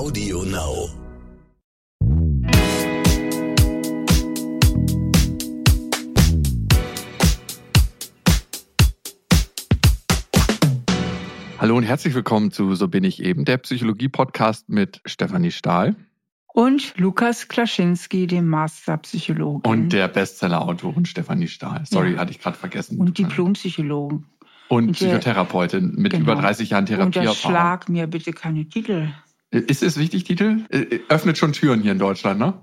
Audio 0.00 0.42
Now. 0.44 0.88
Hallo 11.58 11.76
und 11.76 11.82
herzlich 11.82 12.14
willkommen 12.14 12.50
zu 12.50 12.74
So 12.76 12.88
bin 12.88 13.04
ich 13.04 13.22
eben, 13.22 13.44
der 13.44 13.58
Psychologie-Podcast 13.58 14.70
mit 14.70 15.02
Stefanie 15.04 15.50
Stahl. 15.50 15.96
Und 16.46 16.94
Lukas 16.96 17.48
Klaschinski, 17.48 18.26
dem 18.26 18.48
Masterpsychologen. 18.48 19.70
Und 19.70 19.90
der 19.90 20.08
Bestseller-Autorin 20.08 21.04
Stefanie 21.04 21.48
Stahl. 21.48 21.82
Sorry, 21.84 22.14
ja. 22.14 22.20
hatte 22.20 22.30
ich 22.30 22.40
gerade 22.40 22.56
vergessen. 22.56 22.98
Und 22.98 23.18
Diplompsychologen. 23.18 24.24
Und, 24.70 24.86
und 24.88 24.92
Psychotherapeutin 24.92 25.94
mit 25.96 26.12
genau. 26.12 26.22
über 26.22 26.36
30 26.36 26.70
Jahren 26.70 26.86
Therapieerfahrung. 26.86 27.28
Unterschlag 27.28 27.90
mir 27.90 28.06
bitte 28.06 28.32
keine 28.32 28.66
Titel. 28.66 29.10
Ist 29.50 29.82
es 29.82 29.98
wichtig, 29.98 30.24
Titel? 30.24 30.64
Äh, 30.70 31.00
öffnet 31.08 31.36
schon 31.36 31.52
Türen 31.52 31.82
hier 31.82 31.92
in 31.92 31.98
Deutschland, 31.98 32.38
ne? 32.38 32.54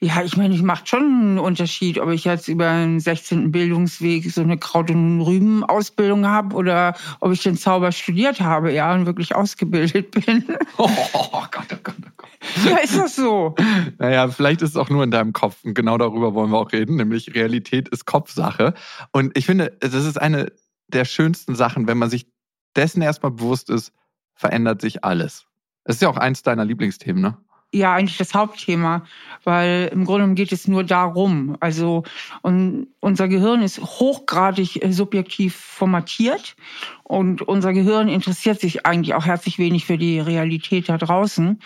Ja, 0.00 0.22
ich 0.22 0.36
meine, 0.36 0.54
ich 0.54 0.62
macht 0.62 0.88
schon 0.88 1.02
einen 1.02 1.38
Unterschied, 1.40 1.98
ob 1.98 2.10
ich 2.10 2.22
jetzt 2.24 2.46
über 2.46 2.68
einen 2.68 3.00
16. 3.00 3.50
Bildungsweg 3.50 4.30
so 4.30 4.42
eine 4.42 4.56
Kraut- 4.56 4.92
und 4.92 5.20
Rüben-Ausbildung 5.20 6.24
habe 6.24 6.54
oder 6.54 6.94
ob 7.18 7.32
ich 7.32 7.42
den 7.42 7.56
Zauber 7.56 7.90
studiert 7.90 8.40
habe, 8.40 8.72
ja, 8.72 8.94
und 8.94 9.06
wirklich 9.06 9.34
ausgebildet 9.34 10.10
bin. 10.26 10.44
Oh, 10.76 10.88
oh 11.14 11.44
Gott, 11.50 11.66
oh 11.72 11.78
Gott, 11.82 11.96
oh 12.00 12.10
Gott. 12.16 12.30
Ja, 12.64 12.76
ist 12.76 12.96
das 12.96 13.16
so? 13.16 13.56
naja, 13.98 14.28
vielleicht 14.28 14.62
ist 14.62 14.70
es 14.70 14.76
auch 14.76 14.88
nur 14.88 15.02
in 15.02 15.10
deinem 15.10 15.32
Kopf. 15.32 15.64
Und 15.64 15.74
genau 15.74 15.98
darüber 15.98 16.32
wollen 16.32 16.52
wir 16.52 16.58
auch 16.58 16.70
reden, 16.70 16.94
nämlich 16.94 17.34
Realität 17.34 17.88
ist 17.88 18.06
Kopfsache. 18.06 18.74
Und 19.10 19.36
ich 19.36 19.46
finde, 19.46 19.76
das 19.80 19.94
ist 19.94 20.16
eine 20.16 20.52
der 20.86 21.06
schönsten 21.06 21.56
Sachen, 21.56 21.88
wenn 21.88 21.98
man 21.98 22.08
sich 22.08 22.28
dessen 22.76 23.02
erstmal 23.02 23.32
bewusst 23.32 23.68
ist, 23.68 23.92
verändert 24.36 24.80
sich 24.80 25.02
alles. 25.02 25.47
Das 25.88 25.96
ist 25.96 26.02
ja 26.02 26.10
auch 26.10 26.18
eins 26.18 26.42
deiner 26.42 26.66
Lieblingsthemen, 26.66 27.22
ne? 27.22 27.38
ja 27.72 27.94
eigentlich 27.94 28.18
das 28.18 28.34
Hauptthema, 28.34 29.06
weil 29.44 29.88
im 29.90 30.04
Grunde 30.04 30.34
geht 30.34 30.52
es 30.52 30.68
nur 30.68 30.84
darum. 30.84 31.56
Also 31.60 32.04
und 32.42 32.88
unser 33.00 33.26
Gehirn 33.26 33.62
ist 33.62 33.80
hochgradig 33.80 34.84
äh, 34.84 34.92
subjektiv 34.92 35.56
formatiert 35.56 36.56
und 37.04 37.40
unser 37.40 37.72
Gehirn 37.72 38.08
interessiert 38.08 38.60
sich 38.60 38.84
eigentlich 38.84 39.14
auch 39.14 39.24
herzlich 39.24 39.58
wenig 39.58 39.86
für 39.86 39.96
die 39.96 40.20
Realität 40.20 40.90
da 40.90 40.98
draußen 40.98 41.58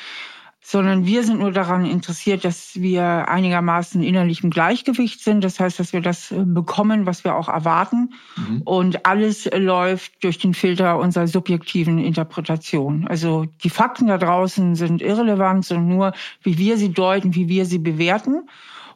sondern 0.65 1.05
wir 1.05 1.25
sind 1.25 1.41
nur 1.41 1.51
daran 1.51 1.85
interessiert, 1.85 2.45
dass 2.45 2.81
wir 2.81 3.29
einigermaßen 3.29 4.01
innerlich 4.03 4.45
im 4.45 4.51
Gleichgewicht 4.51 5.21
sind. 5.21 5.43
Das 5.43 5.59
heißt, 5.59 5.81
dass 5.81 5.93
wir 5.93 6.01
das 6.01 6.31
äh, 6.31 6.45
bekommen, 6.45 7.05
was 7.05 7.25
wir 7.25 7.35
auch 7.35 7.49
erwarten. 7.49 8.15
Mhm. 8.37 8.63
Und 8.63 9.05
alles 9.05 9.51
läuft 9.53 10.23
durch 10.23 10.39
den 10.39 10.55
Filter 10.55 10.99
unserer 10.99 11.27
subjektiven 11.27 11.99
Interpretation. 11.99 13.09
Also 13.09 13.47
die 13.65 13.71
Fakten 13.71 14.07
da 14.07 14.19
draußen 14.19 14.77
sind 14.77 15.03
irrelevant, 15.03 15.65
sondern 15.65 15.89
nur, 15.89 16.13
wie 16.43 16.57
wir 16.59 16.79
sie 16.79 16.93
deuten, 16.93 17.35
wie 17.35 17.49
wir 17.49 17.67
sie 17.67 17.79
bewerten. 17.79 18.49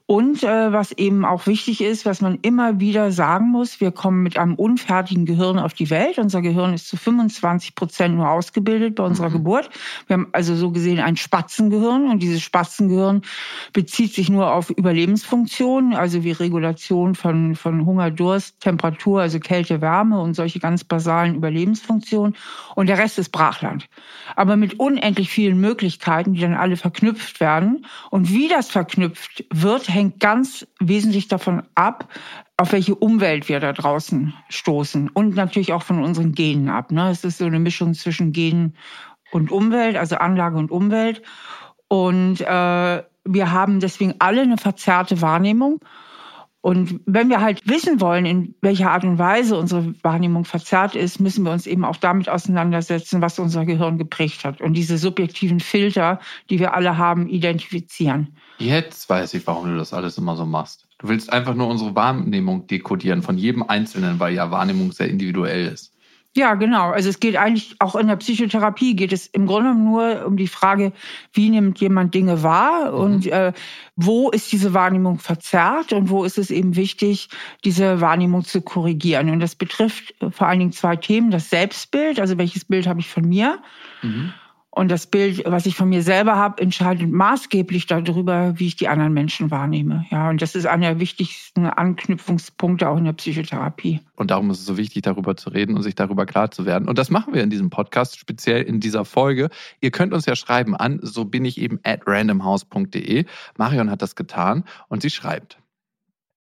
Und 0.08 0.44
äh, 0.44 0.72
was 0.72 0.92
eben 0.92 1.24
auch 1.24 1.48
wichtig 1.48 1.80
ist, 1.80 2.06
was 2.06 2.20
man 2.20 2.38
immer 2.42 2.78
wieder 2.78 3.10
sagen 3.10 3.50
muss, 3.50 3.80
wir 3.80 3.90
kommen 3.90 4.22
mit 4.22 4.38
einem 4.38 4.54
unfertigen 4.54 5.26
Gehirn 5.26 5.58
auf 5.58 5.74
die 5.74 5.90
Welt. 5.90 6.18
Unser 6.18 6.42
Gehirn 6.42 6.74
ist 6.74 6.86
zu 6.86 6.96
25 6.96 7.74
Prozent 7.74 8.14
nur 8.14 8.30
ausgebildet 8.30 8.94
bei 8.94 9.02
unserer 9.02 9.30
mhm. 9.30 9.32
Geburt. 9.32 9.68
Wir 10.06 10.14
haben 10.14 10.28
also 10.30 10.54
so 10.54 10.70
gesehen 10.70 11.00
ein 11.00 11.16
Spatzengehirn 11.16 12.08
und 12.08 12.22
dieses 12.22 12.40
Spatzengehirn 12.42 13.22
bezieht 13.72 14.14
sich 14.14 14.28
nur 14.28 14.52
auf 14.52 14.70
Überlebensfunktionen, 14.70 15.94
also 15.94 16.22
wie 16.22 16.30
Regulation 16.30 17.16
von, 17.16 17.56
von 17.56 17.84
Hunger, 17.84 18.12
Durst, 18.12 18.60
Temperatur, 18.60 19.22
also 19.22 19.41
Kälte, 19.41 19.80
Wärme 19.80 20.20
und 20.20 20.34
solche 20.34 20.60
ganz 20.60 20.84
basalen 20.84 21.34
Überlebensfunktionen. 21.34 22.36
Und 22.76 22.88
der 22.88 22.98
Rest 22.98 23.18
ist 23.18 23.30
Brachland. 23.30 23.88
Aber 24.36 24.54
mit 24.54 24.78
unendlich 24.78 25.30
vielen 25.30 25.60
Möglichkeiten, 25.60 26.34
die 26.34 26.42
dann 26.42 26.54
alle 26.54 26.76
verknüpft 26.76 27.41
werden. 27.41 27.86
Und 28.12 28.32
wie 28.32 28.46
das 28.46 28.70
verknüpft 28.70 29.44
wird, 29.52 29.95
hängt 29.97 30.20
ganz 30.20 30.66
wesentlich 30.78 31.28
davon 31.28 31.62
ab, 31.75 32.08
auf 32.56 32.72
welche 32.72 32.94
Umwelt 32.94 33.48
wir 33.48 33.60
da 33.60 33.72
draußen 33.72 34.34
stoßen 34.48 35.09
und 35.09 35.34
natürlich 35.34 35.72
auch 35.72 35.82
von 35.82 36.03
unseren 36.03 36.32
Genen 36.32 36.69
ab. 36.69 36.93
Ne? 36.93 37.10
Es 37.10 37.25
ist 37.25 37.38
so 37.38 37.47
eine 37.47 37.59
Mischung 37.59 37.94
zwischen 37.94 38.32
Genen 38.32 38.76
und 39.32 39.50
Umwelt, 39.50 39.97
also 39.97 40.16
Anlage 40.16 40.56
und 40.56 40.70
Umwelt. 40.70 41.22
Und 41.88 42.41
äh, 42.41 43.03
wir 43.25 43.53
haben 43.53 43.81
deswegen 43.81 44.15
alle 44.19 44.43
eine 44.43 44.56
verzerrte 44.56 45.20
Wahrnehmung. 45.20 45.81
Und 46.66 46.99
wenn 47.06 47.28
wir 47.28 47.43
halt 47.43 47.62
wissen 47.69 48.00
wollen, 48.00 48.27
in 48.27 48.56
welcher 48.60 48.91
Art 48.91 49.04
und 49.04 49.21
Weise 49.21 49.56
unsere 49.56 49.94
Wahrnehmung 50.03 50.44
verzerrt 50.44 50.97
ist, 50.97 51.21
müssen 51.21 51.44
wir 51.44 51.53
uns 51.53 51.69
eben 51.69 51.84
auch 51.84 51.94
damit 51.94 52.28
auseinandersetzen, 52.28 53.22
was 53.22 53.38
unser 53.38 53.65
Gehirn 53.65 53.99
geprägt 53.99 54.44
hat 54.44 54.60
und 54.60 54.72
diese 54.72 54.99
subjektiven 54.99 55.60
Filter, 55.60 56.19
die 56.50 56.59
wir 56.59 56.75
alle 56.75 56.99
haben, 56.99 57.28
identifizieren. 57.28 58.37
Jetzt 58.59 59.09
weiß 59.09 59.34
ich, 59.34 59.47
warum 59.47 59.69
du 59.69 59.76
das 59.76 59.93
alles 59.93 60.19
immer 60.19 60.34
so 60.34 60.44
machst. 60.44 60.88
Du 60.99 61.06
willst 61.06 61.32
einfach 61.32 61.55
nur 61.55 61.69
unsere 61.69 61.94
Wahrnehmung 61.94 62.66
dekodieren 62.66 63.22
von 63.22 63.38
jedem 63.38 63.62
Einzelnen, 63.62 64.19
weil 64.19 64.34
ja 64.34 64.50
Wahrnehmung 64.50 64.91
sehr 64.91 65.09
individuell 65.09 65.69
ist. 65.69 65.93
Ja, 66.36 66.52
genau. 66.52 66.91
Also 66.91 67.08
es 67.08 67.19
geht 67.19 67.34
eigentlich 67.34 67.76
auch 67.78 67.97
in 67.97 68.08
der 68.08 68.16
Psychotherapie 68.16 68.94
geht 68.94 69.10
es 69.14 69.26
im 69.26 69.47
Grunde 69.47 69.74
nur 69.74 70.26
um 70.26 70.36
die 70.36 70.48
Frage, 70.48 70.92
wie 71.32 71.48
nimmt 71.48 71.80
jemand 71.80 72.14
Dinge 72.14 72.42
wahr 72.42 72.92
mhm. 72.92 72.98
und 72.98 73.26
äh, 73.26 73.54
wo 73.97 74.28
ist 74.28 74.52
diese 74.52 74.75
Wahrnehmung 74.75 75.19
verzerrt 75.19 75.94
und 75.94 76.10
wo 76.10 76.25
ist 76.25 76.36
es 76.36 76.50
eben 76.50 76.76
wichtig, 76.76 77.30
diese 77.64 78.02
Wahrnehmung 78.02 78.44
zu 78.44 78.60
korrigieren. 78.60 79.30
Und 79.30 79.41
das 79.41 79.54
betrifft 79.54 80.14
vor 80.30 80.46
allen 80.46 80.58
Dingen 80.58 80.72
zwei 80.72 80.96
Themen: 80.96 81.30
das 81.30 81.48
Selbstbild, 81.48 82.20
also 82.20 82.36
welches 82.36 82.66
Bild 82.66 82.86
habe 82.86 83.00
ich 83.00 83.08
von 83.08 83.26
mir. 83.26 83.58
Mhm. 84.02 84.34
Und 84.76 84.91
das 84.91 85.06
Bild, 85.06 85.42
was 85.47 85.64
ich 85.64 85.75
von 85.75 85.88
mir 85.88 86.03
selber 86.03 86.37
habe, 86.37 86.60
entscheidet 86.60 87.10
maßgeblich 87.10 87.87
darüber, 87.87 88.59
wie 88.59 88.66
ich 88.66 88.76
die 88.76 88.88
anderen 88.88 89.14
Menschen 89.14 89.50
wahrnehme. 89.50 90.04
Ja, 90.10 90.28
und 90.28 90.42
das 90.42 90.54
ist 90.54 90.66
einer 90.66 90.88
der 90.88 91.00
wichtigsten 91.00 91.64
Anknüpfungspunkte 91.64 92.87
auch 92.87 92.98
in 92.98 93.06
der 93.06 93.14
Psychotherapie. 93.14 94.00
Und 94.16 94.31
darum 94.31 94.50
ist 94.50 94.59
es 94.59 94.66
so 94.66 94.76
wichtig, 94.76 95.00
darüber 95.00 95.34
zu 95.34 95.48
reden 95.48 95.76
und 95.76 95.82
sich 95.82 95.94
darüber 95.94 96.26
klar 96.26 96.50
zu 96.50 96.66
werden. 96.66 96.91
Und 96.91 96.98
das 96.98 97.09
machen 97.09 97.32
wir 97.32 97.42
in 97.42 97.48
diesem 97.48 97.70
Podcast, 97.70 98.19
speziell 98.19 98.64
in 98.64 98.78
dieser 98.78 99.06
Folge. 99.06 99.48
Ihr 99.81 99.92
könnt 99.92 100.12
uns 100.12 100.26
ja 100.26 100.37
schreiben 100.37 100.76
an, 100.76 101.00
so 101.00 101.25
bin 101.25 101.47
ich 101.47 101.58
eben 101.58 101.81
at 101.82 102.03
randomhouse.de. 102.06 103.25
Marion 103.56 103.91
hat 103.91 104.03
das 104.03 104.14
getan 104.14 104.64
und 104.88 105.00
sie 105.00 105.08
schreibt. 105.08 105.56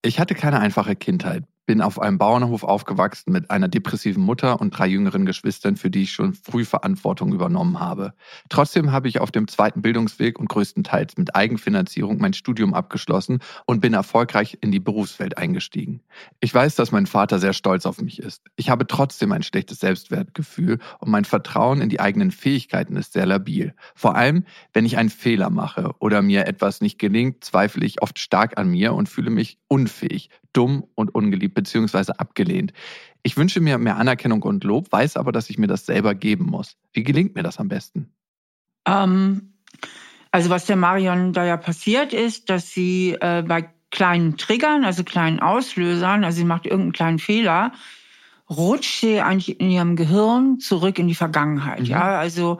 Ich 0.01 0.19
hatte 0.19 0.33
keine 0.33 0.59
einfache 0.59 0.95
Kindheit, 0.95 1.43
bin 1.65 1.81
auf 1.81 1.99
einem 1.99 2.17
Bauernhof 2.17 2.63
aufgewachsen 2.63 3.31
mit 3.31 3.49
einer 3.49 3.67
depressiven 3.67 4.23
Mutter 4.23 4.59
und 4.59 4.71
drei 4.71 4.87
jüngeren 4.87 5.25
Geschwistern, 5.25 5.77
für 5.77 5.89
die 5.89 6.03
ich 6.03 6.11
schon 6.11 6.33
früh 6.33 6.65
Verantwortung 6.65 7.33
übernommen 7.33 7.79
habe. 7.79 8.13
Trotzdem 8.49 8.91
habe 8.91 9.07
ich 9.07 9.19
auf 9.19 9.31
dem 9.31 9.47
zweiten 9.47 9.81
Bildungsweg 9.81 10.39
und 10.39 10.49
größtenteils 10.49 11.17
mit 11.17 11.35
Eigenfinanzierung 11.35 12.17
mein 12.17 12.33
Studium 12.33 12.73
abgeschlossen 12.73 13.39
und 13.65 13.79
bin 13.79 13.93
erfolgreich 13.93 14.57
in 14.61 14.71
die 14.71 14.79
Berufswelt 14.79 15.37
eingestiegen. 15.37 16.01
Ich 16.39 16.53
weiß, 16.53 16.75
dass 16.75 16.91
mein 16.91 17.05
Vater 17.05 17.39
sehr 17.39 17.53
stolz 17.53 17.85
auf 17.85 18.01
mich 18.01 18.19
ist. 18.19 18.41
Ich 18.55 18.69
habe 18.69 18.85
trotzdem 18.85 19.31
ein 19.31 19.43
schlechtes 19.43 19.79
Selbstwertgefühl 19.79 20.79
und 20.99 21.11
mein 21.11 21.25
Vertrauen 21.25 21.81
in 21.81 21.89
die 21.89 21.99
eigenen 21.99 22.31
Fähigkeiten 22.31 22.95
ist 22.97 23.13
sehr 23.13 23.25
labil. 23.25 23.73
Vor 23.95 24.15
allem, 24.15 24.45
wenn 24.73 24.85
ich 24.85 24.97
einen 24.97 25.09
Fehler 25.09 25.49
mache 25.49 25.91
oder 25.99 26.21
mir 26.21 26.47
etwas 26.47 26.81
nicht 26.81 26.99
gelingt, 26.99 27.43
zweifle 27.43 27.85
ich 27.85 28.01
oft 28.01 28.19
stark 28.19 28.57
an 28.57 28.69
mir 28.69 28.93
und 28.93 29.07
fühle 29.07 29.29
mich 29.29 29.57
unfähig, 29.67 30.29
dumm 30.53 30.85
und 30.95 31.13
ungeliebt 31.13 31.55
bzw. 31.55 32.13
abgelehnt. 32.17 32.73
Ich 33.23 33.37
wünsche 33.37 33.59
mir 33.59 33.77
mehr 33.77 33.97
Anerkennung 33.97 34.43
und 34.43 34.63
Lob, 34.63 34.91
weiß 34.91 35.17
aber, 35.17 35.31
dass 35.31 35.49
ich 35.49 35.57
mir 35.57 35.67
das 35.67 35.85
selber 35.85 36.15
geben 36.15 36.45
muss. 36.45 36.77
Wie 36.91 37.03
gelingt 37.03 37.35
mir 37.35 37.43
das 37.43 37.57
am 37.57 37.67
besten? 37.67 38.13
Ähm, 38.85 39.53
also 40.31 40.49
was 40.49 40.65
der 40.65 40.75
Marion 40.75 41.33
da 41.33 41.45
ja 41.45 41.57
passiert 41.57 42.13
ist, 42.13 42.49
dass 42.49 42.71
sie 42.71 43.17
äh, 43.19 43.43
bei 43.45 43.69
kleinen 43.91 44.37
Triggern, 44.37 44.83
also 44.83 45.03
kleinen 45.03 45.39
Auslösern, 45.39 46.23
also 46.23 46.37
sie 46.37 46.45
macht 46.45 46.65
irgendeinen 46.65 46.93
kleinen 46.93 47.19
Fehler, 47.19 47.71
rutscht 48.49 49.01
sie 49.01 49.21
eigentlich 49.21 49.59
in 49.59 49.69
ihrem 49.69 49.95
Gehirn 49.95 50.59
zurück 50.59 50.99
in 50.99 51.07
die 51.07 51.15
Vergangenheit. 51.15 51.81
Mhm. 51.81 51.85
Ja, 51.85 52.17
also 52.17 52.59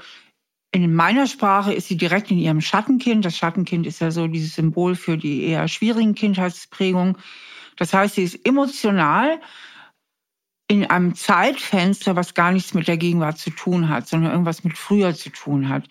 in 0.71 0.93
meiner 0.93 1.27
Sprache 1.27 1.73
ist 1.73 1.87
sie 1.87 1.97
direkt 1.97 2.31
in 2.31 2.37
ihrem 2.37 2.61
Schattenkind. 2.61 3.25
Das 3.25 3.37
Schattenkind 3.37 3.85
ist 3.85 3.99
ja 3.99 4.11
so 4.11 4.27
dieses 4.27 4.55
Symbol 4.55 4.95
für 4.95 5.17
die 5.17 5.43
eher 5.43 5.67
schwierigen 5.67 6.15
Kindheitsprägungen. 6.15 7.17
Das 7.77 7.93
heißt, 7.93 8.15
sie 8.15 8.23
ist 8.23 8.45
emotional 8.45 9.39
in 10.67 10.89
einem 10.89 11.15
Zeitfenster, 11.15 12.15
was 12.15 12.33
gar 12.33 12.51
nichts 12.51 12.73
mit 12.73 12.87
der 12.87 12.97
Gegenwart 12.97 13.37
zu 13.37 13.49
tun 13.49 13.89
hat, 13.89 14.07
sondern 14.07 14.31
irgendwas 14.31 14.63
mit 14.63 14.77
früher 14.77 15.13
zu 15.13 15.29
tun 15.29 15.69
hat. 15.69 15.87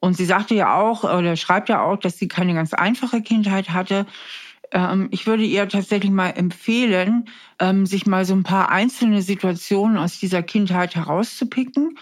Und 0.00 0.16
sie 0.16 0.24
sagte 0.24 0.54
ja 0.54 0.74
auch, 0.80 1.04
oder 1.04 1.36
schreibt 1.36 1.68
ja 1.68 1.82
auch, 1.82 1.96
dass 1.96 2.18
sie 2.18 2.28
keine 2.28 2.54
ganz 2.54 2.72
einfache 2.72 3.22
Kindheit 3.22 3.70
hatte. 3.70 4.06
Ähm, 4.72 5.08
ich 5.10 5.26
würde 5.26 5.44
ihr 5.44 5.68
tatsächlich 5.68 6.10
mal 6.10 6.30
empfehlen, 6.30 7.28
ähm, 7.58 7.86
sich 7.86 8.06
mal 8.06 8.24
so 8.24 8.34
ein 8.34 8.42
paar 8.42 8.70
einzelne 8.70 9.22
Situationen 9.22 9.96
aus 9.96 10.18
dieser 10.18 10.42
Kindheit 10.42 10.96
herauszupicken 10.96 11.98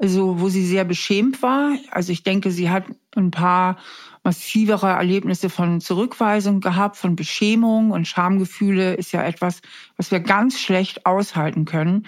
also 0.00 0.40
wo 0.40 0.48
sie 0.48 0.64
sehr 0.64 0.84
beschämt 0.84 1.42
war. 1.42 1.76
Also 1.90 2.10
ich 2.12 2.22
denke, 2.22 2.50
sie 2.50 2.70
hat 2.70 2.84
ein 3.14 3.30
paar 3.30 3.76
massivere 4.24 4.88
Erlebnisse 4.88 5.50
von 5.50 5.80
Zurückweisung 5.80 6.60
gehabt, 6.60 6.96
von 6.96 7.16
Beschämung 7.16 7.90
und 7.90 8.08
Schamgefühle 8.08 8.94
ist 8.94 9.12
ja 9.12 9.22
etwas, 9.22 9.60
was 9.96 10.10
wir 10.10 10.20
ganz 10.20 10.58
schlecht 10.58 11.06
aushalten 11.06 11.64
können. 11.66 12.06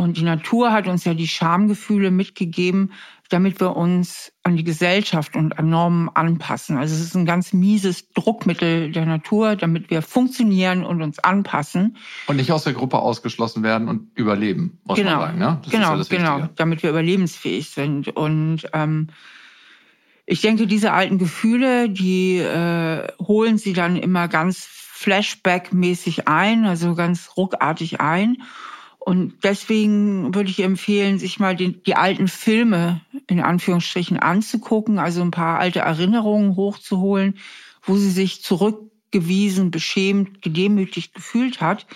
Und 0.00 0.16
die 0.16 0.22
Natur 0.22 0.72
hat 0.72 0.88
uns 0.88 1.04
ja 1.04 1.12
die 1.12 1.28
Schamgefühle 1.28 2.10
mitgegeben, 2.10 2.92
damit 3.28 3.60
wir 3.60 3.76
uns 3.76 4.32
an 4.42 4.56
die 4.56 4.64
Gesellschaft 4.64 5.36
und 5.36 5.58
an 5.58 5.68
Normen 5.68 6.08
anpassen. 6.08 6.78
Also 6.78 6.94
es 6.94 7.02
ist 7.02 7.14
ein 7.14 7.26
ganz 7.26 7.52
mieses 7.52 8.10
Druckmittel 8.12 8.92
der 8.92 9.04
Natur, 9.04 9.56
damit 9.56 9.90
wir 9.90 10.00
funktionieren 10.00 10.86
und 10.86 11.02
uns 11.02 11.18
anpassen. 11.18 11.98
Und 12.28 12.36
nicht 12.36 12.50
aus 12.50 12.64
der 12.64 12.72
Gruppe 12.72 12.98
ausgeschlossen 12.98 13.62
werden 13.62 13.88
und 13.88 14.08
überleben, 14.14 14.80
muss 14.84 14.96
genau. 14.96 15.18
man 15.18 15.20
sagen. 15.20 15.38
Ne? 15.38 15.60
genau, 15.70 15.96
ja 15.96 16.02
genau, 16.08 16.48
damit 16.56 16.82
wir 16.82 16.88
überlebensfähig 16.88 17.68
sind. 17.68 18.08
Und 18.08 18.62
ähm, 18.72 19.08
ich 20.24 20.40
denke, 20.40 20.66
diese 20.66 20.92
alten 20.92 21.18
Gefühle, 21.18 21.90
die 21.90 22.38
äh, 22.38 23.06
holen 23.20 23.58
sie 23.58 23.74
dann 23.74 23.96
immer 23.96 24.28
ganz 24.28 24.66
Flashback-mäßig 24.66 26.26
ein, 26.26 26.64
also 26.64 26.94
ganz 26.94 27.36
ruckartig 27.36 28.00
ein. 28.00 28.38
Und 29.00 29.42
deswegen 29.44 30.34
würde 30.34 30.50
ich 30.50 30.62
empfehlen, 30.62 31.18
sich 31.18 31.40
mal 31.40 31.56
die, 31.56 31.82
die 31.82 31.96
alten 31.96 32.28
Filme 32.28 33.00
in 33.26 33.40
Anführungsstrichen 33.40 34.18
anzugucken, 34.18 34.98
also 34.98 35.22
ein 35.22 35.30
paar 35.30 35.58
alte 35.58 35.80
Erinnerungen 35.80 36.54
hochzuholen, 36.54 37.38
wo 37.82 37.96
sie 37.96 38.10
sich 38.10 38.42
zurückgewiesen, 38.42 39.70
beschämt, 39.70 40.42
gedemütigt 40.42 41.14
gefühlt 41.14 41.62
hat. 41.62 41.86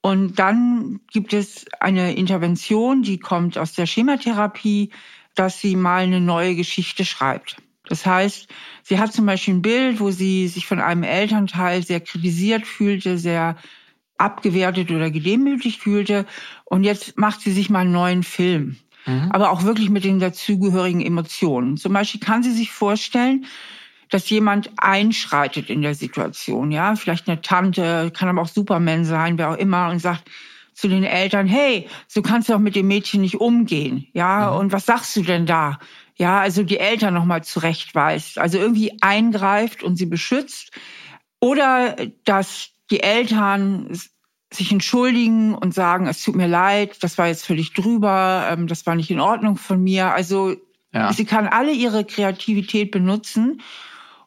Und 0.00 0.38
dann 0.38 1.00
gibt 1.12 1.32
es 1.32 1.66
eine 1.80 2.14
Intervention, 2.14 3.02
die 3.02 3.18
kommt 3.18 3.58
aus 3.58 3.72
der 3.72 3.86
Schematherapie, 3.86 4.90
dass 5.34 5.60
sie 5.60 5.74
mal 5.74 6.04
eine 6.04 6.20
neue 6.20 6.54
Geschichte 6.54 7.04
schreibt. 7.04 7.56
Das 7.88 8.06
heißt, 8.06 8.48
sie 8.84 8.98
hat 8.98 9.12
zum 9.12 9.26
Beispiel 9.26 9.54
ein 9.54 9.62
Bild, 9.62 9.98
wo 9.98 10.12
sie 10.12 10.46
sich 10.46 10.66
von 10.66 10.80
einem 10.80 11.02
Elternteil 11.02 11.82
sehr 11.82 12.00
kritisiert 12.00 12.66
fühlte, 12.66 13.18
sehr 13.18 13.56
abgewertet 14.18 14.90
oder 14.90 15.10
gedemütigt 15.10 15.80
fühlte. 15.80 16.26
Und 16.64 16.84
jetzt 16.84 17.16
macht 17.16 17.40
sie 17.40 17.52
sich 17.52 17.70
mal 17.70 17.80
einen 17.80 17.92
neuen 17.92 18.22
Film. 18.22 18.76
Mhm. 19.06 19.30
Aber 19.32 19.50
auch 19.50 19.64
wirklich 19.64 19.90
mit 19.90 20.04
den 20.04 20.18
dazugehörigen 20.18 21.00
Emotionen. 21.00 21.76
Zum 21.76 21.92
Beispiel 21.92 22.20
kann 22.20 22.42
sie 22.42 22.52
sich 22.52 22.70
vorstellen, 22.70 23.46
dass 24.10 24.30
jemand 24.30 24.70
einschreitet 24.76 25.70
in 25.70 25.82
der 25.82 25.94
Situation, 25.94 26.70
ja, 26.70 26.96
vielleicht 26.96 27.28
eine 27.28 27.40
Tante, 27.40 28.10
kann 28.14 28.28
aber 28.28 28.42
auch 28.42 28.48
Superman 28.48 29.04
sein, 29.04 29.38
wer 29.38 29.50
auch 29.50 29.56
immer, 29.56 29.90
und 29.90 29.98
sagt 29.98 30.30
zu 30.72 30.88
den 30.88 31.04
Eltern, 31.04 31.46
hey, 31.46 31.88
so 32.06 32.22
kannst 32.22 32.48
du 32.48 32.52
doch 32.52 32.60
mit 32.60 32.76
dem 32.76 32.86
Mädchen 32.86 33.20
nicht 33.20 33.34
umgehen, 33.34 34.06
ja, 34.12 34.50
mhm. 34.50 34.58
und 34.58 34.72
was 34.72 34.86
sagst 34.86 35.14
du 35.16 35.22
denn 35.22 35.44
da? 35.44 35.78
Ja, 36.16 36.40
also 36.40 36.62
die 36.62 36.78
Eltern 36.78 37.14
nochmal 37.14 37.44
zurechtweist, 37.44 38.38
also 38.38 38.58
irgendwie 38.58 38.92
eingreift 39.02 39.82
und 39.82 39.96
sie 39.96 40.06
beschützt. 40.06 40.72
Oder 41.38 41.94
dass 42.24 42.70
die 42.90 43.00
Eltern 43.00 43.90
sich 44.52 44.72
entschuldigen 44.72 45.54
und 45.54 45.74
sagen, 45.74 46.06
es 46.06 46.22
tut 46.22 46.34
mir 46.34 46.46
leid, 46.46 47.02
das 47.02 47.18
war 47.18 47.28
jetzt 47.28 47.44
völlig 47.44 47.74
drüber, 47.74 48.48
ähm, 48.50 48.66
das 48.66 48.86
war 48.86 48.94
nicht 48.94 49.10
in 49.10 49.20
Ordnung 49.20 49.56
von 49.56 49.82
mir. 49.82 50.12
Also 50.12 50.54
ja. 50.92 51.12
sie 51.12 51.26
kann 51.26 51.46
alle 51.46 51.72
ihre 51.72 52.04
Kreativität 52.04 52.90
benutzen 52.90 53.60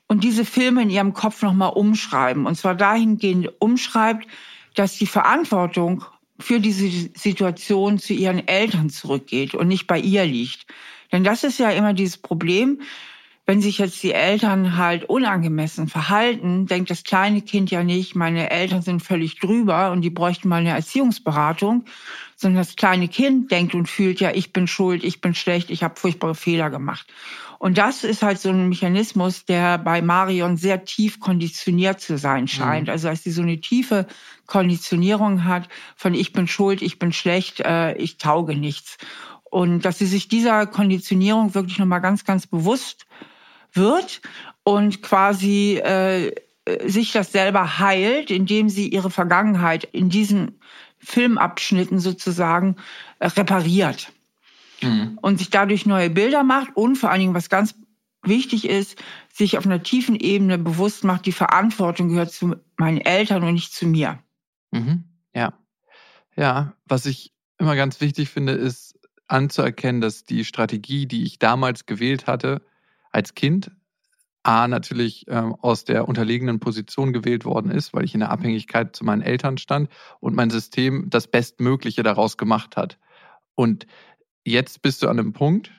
und 0.08 0.24
diese 0.24 0.46
Filme 0.46 0.84
in 0.84 0.90
ihrem 0.90 1.14
Kopf 1.14 1.42
nochmal 1.42 1.72
umschreiben. 1.74 2.46
Und 2.46 2.56
zwar 2.56 2.76
dahingehend 2.76 3.50
umschreibt, 3.60 4.28
dass 4.76 4.98
die 4.98 5.08
Verantwortung 5.08 6.06
für 6.40 6.60
diese 6.60 6.90
Situation 7.16 7.98
zu 7.98 8.14
ihren 8.14 8.48
Eltern 8.48 8.90
zurückgeht 8.90 9.56
und 9.56 9.68
nicht 9.68 9.88
bei 9.88 10.00
ihr 10.00 10.26
liegt. 10.26 10.66
Denn 11.12 11.24
das 11.24 11.44
ist 11.44 11.60
ja 11.60 11.70
immer 11.72 11.94
dieses 11.94 12.18
Problem, 12.18 12.82
wenn 13.46 13.62
sich 13.62 13.80
jetzt 13.80 14.02
die 14.04 14.14
Eltern 14.14 14.78
halt 14.78 15.06
unangemessen 15.06 15.88
verhalten, 15.88 16.68
denkt 16.68 16.92
das 16.92 17.04
kleine 17.04 17.42
Kind 17.42 17.72
ja 17.72 17.84
nicht, 17.84 18.16
meine 18.16 18.52
Eltern 18.52 18.82
sind 18.82 19.02
völlig 19.02 19.40
drüber 19.40 19.92
und 19.92 20.02
die 20.02 20.12
bräuchten 20.12 20.48
mal 20.48 20.58
eine 20.58 20.70
Erziehungsberatung, 20.70 21.86
sondern 22.36 22.62
das 22.62 22.76
kleine 22.76 23.08
Kind 23.08 23.52
denkt 23.52 23.74
und 23.74 23.88
fühlt 23.88 24.20
ja, 24.20 24.32
ich 24.32 24.54
bin 24.54 24.68
schuld, 24.68 25.04
ich 25.04 25.22
bin 25.22 25.34
schlecht, 25.34 25.70
ich 25.72 25.84
habe 25.84 26.00
furchtbare 26.00 26.36
Fehler 26.36 26.70
gemacht. 26.70 27.08
Und 27.58 27.78
das 27.78 28.04
ist 28.04 28.24
halt 28.24 28.40
so 28.40 28.50
ein 28.50 28.70
Mechanismus, 28.70 29.46
der 29.46 29.78
bei 29.78 30.02
Marion 30.02 30.58
sehr 30.58 30.84
tief 30.84 31.20
konditioniert 31.20 32.00
zu 32.00 32.18
sein 32.18 32.48
scheint. 32.48 32.88
Mhm. 32.88 32.92
Also 32.92 33.08
als 33.08 33.24
sie 33.24 33.30
so 33.30 33.44
eine 33.44 33.62
tiefe 33.62 34.08
Konditionierung 34.48 35.46
hat 35.46 35.70
von 35.96 36.16
ich 36.16 36.34
bin 36.34 36.48
schuld, 36.48 36.82
ich 36.82 36.98
bin 36.98 37.14
schlecht, 37.14 37.60
äh, 37.60 37.94
ich 37.98 38.18
tauge 38.18 38.56
nichts. 38.56 38.98
Und 39.44 39.86
dass 39.86 40.00
sie 40.00 40.08
sich 40.08 40.28
dieser 40.28 40.66
Konditionierung 40.66 41.54
wirklich 41.54 41.78
nochmal 41.78 42.02
ganz, 42.02 42.24
ganz 42.24 42.48
bewusst 42.48 43.06
wird 43.74 44.22
und 44.64 45.02
quasi 45.02 45.78
äh, 45.78 46.32
sich 46.86 47.12
das 47.12 47.32
selber 47.32 47.80
heilt, 47.80 48.32
indem 48.32 48.70
sie 48.70 48.88
ihre 48.90 49.10
Vergangenheit 49.10 49.84
in 49.84 50.10
diesen 50.10 50.60
Filmabschnitten 51.00 52.00
sozusagen 52.00 52.76
äh, 53.20 53.28
repariert 53.28 54.12
mhm. 54.82 55.18
und 55.22 55.38
sich 55.38 55.50
dadurch 55.50 55.86
neue 55.86 56.10
Bilder 56.10 56.44
macht 56.44 56.76
und 56.76 56.98
vor 56.98 57.10
allen 57.10 57.22
Dingen, 57.22 57.34
was 57.34 57.50
ganz 57.50 57.76
wichtig 58.24 58.70
ist, 58.70 59.02
sich 59.34 59.58
auf 59.58 59.66
einer 59.66 59.82
tiefen 59.82 60.16
Ebene 60.16 60.58
bewusst 60.58 61.04
macht, 61.04 61.26
die 61.26 61.32
Verantwortung 61.32 62.10
gehört 62.10 62.32
zu 62.32 62.56
meinen 62.78 63.00
Eltern 63.00 63.44
und 63.44 63.54
nicht 63.54 63.74
zu 63.74 63.88
mir. 63.88 64.20
Mhm. 64.72 65.06
Ja. 65.34 65.54
Ja, 66.36 66.74
was 66.86 67.06
ich 67.06 67.34
immer 67.58 67.76
ganz 67.76 68.00
wichtig 68.00 68.30
finde, 68.30 68.54
ist 68.54 69.00
anzuerkennen, 69.28 70.02
dass 70.02 70.24
die 70.24 70.46
Strategie, 70.46 71.08
die 71.08 71.24
ich 71.24 71.40
damals 71.40 71.86
gewählt 71.86 72.28
hatte, 72.28 72.62
als 73.12 73.36
Kind 73.36 73.72
A 74.44 74.68
natürlich 74.68 75.26
ähm, 75.28 75.56
aus 75.62 75.86
der 75.86 76.08
unterlegenen 76.08 76.60
Position 76.60 77.14
gewählt 77.14 77.46
worden 77.46 77.70
ist, 77.70 77.94
weil 77.94 78.06
ich 78.06 78.16
in 78.16 78.22
der 78.22 78.32
Abhängigkeit 78.32 78.96
zu 78.96 79.06
meinen 79.06 79.22
Eltern 79.22 79.58
stand 79.60 79.90
und 80.20 80.36
mein 80.36 80.50
System 80.50 81.10
das 81.10 81.28
Bestmögliche 81.28 82.02
daraus 82.02 82.38
gemacht 82.38 82.76
hat. 82.76 82.98
Und 83.54 83.86
jetzt 84.44 84.82
bist 84.82 85.04
du 85.04 85.10
an 85.10 85.20
einem 85.20 85.34
Punkt, 85.34 85.72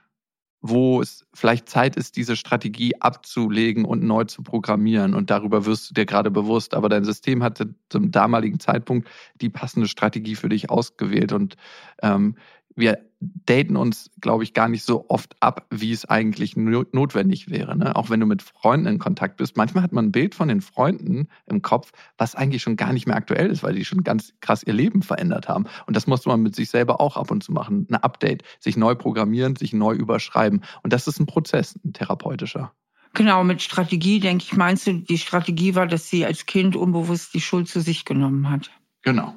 wo 0.60 1.00
es 1.00 1.26
vielleicht 1.34 1.68
Zeit 1.68 1.96
ist, 1.96 2.16
diese 2.16 2.36
Strategie 2.36 3.00
abzulegen 3.00 3.84
und 3.84 4.04
neu 4.04 4.24
zu 4.24 4.44
programmieren. 4.44 5.14
Und 5.14 5.30
darüber 5.30 5.66
wirst 5.66 5.90
du 5.90 5.94
dir 5.94 6.06
gerade 6.06 6.30
bewusst. 6.30 6.74
Aber 6.74 6.88
dein 6.88 7.02
System 7.02 7.42
hatte 7.42 7.74
zum 7.88 8.12
damaligen 8.12 8.60
Zeitpunkt 8.60 9.08
die 9.40 9.48
passende 9.48 9.88
Strategie 9.88 10.36
für 10.36 10.48
dich 10.48 10.70
ausgewählt. 10.70 11.32
Und 11.32 11.56
ähm, 12.00 12.36
wir 12.74 12.98
daten 13.20 13.76
uns, 13.76 14.10
glaube 14.20 14.42
ich, 14.42 14.52
gar 14.52 14.68
nicht 14.68 14.84
so 14.84 15.06
oft 15.08 15.36
ab, 15.40 15.66
wie 15.70 15.92
es 15.92 16.04
eigentlich 16.04 16.56
notwendig 16.56 17.50
wäre. 17.50 17.76
Ne? 17.76 17.94
Auch 17.94 18.10
wenn 18.10 18.20
du 18.20 18.26
mit 18.26 18.42
Freunden 18.42 18.86
in 18.86 18.98
Kontakt 18.98 19.36
bist. 19.36 19.56
Manchmal 19.56 19.84
hat 19.84 19.92
man 19.92 20.06
ein 20.06 20.12
Bild 20.12 20.34
von 20.34 20.48
den 20.48 20.60
Freunden 20.60 21.28
im 21.46 21.62
Kopf, 21.62 21.92
was 22.18 22.34
eigentlich 22.34 22.62
schon 22.62 22.76
gar 22.76 22.92
nicht 22.92 23.06
mehr 23.06 23.16
aktuell 23.16 23.50
ist, 23.50 23.62
weil 23.62 23.74
die 23.74 23.84
schon 23.84 24.02
ganz 24.02 24.32
krass 24.40 24.62
ihr 24.62 24.72
Leben 24.72 25.02
verändert 25.02 25.48
haben. 25.48 25.66
Und 25.86 25.96
das 25.96 26.06
muss 26.06 26.26
man 26.26 26.42
mit 26.42 26.56
sich 26.56 26.70
selber 26.70 27.00
auch 27.00 27.16
ab 27.16 27.30
und 27.30 27.44
zu 27.44 27.52
machen. 27.52 27.86
Ein 27.90 27.96
Update, 27.96 28.42
sich 28.58 28.76
neu 28.76 28.94
programmieren, 28.94 29.56
sich 29.56 29.72
neu 29.72 29.94
überschreiben. 29.94 30.62
Und 30.82 30.92
das 30.92 31.06
ist 31.06 31.20
ein 31.20 31.26
Prozess, 31.26 31.78
ein 31.84 31.92
therapeutischer. 31.92 32.72
Genau, 33.14 33.44
mit 33.44 33.60
Strategie, 33.60 34.20
denke 34.20 34.44
ich, 34.44 34.56
meinst 34.56 34.86
du, 34.86 34.94
die 34.94 35.18
Strategie 35.18 35.74
war, 35.74 35.86
dass 35.86 36.08
sie 36.08 36.24
als 36.24 36.46
Kind 36.46 36.76
unbewusst 36.76 37.34
die 37.34 37.42
Schuld 37.42 37.68
zu 37.68 37.80
sich 37.80 38.04
genommen 38.04 38.48
hat. 38.50 38.70
Genau. 39.02 39.34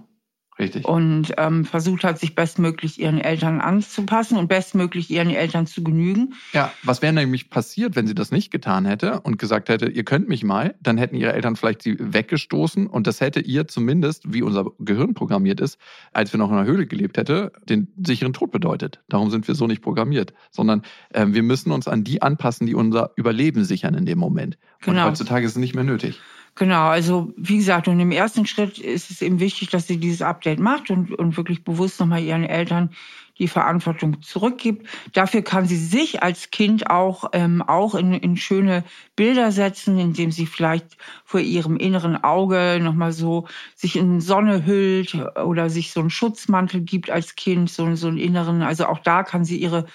Richtig. 0.58 0.86
Und 0.86 1.34
ähm, 1.38 1.66
versucht 1.66 2.06
hat, 2.06 2.18
sich 2.18 2.34
bestmöglich 2.34 3.00
ihren 3.00 3.20
Eltern 3.20 3.60
anzupassen 3.60 4.38
und 4.38 4.48
bestmöglich 4.48 5.10
ihren 5.10 5.30
Eltern 5.30 5.68
zu 5.68 5.84
genügen. 5.84 6.34
Ja, 6.54 6.72
was 6.84 7.02
wäre 7.02 7.12
nämlich 7.12 7.50
passiert, 7.50 7.98
wenn 7.98 8.08
sie 8.08 8.16
das 8.16 8.32
nicht 8.32 8.52
getan 8.52 8.86
hätte 8.86 9.20
und 9.20 9.38
gesagt 9.38 9.68
hätte, 9.68 9.90
ihr 9.90 10.06
könnt 10.06 10.30
mich 10.30 10.46
mal, 10.46 10.76
dann 10.82 10.98
hätten 10.98 11.16
ihre 11.16 11.34
Eltern 11.34 11.58
vielleicht 11.58 11.82
sie 11.82 11.98
weggestoßen 12.00 12.88
und 12.88 13.06
das 13.06 13.20
hätte 13.20 13.42
ihr 13.42 13.68
zumindest, 13.68 14.32
wie 14.34 14.44
unser 14.44 14.68
Gehirn 14.80 15.14
programmiert 15.14 15.60
ist, 15.60 15.78
als 16.14 16.32
wir 16.32 16.38
noch 16.38 16.50
in 16.50 16.56
einer 16.56 16.68
Höhle 16.68 16.88
gelebt 16.88 17.18
hätte, 17.18 17.52
den 17.68 17.90
sicheren 18.02 18.32
Tod 18.32 18.52
bedeutet. 18.52 19.02
Darum 19.10 19.32
sind 19.32 19.50
wir 19.50 19.56
so 19.56 19.68
nicht 19.68 19.82
programmiert, 19.82 20.34
sondern 20.52 20.84
äh, 21.10 21.26
wir 21.28 21.44
müssen 21.44 21.72
uns 21.72 21.90
an 21.90 22.06
die 22.06 22.22
anpassen, 22.22 22.66
die 22.66 22.76
unser 22.76 23.12
Überleben 23.18 23.66
sichern 23.66 23.94
in 23.94 24.06
dem 24.06 24.20
Moment. 24.20 24.58
Genau. 24.82 25.02
Und 25.02 25.10
heutzutage 25.10 25.46
ist 25.46 25.52
es 25.54 25.58
nicht 25.58 25.76
mehr 25.76 25.84
nötig. 25.84 26.22
Genau, 26.58 26.88
also 26.88 27.34
wie 27.36 27.58
gesagt, 27.58 27.90
und 27.90 28.00
im 28.00 28.12
ersten 28.12 28.46
Schritt 28.46 28.80
ist 28.80 29.12
es 29.12 29.22
eben 29.22 29.42
wichtig, 29.42 29.70
dass 29.72 29.88
sie 29.88 29.98
dieses 29.98 30.22
Update 30.22 30.60
macht 30.60 30.90
und, 30.90 31.12
und 31.12 31.36
wirklich 31.36 31.66
bewusst 31.66 32.00
nochmal 32.00 32.24
ihren 32.24 32.46
Eltern 32.46 32.92
die 33.38 33.50
Verantwortung 33.50 34.22
zurückgibt. 34.22 34.88
Dafür 35.12 35.42
kann 35.42 35.66
sie 35.66 35.76
sich 35.76 36.24
als 36.24 36.52
Kind 36.52 36.90
auch, 36.90 37.26
ähm, 37.34 37.62
auch 37.62 37.94
in, 37.94 38.14
in 38.14 38.38
schöne 38.38 38.86
Bilder 39.18 39.52
setzen, 39.52 40.00
indem 40.00 40.32
sie 40.32 40.46
vielleicht 40.46 40.96
vor 41.26 41.42
ihrem 41.42 41.76
inneren 41.76 42.24
Auge 42.24 42.80
nochmal 42.82 43.12
so 43.12 43.50
sich 43.76 43.98
in 43.98 44.22
Sonne 44.22 44.66
hüllt 44.66 45.14
oder 45.36 45.70
sich 45.70 45.92
so 45.92 46.00
einen 46.00 46.10
Schutzmantel 46.10 46.80
gibt 46.80 47.10
als 47.10 47.36
Kind, 47.36 47.70
so, 47.70 47.94
so 47.96 48.08
einen 48.08 48.18
inneren. 48.18 48.62
Also 48.62 48.86
auch 48.86 49.00
da 49.00 49.24
kann 49.24 49.44
sie 49.44 49.58
ihre 49.58 49.88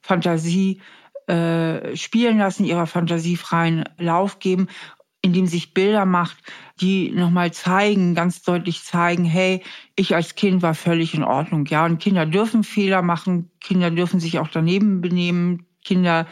Fantasie 0.00 0.80
äh, 1.26 1.94
spielen 1.96 2.38
lassen, 2.38 2.64
ihrer 2.64 2.86
Fantasie 2.86 3.36
freien 3.36 3.84
Lauf 3.98 4.38
geben 4.38 4.68
indem 5.26 5.46
sich 5.46 5.74
Bilder 5.74 6.06
macht, 6.06 6.38
die 6.80 7.10
nochmal 7.10 7.52
zeigen, 7.52 8.14
ganz 8.14 8.42
deutlich 8.42 8.84
zeigen, 8.84 9.24
hey, 9.24 9.62
ich 9.96 10.14
als 10.14 10.34
Kind 10.36 10.62
war 10.62 10.74
völlig 10.74 11.14
in 11.14 11.24
Ordnung. 11.24 11.66
Ja, 11.66 11.84
und 11.84 11.98
Kinder 11.98 12.26
dürfen 12.26 12.64
Fehler 12.64 13.02
machen, 13.02 13.50
Kinder 13.60 13.90
dürfen 13.90 14.20
sich 14.20 14.38
auch 14.38 14.48
daneben 14.48 15.00
benehmen, 15.00 15.66
Kinder 15.84 16.26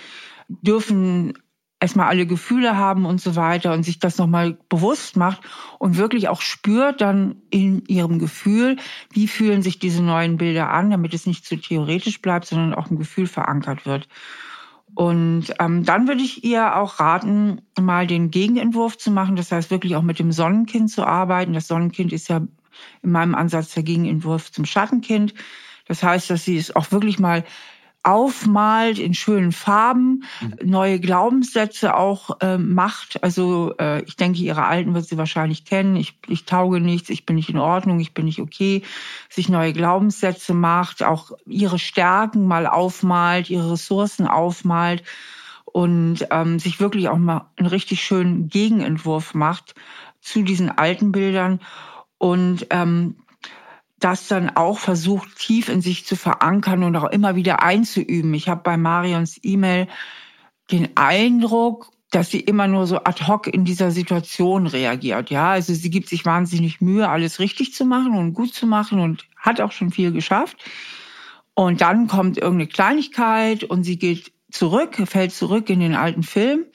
dürfen 0.49 1.35
erstmal 1.81 2.09
alle 2.09 2.27
Gefühle 2.27 2.79
haben 2.79 3.05
und 3.05 3.21
so 3.21 3.37
weiter 3.37 3.73
und 3.75 3.83
sich 3.83 3.99
das 3.99 4.17
nochmal 4.17 4.57
bewusst 4.69 5.17
macht 5.17 5.43
und 5.79 5.99
wirklich 5.99 6.29
auch 6.29 6.41
spürt 6.41 7.01
dann 7.01 7.43
in 7.51 7.85
ihrem 7.87 8.19
Gefühl, 8.19 8.77
wie 9.11 9.29
fühlen 9.29 9.63
sich 9.63 9.81
diese 9.81 10.03
neuen 10.03 10.39
Bilder 10.39 10.71
an, 10.71 10.91
damit 10.91 11.13
es 11.13 11.27
nicht 11.27 11.45
zu 11.45 11.57
theoretisch 11.57 12.23
bleibt, 12.23 12.47
sondern 12.47 12.75
auch 12.75 12.91
im 12.91 12.99
Gefühl 12.99 13.27
verankert 13.27 13.85
wird. 13.87 14.09
Und 14.95 15.53
ähm, 15.59 15.85
dann 15.85 16.07
würde 16.07 16.23
ich 16.23 16.45
ihr 16.45 16.77
auch 16.77 17.01
raten, 17.01 17.63
mal 17.81 18.07
den 18.07 18.31
Gegenentwurf 18.31 18.97
zu 18.97 19.11
machen. 19.11 19.35
Das 19.35 19.51
heißt, 19.51 19.71
wirklich 19.71 19.97
auch 19.97 20.03
mit 20.03 20.19
dem 20.19 20.31
Sonnenkind 20.31 20.91
zu 20.91 21.05
arbeiten. 21.05 21.53
Das 21.53 21.67
Sonnenkind 21.67 22.13
ist 22.13 22.29
ja 22.29 22.43
in 23.03 23.11
meinem 23.11 23.35
Ansatz 23.35 23.75
der 23.75 23.83
Gegenentwurf 23.83 24.53
zum 24.53 24.65
Schattenkind. 24.65 25.35
Das 25.87 26.03
heißt, 26.03 26.31
dass 26.31 26.45
sie 26.45 26.57
es 26.57 26.75
auch 26.75 26.93
wirklich 26.93 27.19
mal 27.19 27.45
aufmalt 28.05 28.99
in 28.99 29.15
schönen 29.15 29.51
Farben, 29.51 30.25
mhm. 30.41 30.71
neue 30.71 31.01
Glaubenssätze 31.01 31.97
auch 31.97 32.39
äh, 32.41 32.59
macht. 32.59 33.23
Also 33.23 33.75
äh, 33.81 34.03
ich 34.05 34.17
denke, 34.17 34.41
ihre 34.41 34.65
alten 34.65 34.95
wird 34.95 35.07
sie 35.07 35.17
wahrscheinlich 35.17 35.65
kennen. 35.65 35.97
Ich, 35.97 36.19
ich 36.29 36.45
tauge 36.45 36.81
nichts, 36.81 37.09
ich 37.09 37.25
bin 37.27 37.37
nicht 37.37 37.49
in 37.49 37.59
Ordnung, 37.59 37.99
ich 38.01 38.15
bin 38.15 38.27
nicht 38.27 38.41
okay. 38.41 38.83
Sich 39.31 39.49
neue 39.49 39.73
Glaubenssätze 39.73 40.53
macht, 40.55 41.03
auch 41.03 41.33
ihre 41.47 41.79
Stärken 41.79 42.47
mal 42.47 42.67
aufmalt, 42.67 43.49
ihre 43.49 43.73
Ressourcen 43.73 44.29
aufmalt 44.29 45.03
und 45.65 46.27
ähm, 46.31 46.59
sich 46.59 46.79
wirklich 46.81 47.09
auch 47.09 47.19
mal 47.19 47.47
einen 47.57 47.69
richtig 47.69 48.03
schönen 48.03 48.49
Gegenentwurf 48.49 49.35
macht 49.35 49.75
zu 50.21 50.43
diesen 50.43 50.71
alten 50.71 51.11
Bildern 51.11 51.61
und 52.19 52.67
ähm, 52.71 53.17
das 54.05 54.29
dann 54.29 54.51
auch 54.51 54.79
versucht, 54.79 55.39
tief 55.39 55.71
in 55.71 55.81
sich 55.81 56.05
zu 56.05 56.15
verankern 56.15 56.83
und 56.83 56.95
auch 56.97 57.11
immer 57.11 57.37
wieder 57.37 57.63
einzuüben. 57.63 58.35
Ich 58.35 58.51
habe 58.51 58.61
bei 58.63 58.77
Marions 58.77 59.41
E-Mail 59.43 59.89
den 60.71 60.91
Eindruck, 60.95 61.91
dass 62.11 62.31
sie 62.31 62.41
immer 62.41 62.69
nur 62.69 62.87
so 62.87 62.99
ad 62.99 63.27
hoc 63.27 63.47
in 63.47 63.65
dieser 63.65 63.91
Situation 63.91 64.67
reagiert. 64.67 65.31
Ja, 65.31 65.53
also 65.53 65.73
sie 65.73 65.89
gibt 65.89 66.11
sich 66.11 66.27
wahnsinnig 66.27 66.83
Mühe, 66.83 67.09
alles 67.09 67.41
richtig 67.41 67.73
zu 67.73 67.87
machen 67.87 68.15
und 68.15 68.35
gut 68.35 68.53
zu 68.53 68.67
machen 68.67 69.01
und 69.01 69.27
hat 69.39 69.63
auch 69.63 69.73
schon 69.73 69.91
viel 69.91 70.13
geschafft. 70.13 70.59
Und 71.55 71.81
dann 71.81 72.07
kommt 72.07 72.37
irgendeine 72.37 72.69
Kleinigkeit 72.69 73.65
und 73.65 73.85
sie 73.85 73.99
geht 73.99 74.33
zurück, 74.51 74.97
fällt 75.07 75.33
zurück 75.33 75.71
in 75.71 75.81
den 75.81 75.95
alten 75.95 76.23
Film. 76.23 76.67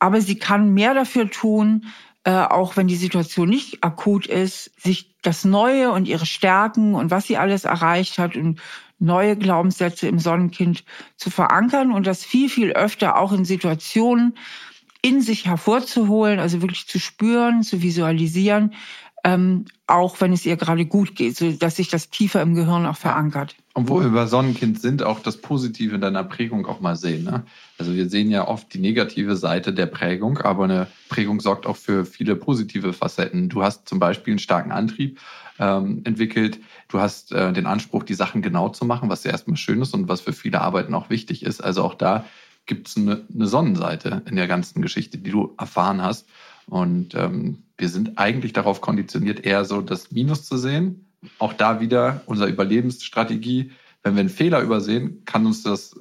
Aber 0.00 0.20
sie 0.20 0.38
kann 0.38 0.74
mehr 0.74 0.92
dafür 0.92 1.30
tun, 1.30 1.86
äh, 2.28 2.44
auch 2.44 2.76
wenn 2.76 2.88
die 2.88 2.96
Situation 2.96 3.48
nicht 3.48 3.82
akut 3.82 4.26
ist, 4.26 4.70
sich 4.78 5.14
das 5.22 5.46
Neue 5.46 5.90
und 5.92 6.06
ihre 6.06 6.26
Stärken 6.26 6.94
und 6.94 7.10
was 7.10 7.26
sie 7.26 7.38
alles 7.38 7.64
erreicht 7.64 8.18
hat 8.18 8.36
und 8.36 8.60
neue 8.98 9.34
Glaubenssätze 9.34 10.08
im 10.08 10.18
Sonnenkind 10.18 10.84
zu 11.16 11.30
verankern 11.30 11.90
und 11.90 12.06
das 12.06 12.26
viel, 12.26 12.50
viel 12.50 12.72
öfter 12.72 13.18
auch 13.18 13.32
in 13.32 13.46
Situationen 13.46 14.36
in 15.00 15.22
sich 15.22 15.46
hervorzuholen, 15.46 16.38
also 16.38 16.60
wirklich 16.60 16.86
zu 16.86 17.00
spüren, 17.00 17.62
zu 17.62 17.80
visualisieren, 17.80 18.74
ähm, 19.24 19.64
auch 19.86 20.20
wenn 20.20 20.32
es 20.32 20.46
ihr 20.46 20.56
gerade 20.56 20.86
gut 20.86 21.16
geht, 21.16 21.36
so 21.36 21.50
dass 21.50 21.76
sich 21.76 21.88
das 21.88 22.10
tiefer 22.10 22.40
im 22.42 22.54
Gehirn 22.54 22.86
auch 22.86 22.96
verankert. 22.96 23.56
Und 23.74 23.88
wo 23.88 24.00
wir 24.00 24.06
über 24.06 24.26
Sonnenkind 24.26 24.80
sind, 24.80 25.02
auch 25.02 25.20
das 25.20 25.36
Positive 25.40 25.94
in 25.94 26.00
deiner 26.00 26.24
Prägung 26.24 26.66
auch 26.66 26.80
mal 26.80 26.96
sehen. 26.96 27.24
Ne? 27.24 27.44
Also 27.78 27.94
wir 27.94 28.08
sehen 28.08 28.30
ja 28.30 28.46
oft 28.46 28.72
die 28.72 28.78
negative 28.78 29.36
Seite 29.36 29.72
der 29.72 29.86
Prägung, 29.86 30.38
aber 30.38 30.64
eine 30.64 30.86
Prägung 31.08 31.40
sorgt 31.40 31.66
auch 31.66 31.76
für 31.76 32.04
viele 32.04 32.36
positive 32.36 32.92
Facetten. 32.92 33.48
Du 33.48 33.62
hast 33.62 33.88
zum 33.88 33.98
Beispiel 33.98 34.32
einen 34.32 34.40
starken 34.40 34.72
Antrieb 34.72 35.20
ähm, 35.58 36.02
entwickelt. 36.04 36.60
Du 36.88 37.00
hast 37.00 37.32
äh, 37.32 37.52
den 37.52 37.66
Anspruch, 37.66 38.02
die 38.02 38.14
Sachen 38.14 38.42
genau 38.42 38.68
zu 38.68 38.84
machen, 38.84 39.08
was 39.10 39.24
ja 39.24 39.30
erstmal 39.30 39.56
schön 39.56 39.82
ist 39.82 39.94
und 39.94 40.08
was 40.08 40.20
für 40.20 40.32
viele 40.32 40.60
Arbeiten 40.60 40.94
auch 40.94 41.10
wichtig 41.10 41.44
ist. 41.44 41.60
Also 41.62 41.82
auch 41.82 41.94
da 41.94 42.24
gibt 42.66 42.88
es 42.88 42.96
eine, 42.96 43.24
eine 43.34 43.46
Sonnenseite 43.46 44.22
in 44.28 44.36
der 44.36 44.46
ganzen 44.46 44.82
Geschichte, 44.82 45.18
die 45.18 45.30
du 45.30 45.54
erfahren 45.58 46.02
hast. 46.02 46.26
Und 46.68 47.14
ähm, 47.14 47.62
wir 47.76 47.88
sind 47.88 48.18
eigentlich 48.18 48.52
darauf 48.52 48.80
konditioniert, 48.80 49.44
eher 49.44 49.64
so 49.64 49.80
das 49.80 50.10
Minus 50.10 50.44
zu 50.44 50.56
sehen. 50.56 51.06
Auch 51.38 51.52
da 51.52 51.80
wieder 51.80 52.22
unsere 52.26 52.48
Überlebensstrategie. 52.48 53.72
Wenn 54.02 54.14
wir 54.14 54.20
einen 54.20 54.28
Fehler 54.28 54.62
übersehen, 54.62 55.24
kann 55.24 55.46
uns 55.46 55.62
das, 55.62 55.98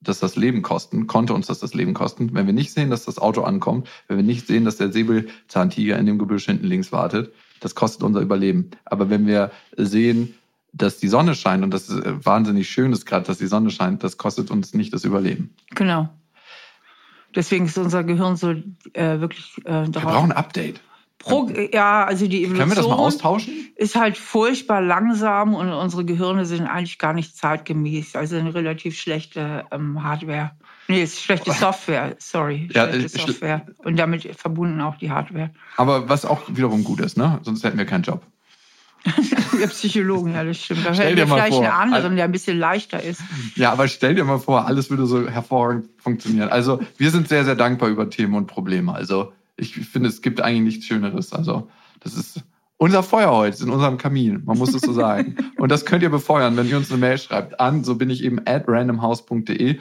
das 0.00 0.20
das 0.20 0.36
Leben 0.36 0.62
kosten, 0.62 1.06
konnte 1.06 1.34
uns 1.34 1.46
das 1.46 1.60
das 1.60 1.74
Leben 1.74 1.94
kosten. 1.94 2.34
Wenn 2.34 2.46
wir 2.46 2.52
nicht 2.52 2.72
sehen, 2.72 2.90
dass 2.90 3.04
das 3.04 3.18
Auto 3.18 3.42
ankommt, 3.42 3.88
wenn 4.08 4.18
wir 4.18 4.24
nicht 4.24 4.46
sehen, 4.46 4.64
dass 4.64 4.76
der 4.76 4.92
Säbelzahntiger 4.92 5.98
in 5.98 6.06
dem 6.06 6.18
Gebüsch 6.18 6.44
hinten 6.46 6.66
links 6.66 6.92
wartet, 6.92 7.32
das 7.60 7.74
kostet 7.74 8.02
unser 8.02 8.20
Überleben. 8.20 8.70
Aber 8.84 9.10
wenn 9.10 9.26
wir 9.26 9.50
sehen, 9.76 10.34
dass 10.72 10.98
die 10.98 11.08
Sonne 11.08 11.34
scheint 11.34 11.62
und 11.62 11.72
das 11.72 11.88
ist 11.88 12.02
wahnsinnig 12.24 12.68
schön 12.68 12.92
ist 12.92 13.06
gerade, 13.06 13.26
dass 13.26 13.38
die 13.38 13.46
Sonne 13.46 13.70
scheint, 13.70 14.02
das 14.02 14.16
kostet 14.16 14.50
uns 14.50 14.74
nicht 14.74 14.92
das 14.92 15.04
Überleben. 15.04 15.54
Genau. 15.74 16.08
Deswegen 17.34 17.66
ist 17.66 17.78
unser 17.78 18.04
Gehirn 18.04 18.36
so 18.36 18.50
äh, 18.50 19.20
wirklich 19.20 19.56
äh, 19.64 19.88
darauf. 19.88 19.94
Wir 19.94 20.00
brauchen 20.00 20.32
ein 20.32 20.36
Update. 20.36 20.80
Pro, 21.18 21.48
ja, 21.72 22.04
also 22.04 22.26
die 22.26 22.42
Evolution 22.42 22.58
Können 22.58 22.70
wir 22.70 22.74
das 22.74 22.88
mal 22.88 22.96
austauschen? 22.96 23.54
ist 23.76 23.94
halt 23.94 24.18
furchtbar 24.18 24.80
langsam 24.80 25.54
und 25.54 25.70
unsere 25.70 26.04
Gehirne 26.04 26.44
sind 26.44 26.66
eigentlich 26.66 26.98
gar 26.98 27.12
nicht 27.12 27.36
zeitgemäß. 27.36 28.16
Also 28.16 28.36
eine 28.36 28.52
relativ 28.52 28.98
schlechte 28.98 29.64
ähm, 29.70 30.02
Hardware. 30.02 30.50
Nee, 30.88 31.02
ist 31.04 31.22
schlechte 31.22 31.52
Software, 31.52 32.16
sorry. 32.18 32.68
Ja, 32.72 32.88
schlechte 32.88 33.20
Software. 33.20 33.66
Und 33.78 33.98
damit 33.98 34.34
verbunden 34.34 34.80
auch 34.80 34.96
die 34.96 35.10
Hardware. 35.10 35.50
Aber 35.76 36.08
was 36.08 36.24
auch 36.24 36.42
wiederum 36.48 36.82
gut 36.82 37.00
ist, 37.00 37.16
ne? 37.16 37.38
Sonst 37.42 37.62
hätten 37.62 37.78
wir 37.78 37.86
keinen 37.86 38.02
Job. 38.02 38.22
der 39.60 39.66
Psychologen, 39.66 40.34
ja, 40.34 40.44
das 40.44 40.58
stimmt. 40.58 40.86
Da 40.86 40.92
hätten 40.92 41.16
wir 41.16 41.26
vielleicht 41.26 41.54
vor, 41.54 41.62
einen 41.62 41.92
anderen, 41.92 42.16
der 42.16 42.24
ein 42.24 42.32
bisschen 42.32 42.58
leichter 42.58 43.02
ist. 43.02 43.20
Ja, 43.56 43.72
aber 43.72 43.88
stell 43.88 44.14
dir 44.14 44.24
mal 44.24 44.38
vor, 44.38 44.66
alles 44.66 44.90
würde 44.90 45.06
so 45.06 45.28
hervorragend 45.28 45.88
funktionieren. 45.98 46.48
Also 46.48 46.80
wir 46.98 47.10
sind 47.10 47.28
sehr, 47.28 47.44
sehr 47.44 47.56
dankbar 47.56 47.88
über 47.88 48.08
Themen 48.10 48.34
und 48.34 48.46
Probleme. 48.46 48.94
Also 48.94 49.32
ich 49.56 49.74
finde, 49.74 50.08
es 50.08 50.22
gibt 50.22 50.40
eigentlich 50.40 50.76
nichts 50.76 50.86
Schöneres. 50.86 51.32
Also 51.32 51.68
das 52.00 52.14
ist 52.14 52.42
unser 52.76 53.02
Feuerholz 53.02 53.60
in 53.60 53.70
unserem 53.70 53.96
Kamin, 53.96 54.42
man 54.44 54.58
muss 54.58 54.74
es 54.74 54.82
so 54.82 54.92
sagen. 54.92 55.36
und 55.58 55.70
das 55.70 55.84
könnt 55.84 56.02
ihr 56.02 56.10
befeuern, 56.10 56.56
wenn 56.56 56.68
ihr 56.68 56.76
uns 56.76 56.90
eine 56.90 56.98
Mail 56.98 57.18
schreibt 57.18 57.60
an, 57.60 57.84
so 57.84 57.94
bin 57.96 58.10
ich 58.10 58.24
eben 58.24 58.40
at 58.44 58.64
randomhouse.de. 58.66 59.78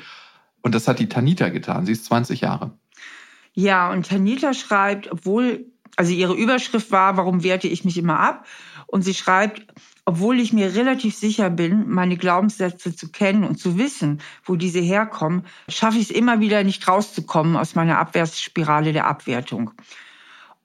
Und 0.61 0.75
das 0.75 0.87
hat 0.87 0.99
die 0.99 1.09
Tanita 1.09 1.49
getan. 1.49 1.85
Sie 1.85 1.93
ist 1.93 2.05
20 2.05 2.41
Jahre. 2.41 2.77
Ja, 3.53 3.91
und 3.91 4.07
Tanita 4.07 4.53
schreibt, 4.53 5.11
obwohl, 5.11 5.65
also 5.97 6.11
ihre 6.13 6.33
Überschrift 6.33 6.91
war, 6.91 7.17
warum 7.17 7.43
werte 7.43 7.67
ich 7.67 7.85
mich 7.85 7.97
immer 7.97 8.19
ab? 8.19 8.45
Und 8.87 9.03
sie 9.03 9.13
schreibt, 9.13 9.65
obwohl 10.05 10.39
ich 10.39 10.51
mir 10.51 10.75
relativ 10.75 11.15
sicher 11.15 11.49
bin, 11.49 11.89
meine 11.89 12.17
Glaubenssätze 12.17 12.95
zu 12.95 13.11
kennen 13.11 13.43
und 13.43 13.59
zu 13.59 13.77
wissen, 13.77 14.21
wo 14.43 14.55
diese 14.55 14.79
herkommen, 14.79 15.45
schaffe 15.69 15.97
ich 15.97 16.09
es 16.09 16.11
immer 16.11 16.39
wieder 16.39 16.63
nicht 16.63 16.87
rauszukommen 16.87 17.55
aus 17.55 17.75
meiner 17.75 17.99
Abwärtsspirale 17.99 18.93
der 18.93 19.07
Abwertung. 19.07 19.71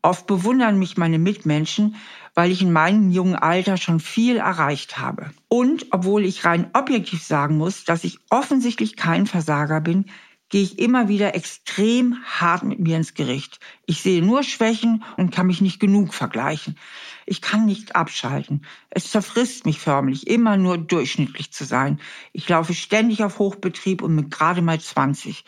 Oft 0.02 0.26
bewundern 0.26 0.78
mich 0.78 0.96
meine 0.96 1.18
Mitmenschen, 1.18 1.96
weil 2.34 2.50
ich 2.50 2.62
in 2.62 2.72
meinem 2.72 3.10
jungen 3.10 3.34
Alter 3.34 3.76
schon 3.76 3.98
viel 3.98 4.36
erreicht 4.36 4.98
habe. 4.98 5.30
Und 5.48 5.86
obwohl 5.90 6.24
ich 6.24 6.44
rein 6.44 6.70
objektiv 6.74 7.22
sagen 7.22 7.56
muss, 7.56 7.84
dass 7.84 8.04
ich 8.04 8.18
offensichtlich 8.30 8.96
kein 8.96 9.26
Versager 9.26 9.80
bin, 9.80 10.06
gehe 10.48 10.62
ich 10.62 10.78
immer 10.78 11.08
wieder 11.08 11.34
extrem 11.34 12.16
hart 12.24 12.62
mit 12.62 12.78
mir 12.78 12.96
ins 12.96 13.14
Gericht. 13.14 13.58
Ich 13.86 14.00
sehe 14.02 14.22
nur 14.22 14.42
Schwächen 14.42 15.02
und 15.16 15.32
kann 15.32 15.48
mich 15.48 15.60
nicht 15.60 15.80
genug 15.80 16.14
vergleichen. 16.14 16.78
Ich 17.26 17.40
kann 17.40 17.66
nicht 17.66 17.96
abschalten. 17.96 18.64
Es 18.90 19.10
zerfrisst 19.10 19.66
mich 19.66 19.80
förmlich, 19.80 20.26
immer 20.28 20.56
nur 20.56 20.78
durchschnittlich 20.78 21.52
zu 21.52 21.64
sein. 21.64 22.00
Ich 22.32 22.48
laufe 22.48 22.74
ständig 22.74 23.24
auf 23.24 23.38
Hochbetrieb 23.38 24.02
und 24.02 24.14
mit 24.14 24.30
gerade 24.30 24.62
mal 24.62 24.80
20. 24.80 25.44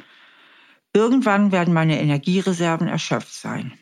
Irgendwann 0.92 1.52
werden 1.52 1.74
meine 1.74 2.00
Energiereserven 2.00 2.88
erschöpft 2.88 3.34
sein. 3.34 3.72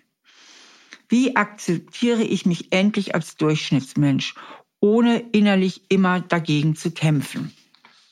Wie 1.09 1.37
akzeptiere 1.37 2.23
ich 2.23 2.47
mich 2.47 2.73
endlich 2.73 3.15
als 3.15 3.37
Durchschnittsmensch, 3.37 4.35
ohne 4.81 5.21
innerlich 5.33 5.83
immer 5.89 6.21
dagegen 6.21 6.77
zu 6.77 6.91
kämpfen? 6.91 7.55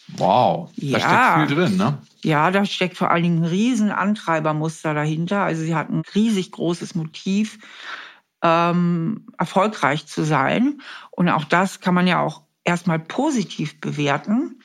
Wow, 0.08 0.70
da 0.76 1.00
steckt 1.00 1.48
viel 1.48 1.56
drin, 1.56 1.76
ne? 1.76 1.98
Ja, 2.22 2.50
da 2.50 2.64
steckt 2.64 2.96
vor 2.96 3.10
allen 3.10 3.22
Dingen 3.22 3.42
ein 3.42 3.48
riesen 3.48 3.90
Antreibermuster 3.90 4.94
dahinter. 4.94 5.42
Also 5.42 5.62
sie 5.62 5.74
hat 5.74 5.90
ein 5.90 6.02
riesig 6.14 6.52
großes 6.52 6.94
Motiv, 6.94 7.58
ähm, 8.42 9.26
erfolgreich 9.38 10.06
zu 10.06 10.24
sein. 10.24 10.80
Und 11.10 11.28
auch 11.30 11.44
das 11.44 11.80
kann 11.80 11.94
man 11.94 12.06
ja 12.06 12.20
auch 12.20 12.42
erstmal 12.64 12.98
positiv 12.98 13.80
bewerten. 13.80 14.60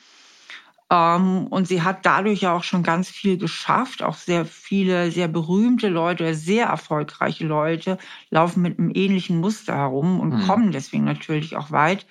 Ähm, 0.90 1.46
und 1.46 1.68
sie 1.68 1.82
hat 1.82 2.04
dadurch 2.04 2.40
ja 2.42 2.54
auch 2.54 2.64
schon 2.64 2.82
ganz 2.82 3.08
viel 3.08 3.38
geschafft. 3.38 4.02
Auch 4.02 4.16
sehr 4.16 4.44
viele, 4.44 5.10
sehr 5.10 5.28
berühmte 5.28 5.88
Leute, 5.88 6.34
sehr 6.34 6.66
erfolgreiche 6.66 7.46
Leute 7.46 7.96
laufen 8.28 8.62
mit 8.62 8.78
einem 8.78 8.90
ähnlichen 8.94 9.38
Muster 9.38 9.74
herum 9.74 10.20
und 10.20 10.30
mhm. 10.30 10.46
kommen 10.46 10.72
deswegen 10.72 11.04
natürlich 11.04 11.56
auch 11.56 11.70
weit. 11.70 12.06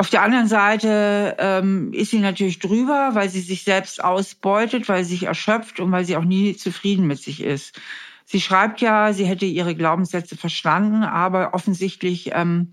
Auf 0.00 0.08
der 0.08 0.22
anderen 0.22 0.46
Seite 0.46 1.36
ähm, 1.38 1.92
ist 1.92 2.10
sie 2.10 2.20
natürlich 2.20 2.58
drüber, 2.58 3.10
weil 3.12 3.28
sie 3.28 3.42
sich 3.42 3.64
selbst 3.64 4.02
ausbeutet, 4.02 4.88
weil 4.88 5.04
sie 5.04 5.10
sich 5.10 5.24
erschöpft 5.24 5.78
und 5.78 5.92
weil 5.92 6.06
sie 6.06 6.16
auch 6.16 6.24
nie 6.24 6.56
zufrieden 6.56 7.06
mit 7.06 7.18
sich 7.18 7.42
ist. 7.42 7.78
Sie 8.24 8.40
schreibt 8.40 8.80
ja, 8.80 9.12
sie 9.12 9.26
hätte 9.26 9.44
ihre 9.44 9.74
Glaubenssätze 9.74 10.38
verstanden, 10.38 11.04
aber 11.04 11.52
offensichtlich, 11.52 12.30
ähm, 12.32 12.72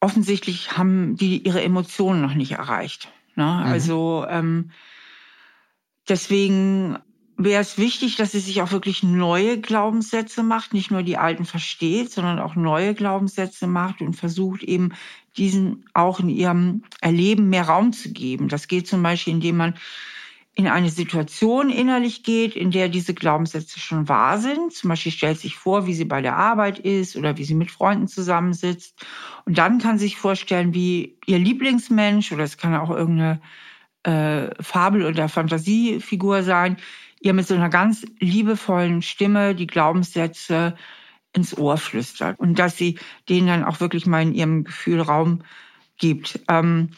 offensichtlich 0.00 0.78
haben 0.78 1.16
die 1.16 1.46
ihre 1.46 1.62
Emotionen 1.62 2.22
noch 2.22 2.32
nicht 2.32 2.52
erreicht. 2.52 3.12
Ne? 3.34 3.44
Mhm. 3.44 3.70
Also 3.70 4.24
ähm, 4.26 4.70
deswegen 6.08 6.96
wäre 7.36 7.60
es 7.60 7.76
wichtig, 7.76 8.16
dass 8.16 8.32
sie 8.32 8.40
sich 8.40 8.62
auch 8.62 8.72
wirklich 8.72 9.02
neue 9.02 9.60
Glaubenssätze 9.60 10.42
macht, 10.42 10.72
nicht 10.72 10.90
nur 10.90 11.02
die 11.02 11.18
alten 11.18 11.44
versteht, 11.44 12.10
sondern 12.10 12.38
auch 12.38 12.54
neue 12.54 12.94
Glaubenssätze 12.94 13.66
macht 13.66 14.00
und 14.00 14.14
versucht 14.14 14.62
eben 14.62 14.94
diesen 15.36 15.84
auch 15.94 16.20
in 16.20 16.28
ihrem 16.28 16.82
Erleben 17.00 17.48
mehr 17.48 17.64
Raum 17.64 17.92
zu 17.92 18.12
geben. 18.12 18.48
Das 18.48 18.68
geht 18.68 18.86
zum 18.88 19.02
Beispiel, 19.02 19.34
indem 19.34 19.56
man 19.56 19.74
in 20.58 20.66
eine 20.66 20.88
Situation 20.88 21.68
innerlich 21.68 22.22
geht, 22.22 22.56
in 22.56 22.70
der 22.70 22.88
diese 22.88 23.12
Glaubenssätze 23.12 23.78
schon 23.78 24.08
wahr 24.08 24.38
sind. 24.38 24.72
Zum 24.72 24.88
Beispiel 24.88 25.12
stellt 25.12 25.38
sich 25.38 25.54
vor, 25.54 25.86
wie 25.86 25.92
sie 25.92 26.06
bei 26.06 26.22
der 26.22 26.36
Arbeit 26.36 26.78
ist 26.78 27.14
oder 27.14 27.36
wie 27.36 27.44
sie 27.44 27.54
mit 27.54 27.70
Freunden 27.70 28.08
zusammensitzt. 28.08 29.04
Und 29.44 29.58
dann 29.58 29.78
kann 29.78 29.98
sich 29.98 30.16
vorstellen, 30.16 30.72
wie 30.72 31.18
ihr 31.26 31.38
Lieblingsmensch 31.38 32.32
oder 32.32 32.44
es 32.44 32.56
kann 32.56 32.74
auch 32.74 32.88
irgendeine 32.88 33.42
äh, 34.04 34.62
Fabel- 34.62 35.04
oder 35.04 35.28
Fantasiefigur 35.28 36.42
sein, 36.42 36.78
ihr 37.20 37.34
mit 37.34 37.46
so 37.46 37.54
einer 37.54 37.68
ganz 37.68 38.06
liebevollen 38.18 39.02
Stimme 39.02 39.54
die 39.54 39.66
Glaubenssätze 39.66 40.74
ins 41.36 41.56
Ohr 41.56 41.76
flüstert 41.76 42.40
und 42.40 42.58
dass 42.58 42.76
sie 42.76 42.98
denen 43.28 43.46
dann 43.46 43.64
auch 43.64 43.80
wirklich 43.80 44.06
mal 44.06 44.22
in 44.22 44.34
ihrem 44.34 44.64
Gefühl 44.64 45.00
Raum 45.00 45.42
gibt. 45.98 46.40
Ähm, 46.48 46.90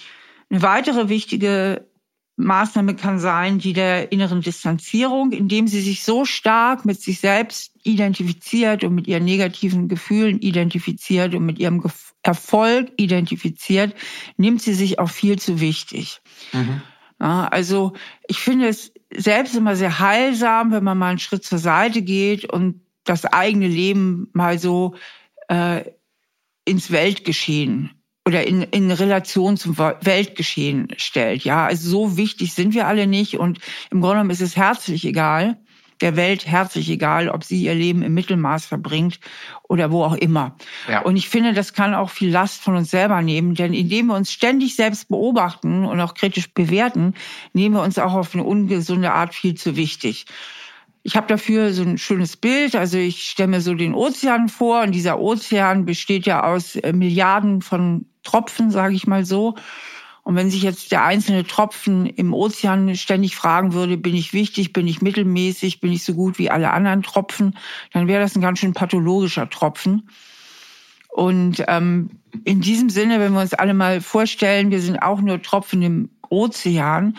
eine 0.50 0.62
weitere 0.62 1.08
wichtige 1.08 1.86
Maßnahme 2.36 2.94
kann 2.94 3.18
sein, 3.18 3.58
die 3.58 3.72
der 3.72 4.12
inneren 4.12 4.40
Distanzierung, 4.40 5.32
indem 5.32 5.66
sie 5.66 5.80
sich 5.80 6.04
so 6.04 6.24
stark 6.24 6.84
mit 6.84 7.00
sich 7.00 7.18
selbst 7.18 7.72
identifiziert 7.82 8.84
und 8.84 8.94
mit 8.94 9.08
ihren 9.08 9.24
negativen 9.24 9.88
Gefühlen 9.88 10.38
identifiziert 10.38 11.34
und 11.34 11.44
mit 11.44 11.58
ihrem 11.58 11.82
Erfolg 12.22 12.92
identifiziert, 12.96 13.94
nimmt 14.36 14.62
sie 14.62 14.74
sich 14.74 15.00
auch 15.00 15.10
viel 15.10 15.38
zu 15.38 15.60
wichtig. 15.60 16.20
Mhm. 16.52 16.80
Ja, 17.20 17.48
also 17.48 17.94
ich 18.28 18.38
finde 18.38 18.68
es 18.68 18.92
selbst 19.12 19.56
immer 19.56 19.74
sehr 19.74 19.98
heilsam, 19.98 20.70
wenn 20.70 20.84
man 20.84 20.96
mal 20.96 21.08
einen 21.08 21.18
Schritt 21.18 21.44
zur 21.44 21.58
Seite 21.58 22.02
geht 22.02 22.44
und 22.44 22.80
das 23.08 23.24
eigene 23.24 23.68
Leben 23.68 24.28
mal 24.32 24.58
so 24.58 24.94
äh, 25.48 25.84
ins 26.64 26.90
Weltgeschehen 26.90 27.90
oder 28.26 28.46
in, 28.46 28.62
in 28.62 28.90
Relation 28.90 29.56
zum 29.56 29.78
Weltgeschehen 29.78 30.88
stellt. 30.96 31.44
Ja, 31.44 31.66
also 31.66 31.88
so 31.88 32.16
wichtig 32.16 32.52
sind 32.52 32.74
wir 32.74 32.86
alle 32.86 33.06
nicht 33.06 33.38
und 33.38 33.58
im 33.90 34.00
Grunde 34.00 34.16
genommen 34.16 34.30
ist 34.30 34.42
es 34.42 34.56
herzlich 34.56 35.06
egal, 35.06 35.58
der 36.00 36.16
Welt 36.16 36.46
herzlich 36.46 36.90
egal, 36.90 37.28
ob 37.28 37.44
sie 37.44 37.62
ihr 37.62 37.74
Leben 37.74 38.02
im 38.02 38.14
Mittelmaß 38.14 38.66
verbringt 38.66 39.18
oder 39.68 39.90
wo 39.90 40.04
auch 40.04 40.14
immer. 40.14 40.56
Ja. 40.88 41.00
Und 41.00 41.16
ich 41.16 41.28
finde, 41.28 41.54
das 41.54 41.72
kann 41.72 41.94
auch 41.94 42.10
viel 42.10 42.30
Last 42.30 42.62
von 42.62 42.76
uns 42.76 42.90
selber 42.90 43.22
nehmen, 43.22 43.54
denn 43.54 43.74
indem 43.74 44.06
wir 44.06 44.14
uns 44.14 44.30
ständig 44.30 44.76
selbst 44.76 45.08
beobachten 45.08 45.84
und 45.84 46.00
auch 46.00 46.14
kritisch 46.14 46.52
bewerten, 46.52 47.14
nehmen 47.52 47.74
wir 47.74 47.82
uns 47.82 47.98
auch 47.98 48.12
auf 48.12 48.34
eine 48.34 48.44
ungesunde 48.44 49.12
Art 49.12 49.34
viel 49.34 49.54
zu 49.54 49.76
wichtig. 49.76 50.26
Ich 51.02 51.16
habe 51.16 51.26
dafür 51.26 51.72
so 51.72 51.82
ein 51.82 51.98
schönes 51.98 52.36
Bild. 52.36 52.74
Also 52.74 52.98
ich 52.98 53.28
stelle 53.30 53.48
mir 53.48 53.60
so 53.60 53.74
den 53.74 53.94
Ozean 53.94 54.48
vor 54.48 54.82
und 54.82 54.94
dieser 54.94 55.20
Ozean 55.20 55.84
besteht 55.84 56.26
ja 56.26 56.44
aus 56.44 56.76
äh, 56.76 56.92
Milliarden 56.92 57.62
von 57.62 58.06
Tropfen, 58.22 58.70
sage 58.70 58.94
ich 58.94 59.06
mal 59.06 59.24
so. 59.24 59.54
Und 60.28 60.36
wenn 60.36 60.50
sich 60.50 60.62
jetzt 60.62 60.92
der 60.92 61.04
einzelne 61.04 61.46
Tropfen 61.46 62.04
im 62.04 62.34
Ozean 62.34 62.94
ständig 62.96 63.34
fragen 63.34 63.72
würde, 63.72 63.96
bin 63.96 64.14
ich 64.14 64.34
wichtig, 64.34 64.74
bin 64.74 64.86
ich 64.86 65.00
mittelmäßig, 65.00 65.80
bin 65.80 65.90
ich 65.90 66.04
so 66.04 66.12
gut 66.12 66.38
wie 66.38 66.50
alle 66.50 66.70
anderen 66.70 67.02
Tropfen, 67.02 67.56
dann 67.94 68.08
wäre 68.08 68.20
das 68.20 68.36
ein 68.36 68.42
ganz 68.42 68.58
schön 68.58 68.74
pathologischer 68.74 69.48
Tropfen. 69.48 70.10
Und 71.08 71.64
ähm, 71.66 72.10
in 72.44 72.60
diesem 72.60 72.90
Sinne, 72.90 73.20
wenn 73.20 73.32
wir 73.32 73.40
uns 73.40 73.54
alle 73.54 73.72
mal 73.72 74.02
vorstellen, 74.02 74.70
wir 74.70 74.80
sind 74.80 74.98
auch 74.98 75.22
nur 75.22 75.40
Tropfen 75.40 75.80
im 75.80 76.10
Ozean, 76.28 77.16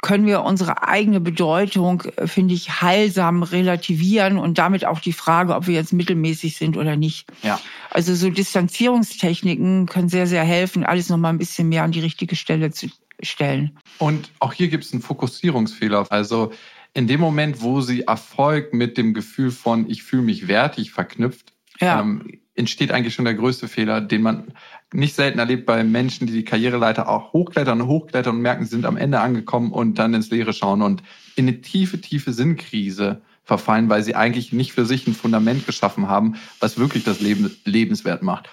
können 0.00 0.26
wir 0.26 0.42
unsere 0.42 0.86
eigene 0.86 1.20
Bedeutung, 1.20 2.02
äh, 2.16 2.26
finde 2.26 2.54
ich, 2.54 2.80
heilsam 2.80 3.42
relativieren 3.42 4.38
und 4.38 4.58
damit 4.58 4.84
auch 4.84 5.00
die 5.00 5.12
Frage, 5.12 5.54
ob 5.54 5.66
wir 5.66 5.74
jetzt 5.74 5.92
mittelmäßig 5.92 6.56
sind 6.56 6.76
oder 6.76 6.96
nicht. 6.96 7.26
Ja. 7.42 7.60
Also 7.90 8.14
so 8.14 8.30
Distanzierungstechniken 8.30 9.86
können 9.86 10.08
sehr, 10.08 10.26
sehr 10.26 10.44
helfen, 10.44 10.84
alles 10.84 11.08
nochmal 11.08 11.32
ein 11.32 11.38
bisschen 11.38 11.68
mehr 11.68 11.82
an 11.82 11.92
die 11.92 12.00
richtige 12.00 12.36
Stelle 12.36 12.70
zu 12.70 12.88
stellen. 13.20 13.76
Und 13.98 14.30
auch 14.38 14.52
hier 14.52 14.68
gibt 14.68 14.84
es 14.84 14.92
einen 14.92 15.02
Fokussierungsfehler. 15.02 16.06
Also 16.10 16.52
in 16.94 17.06
dem 17.06 17.20
Moment, 17.20 17.60
wo 17.62 17.80
sie 17.80 18.02
Erfolg 18.02 18.72
mit 18.72 18.96
dem 18.96 19.14
Gefühl 19.14 19.50
von 19.50 19.90
ich 19.90 20.02
fühle 20.02 20.22
mich 20.22 20.48
wertig 20.48 20.92
verknüpft, 20.92 21.52
ja. 21.80 22.00
ähm, 22.00 22.40
entsteht 22.58 22.92
eigentlich 22.92 23.14
schon 23.14 23.24
der 23.24 23.34
größte 23.34 23.68
Fehler, 23.68 24.00
den 24.00 24.22
man 24.22 24.52
nicht 24.92 25.14
selten 25.14 25.38
erlebt 25.38 25.64
bei 25.66 25.84
Menschen, 25.84 26.26
die 26.26 26.32
die 26.32 26.44
Karriereleiter 26.44 27.08
auch 27.08 27.32
hochklettern 27.32 27.80
und 27.80 27.86
hochklettern 27.86 28.36
und 28.36 28.42
merken, 28.42 28.64
sie 28.64 28.70
sind 28.70 28.84
am 28.84 28.96
Ende 28.96 29.20
angekommen 29.20 29.72
und 29.72 29.98
dann 29.98 30.14
ins 30.14 30.30
Leere 30.30 30.52
schauen 30.52 30.82
und 30.82 31.02
in 31.36 31.46
eine 31.46 31.60
tiefe, 31.60 32.00
tiefe 32.00 32.32
Sinnkrise 32.32 33.22
verfallen, 33.44 33.88
weil 33.88 34.02
sie 34.02 34.14
eigentlich 34.14 34.52
nicht 34.52 34.72
für 34.72 34.84
sich 34.84 35.06
ein 35.06 35.14
Fundament 35.14 35.66
geschaffen 35.66 36.08
haben, 36.08 36.36
was 36.60 36.78
wirklich 36.78 37.04
das 37.04 37.20
Leben 37.20 37.50
lebenswert 37.64 38.22
macht. 38.22 38.50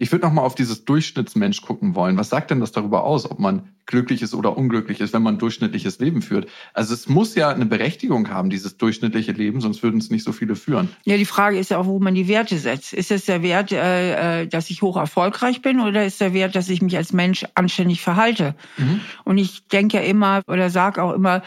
Ich 0.00 0.12
würde 0.12 0.24
noch 0.24 0.32
mal 0.32 0.42
auf 0.42 0.54
dieses 0.54 0.84
Durchschnittsmensch 0.84 1.60
gucken 1.60 1.96
wollen. 1.96 2.16
Was 2.16 2.30
sagt 2.30 2.52
denn 2.52 2.60
das 2.60 2.70
darüber 2.70 3.02
aus, 3.02 3.28
ob 3.28 3.40
man 3.40 3.74
glücklich 3.84 4.22
ist 4.22 4.32
oder 4.32 4.56
unglücklich 4.56 5.00
ist, 5.00 5.12
wenn 5.12 5.22
man 5.22 5.34
ein 5.34 5.38
durchschnittliches 5.38 5.98
Leben 5.98 6.22
führt? 6.22 6.48
Also 6.72 6.94
es 6.94 7.08
muss 7.08 7.34
ja 7.34 7.48
eine 7.48 7.66
Berechtigung 7.66 8.30
haben, 8.30 8.48
dieses 8.48 8.76
durchschnittliche 8.76 9.32
Leben, 9.32 9.60
sonst 9.60 9.82
würden 9.82 9.98
es 9.98 10.08
nicht 10.08 10.22
so 10.22 10.30
viele 10.30 10.54
führen. 10.54 10.88
Ja, 11.04 11.16
die 11.16 11.24
Frage 11.24 11.58
ist 11.58 11.72
ja 11.72 11.78
auch, 11.78 11.86
wo 11.86 11.98
man 11.98 12.14
die 12.14 12.28
Werte 12.28 12.58
setzt. 12.58 12.92
Ist 12.92 13.10
es 13.10 13.24
der 13.24 13.42
Wert, 13.42 13.72
äh, 13.72 14.42
äh, 14.42 14.46
dass 14.46 14.70
ich 14.70 14.82
hoch 14.82 14.96
erfolgreich 14.96 15.62
bin 15.62 15.80
oder 15.80 16.04
ist 16.04 16.20
der 16.20 16.32
Wert, 16.32 16.54
dass 16.54 16.68
ich 16.68 16.80
mich 16.80 16.96
als 16.96 17.12
Mensch 17.12 17.44
anständig 17.56 18.00
verhalte? 18.00 18.54
Mhm. 18.76 19.00
Und 19.24 19.38
ich 19.38 19.66
denke 19.66 19.96
ja 19.96 20.04
immer 20.04 20.42
oder 20.46 20.70
sage 20.70 21.02
auch 21.02 21.12
immer, 21.12 21.42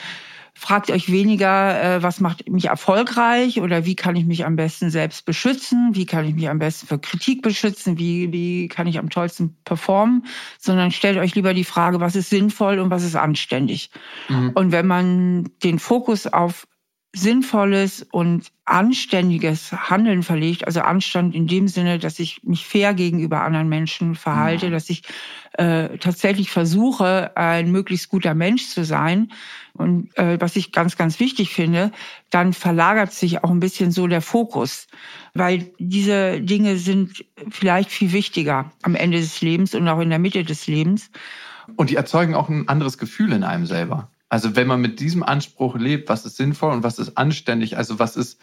Fragt 0.63 0.91
euch 0.91 1.12
weniger, 1.12 1.82
äh, 1.82 2.04
was 2.04 2.19
macht 2.19 2.47
mich 2.47 2.65
erfolgreich 2.65 3.60
oder 3.60 3.84
wie 3.84 3.95
kann 3.95 4.15
ich 4.15 4.28
mich 4.28 4.45
am 4.45 4.56
besten 4.56 4.91
selbst 4.91 5.26
beschützen, 5.26 5.89
wie 5.93 6.06
kann 6.06 6.24
ich 6.24 6.36
mich 6.36 6.50
am 6.50 6.60
besten 6.60 6.86
für 6.86 7.00
Kritik 7.00 7.41
beschützen, 7.41 7.97
wie, 7.97 8.32
wie 8.32 8.67
kann 8.67 8.86
ich 8.86 9.00
am 9.00 9.10
tollsten 9.10 9.58
performen, 9.65 10.28
sondern 10.60 10.91
stellt 10.91 11.17
euch 11.17 11.34
lieber 11.34 11.56
die 11.56 11.63
Frage, 11.63 12.00
was 12.00 12.15
ist 12.15 12.30
sinnvoll 12.30 12.78
und 12.78 12.91
was 12.91 13.04
ist 13.04 13.15
anständig. 13.15 13.89
Mhm. 14.30 14.52
Und 14.54 14.71
wenn 14.71 14.86
man 14.86 15.50
den 15.63 15.80
Fokus 15.80 16.28
auf 16.28 16.67
sinnvolles 17.13 18.08
und 18.10 18.52
anständiges 18.63 19.74
Handeln 19.74 20.24
verlegt, 20.24 20.65
also 20.65 20.80
Anstand 20.80 21.36
in 21.36 21.45
dem 21.45 21.67
Sinne, 21.67 22.00
dass 22.00 22.19
ich 22.19 22.41
mich 22.43 22.65
fair 22.65 22.93
gegenüber 22.93 23.41
anderen 23.41 23.67
Menschen 23.67 24.15
verhalte, 24.15 24.67
ja. 24.67 24.71
dass 24.71 24.89
ich 24.89 25.04
äh, 25.54 25.97
tatsächlich 25.97 26.52
versuche, 26.52 27.36
ein 27.36 27.69
möglichst 27.69 28.08
guter 28.08 28.34
Mensch 28.34 28.67
zu 28.67 28.86
sein. 28.86 29.34
Und 29.74 30.17
äh, 30.17 30.39
was 30.39 30.56
ich 30.56 30.71
ganz, 30.71 30.95
ganz 30.95 31.19
wichtig 31.19 31.54
finde, 31.54 31.91
dann 32.30 32.54
verlagert 32.54 33.12
sich 33.12 33.43
auch 33.43 33.52
ein 33.52 33.60
bisschen 33.60 33.91
so 33.91 34.08
der 34.08 34.21
Fokus, 34.21 34.88
weil 35.34 35.69
diese 35.80 36.39
Dinge 36.39 36.78
sind 36.78 37.26
vielleicht 37.50 37.91
viel 37.91 38.13
wichtiger 38.13 38.71
am 38.84 38.95
Ende 38.95 39.19
des 39.19 39.41
Lebens 39.41 39.76
und 39.76 39.86
auch 39.89 40.00
in 40.00 40.10
der 40.10 40.19
Mitte 40.19 40.45
des 40.45 40.67
Lebens. 40.67 41.12
Und 41.76 41.89
die 41.89 41.95
erzeugen 41.97 42.36
auch 42.36 42.47
ein 42.47 42.69
anderes 42.69 42.97
Gefühl 42.97 43.34
in 43.34 43.43
einem 43.43 43.65
selber. 43.65 44.10
Also 44.32 44.56
wenn 44.56 44.65
man 44.65 44.80
mit 44.80 45.02
diesem 45.02 45.24
Anspruch 45.24 45.76
lebt, 45.76 46.08
was 46.08 46.26
ist 46.26 46.38
sinnvoll 46.38 46.72
und 46.72 46.84
was 46.84 47.00
ist 47.00 47.17
anständig, 47.17 47.76
also 47.76 48.00
was 48.00 48.15
ist 48.15 48.39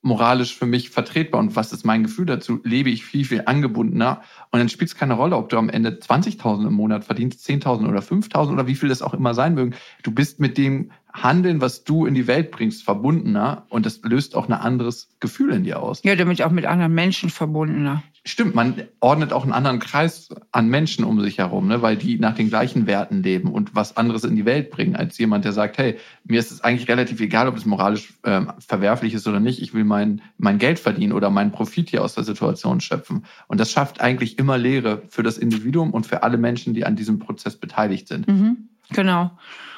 moralisch 0.00 0.56
für 0.56 0.64
mich 0.64 0.88
vertretbar 0.88 1.38
und 1.38 1.54
was 1.54 1.74
ist 1.74 1.84
mein 1.84 2.02
Gefühl 2.02 2.24
dazu, 2.24 2.60
lebe 2.64 2.88
ich 2.88 3.04
viel, 3.04 3.26
viel 3.26 3.42
angebundener. 3.44 4.22
Und 4.50 4.60
dann 4.60 4.70
spielt 4.70 4.88
es 4.88 4.96
keine 4.96 5.12
Rolle, 5.12 5.36
ob 5.36 5.50
du 5.50 5.58
am 5.58 5.68
Ende 5.68 5.90
20.000 5.90 6.66
im 6.66 6.72
Monat 6.72 7.04
verdienst, 7.04 7.46
10.000 7.46 7.90
oder 7.90 8.00
5.000 8.00 8.52
oder 8.54 8.66
wie 8.66 8.74
viel 8.74 8.88
das 8.88 9.02
auch 9.02 9.12
immer 9.12 9.34
sein 9.34 9.52
mögen. 9.52 9.74
Du 10.02 10.12
bist 10.12 10.40
mit 10.40 10.56
dem 10.56 10.92
Handeln, 11.12 11.60
was 11.60 11.84
du 11.84 12.06
in 12.06 12.14
die 12.14 12.26
Welt 12.26 12.50
bringst, 12.50 12.82
verbundener 12.82 13.66
und 13.68 13.84
das 13.84 14.00
löst 14.02 14.34
auch 14.34 14.48
ein 14.48 14.54
anderes 14.54 15.10
Gefühl 15.20 15.52
in 15.52 15.64
dir 15.64 15.82
aus. 15.82 16.02
Ja, 16.04 16.16
damit 16.16 16.40
auch 16.40 16.50
mit 16.50 16.64
anderen 16.64 16.94
Menschen 16.94 17.28
verbundener. 17.28 18.02
Stimmt, 18.24 18.54
man 18.54 18.84
ordnet 19.00 19.32
auch 19.32 19.42
einen 19.42 19.52
anderen 19.52 19.80
Kreis 19.80 20.28
an 20.52 20.68
Menschen 20.68 21.04
um 21.04 21.20
sich 21.20 21.38
herum, 21.38 21.66
ne, 21.66 21.82
weil 21.82 21.96
die 21.96 22.20
nach 22.20 22.36
den 22.36 22.50
gleichen 22.50 22.86
Werten 22.86 23.24
leben 23.24 23.50
und 23.50 23.74
was 23.74 23.96
anderes 23.96 24.22
in 24.22 24.36
die 24.36 24.44
Welt 24.44 24.70
bringen, 24.70 24.94
als 24.94 25.18
jemand, 25.18 25.44
der 25.44 25.52
sagt, 25.52 25.76
hey, 25.78 25.98
mir 26.22 26.38
ist 26.38 26.52
es 26.52 26.60
eigentlich 26.60 26.88
relativ 26.88 27.20
egal, 27.20 27.48
ob 27.48 27.56
es 27.56 27.66
moralisch 27.66 28.14
äh, 28.22 28.42
verwerflich 28.60 29.14
ist 29.14 29.26
oder 29.26 29.40
nicht, 29.40 29.60
ich 29.60 29.74
will 29.74 29.82
mein, 29.82 30.22
mein 30.38 30.58
Geld 30.58 30.78
verdienen 30.78 31.12
oder 31.12 31.30
meinen 31.30 31.50
Profit 31.50 31.90
hier 31.90 32.04
aus 32.04 32.14
der 32.14 32.22
Situation 32.22 32.80
schöpfen. 32.80 33.24
Und 33.48 33.58
das 33.58 33.72
schafft 33.72 34.00
eigentlich 34.00 34.38
immer 34.38 34.56
Lehre 34.56 35.02
für 35.08 35.24
das 35.24 35.36
Individuum 35.36 35.90
und 35.90 36.06
für 36.06 36.22
alle 36.22 36.38
Menschen, 36.38 36.74
die 36.74 36.84
an 36.84 36.94
diesem 36.94 37.18
Prozess 37.18 37.56
beteiligt 37.56 38.06
sind. 38.06 38.28
Mhm, 38.28 38.68
genau. 38.90 39.32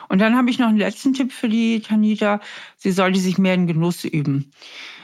Und 0.09 0.19
dann 0.21 0.37
habe 0.37 0.51
ich 0.51 0.59
noch 0.59 0.69
einen 0.69 0.79
letzten 0.79 1.15
Tipp 1.15 1.33
für 1.33 1.49
die 1.49 1.81
Tanita. 1.81 2.41
Sie 2.77 2.91
sollte 2.91 3.19
sich 3.19 3.39
mehr 3.39 3.55
in 3.55 3.67
Genuss 3.67 4.05
üben. 4.05 4.51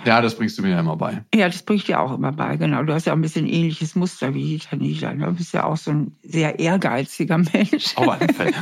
Ja, 0.05 0.21
das 0.23 0.37
bringst 0.37 0.59
du 0.59 0.63
mir 0.63 0.71
ja 0.71 0.81
immer 0.81 0.97
bei. 0.97 1.25
Ja, 1.35 1.49
das 1.49 1.63
bringe 1.63 1.79
ich 1.79 1.85
dir 1.85 2.01
auch 2.01 2.15
immer 2.15 2.33
bei, 2.33 2.57
genau. 2.57 2.83
Du 2.83 2.95
hast 2.95 3.07
ja 3.07 3.13
auch 3.13 3.17
ein 3.17 3.23
bisschen 3.23 3.47
ähnliches 3.47 3.95
Muster 3.95 4.35
wie 4.35 4.45
die 4.45 4.59
Tanita. 4.59 5.13
Ne? 5.13 5.27
Du 5.27 5.33
bist 5.35 5.53
ja 5.53 5.65
auch 5.65 5.77
so 5.77 5.91
ein 5.91 6.17
sehr 6.23 6.59
ehrgeiziger 6.59 7.39
Mensch. 7.39 7.97
Auf 7.97 8.09
alle 8.09 8.33
Fälle. 8.33 8.55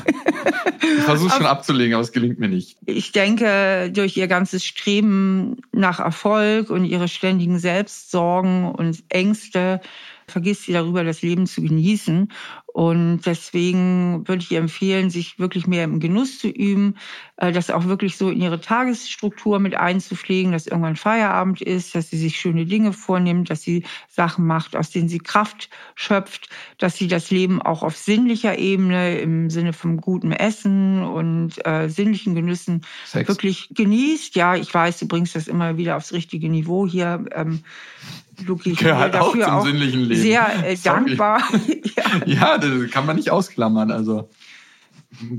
Ich 0.80 1.04
versuche 1.04 1.36
schon 1.36 1.46
abzulegen, 1.46 1.94
aber 1.94 2.02
es 2.02 2.12
gelingt 2.12 2.38
mir 2.38 2.48
nicht. 2.48 2.76
Ich 2.86 3.12
denke, 3.12 3.90
durch 3.92 4.16
ihr 4.16 4.26
ganzes 4.26 4.64
Streben 4.64 5.58
nach 5.72 6.00
Erfolg 6.00 6.70
und 6.70 6.84
ihre 6.84 7.08
ständigen 7.08 7.58
Selbstsorgen 7.58 8.64
und 8.64 9.04
Ängste 9.08 9.80
vergisst 10.26 10.64
sie 10.64 10.72
darüber, 10.72 11.04
das 11.04 11.22
Leben 11.22 11.46
zu 11.46 11.62
genießen 11.62 12.30
Und 12.78 13.22
deswegen 13.26 14.28
würde 14.28 14.44
ich 14.44 14.52
ihr 14.52 14.60
empfehlen, 14.60 15.10
sich 15.10 15.40
wirklich 15.40 15.66
mehr 15.66 15.82
im 15.82 15.98
Genuss 15.98 16.38
zu 16.38 16.46
üben, 16.46 16.94
äh, 17.36 17.50
das 17.50 17.70
auch 17.70 17.86
wirklich 17.86 18.16
so 18.16 18.30
in 18.30 18.40
ihre 18.40 18.60
Tagesstruktur 18.60 19.58
mit 19.58 19.74
einzupflegen, 19.74 20.52
dass 20.52 20.68
irgendwann 20.68 20.94
Feierabend 20.94 21.60
ist, 21.60 21.96
dass 21.96 22.10
sie 22.10 22.16
sich 22.18 22.38
schöne 22.38 22.66
Dinge 22.66 22.92
vornimmt, 22.92 23.50
dass 23.50 23.62
sie 23.62 23.82
Sachen 24.08 24.46
macht, 24.46 24.76
aus 24.76 24.90
denen 24.90 25.08
sie 25.08 25.18
Kraft 25.18 25.70
schöpft, 25.96 26.50
dass 26.78 26.94
sie 26.94 27.08
das 27.08 27.32
Leben 27.32 27.60
auch 27.60 27.82
auf 27.82 27.96
sinnlicher 27.96 28.56
Ebene 28.56 29.18
im 29.18 29.50
Sinne 29.50 29.72
von 29.72 29.96
gutem 29.96 30.30
Essen 30.30 31.02
und 31.02 31.54
äh, 31.66 31.88
sinnlichen 31.88 32.36
Genüssen 32.36 32.82
Sex. 33.04 33.28
wirklich 33.28 33.70
genießt. 33.74 34.36
Ja, 34.36 34.54
ich 34.54 34.72
weiß, 34.72 35.00
du 35.00 35.08
bringst 35.08 35.34
das 35.34 35.48
immer 35.48 35.78
wieder 35.78 35.96
aufs 35.96 36.12
richtige 36.12 36.48
Niveau 36.48 36.86
hier. 36.86 37.24
Ähm, 37.32 37.64
Luki, 38.46 38.72
ich 38.72 38.78
bin 38.78 38.88
dafür 38.88 39.52
auch 39.52 39.62
zum 39.62 39.72
sinnlichen 39.72 40.02
Leben. 40.02 40.20
sehr 40.20 40.64
äh, 40.64 40.76
dankbar. 40.76 41.42
ja. 41.96 42.26
ja, 42.26 42.58
das 42.70 42.90
kann 42.90 43.06
man 43.06 43.16
nicht 43.16 43.30
ausklammern. 43.30 43.90
Also 43.90 44.28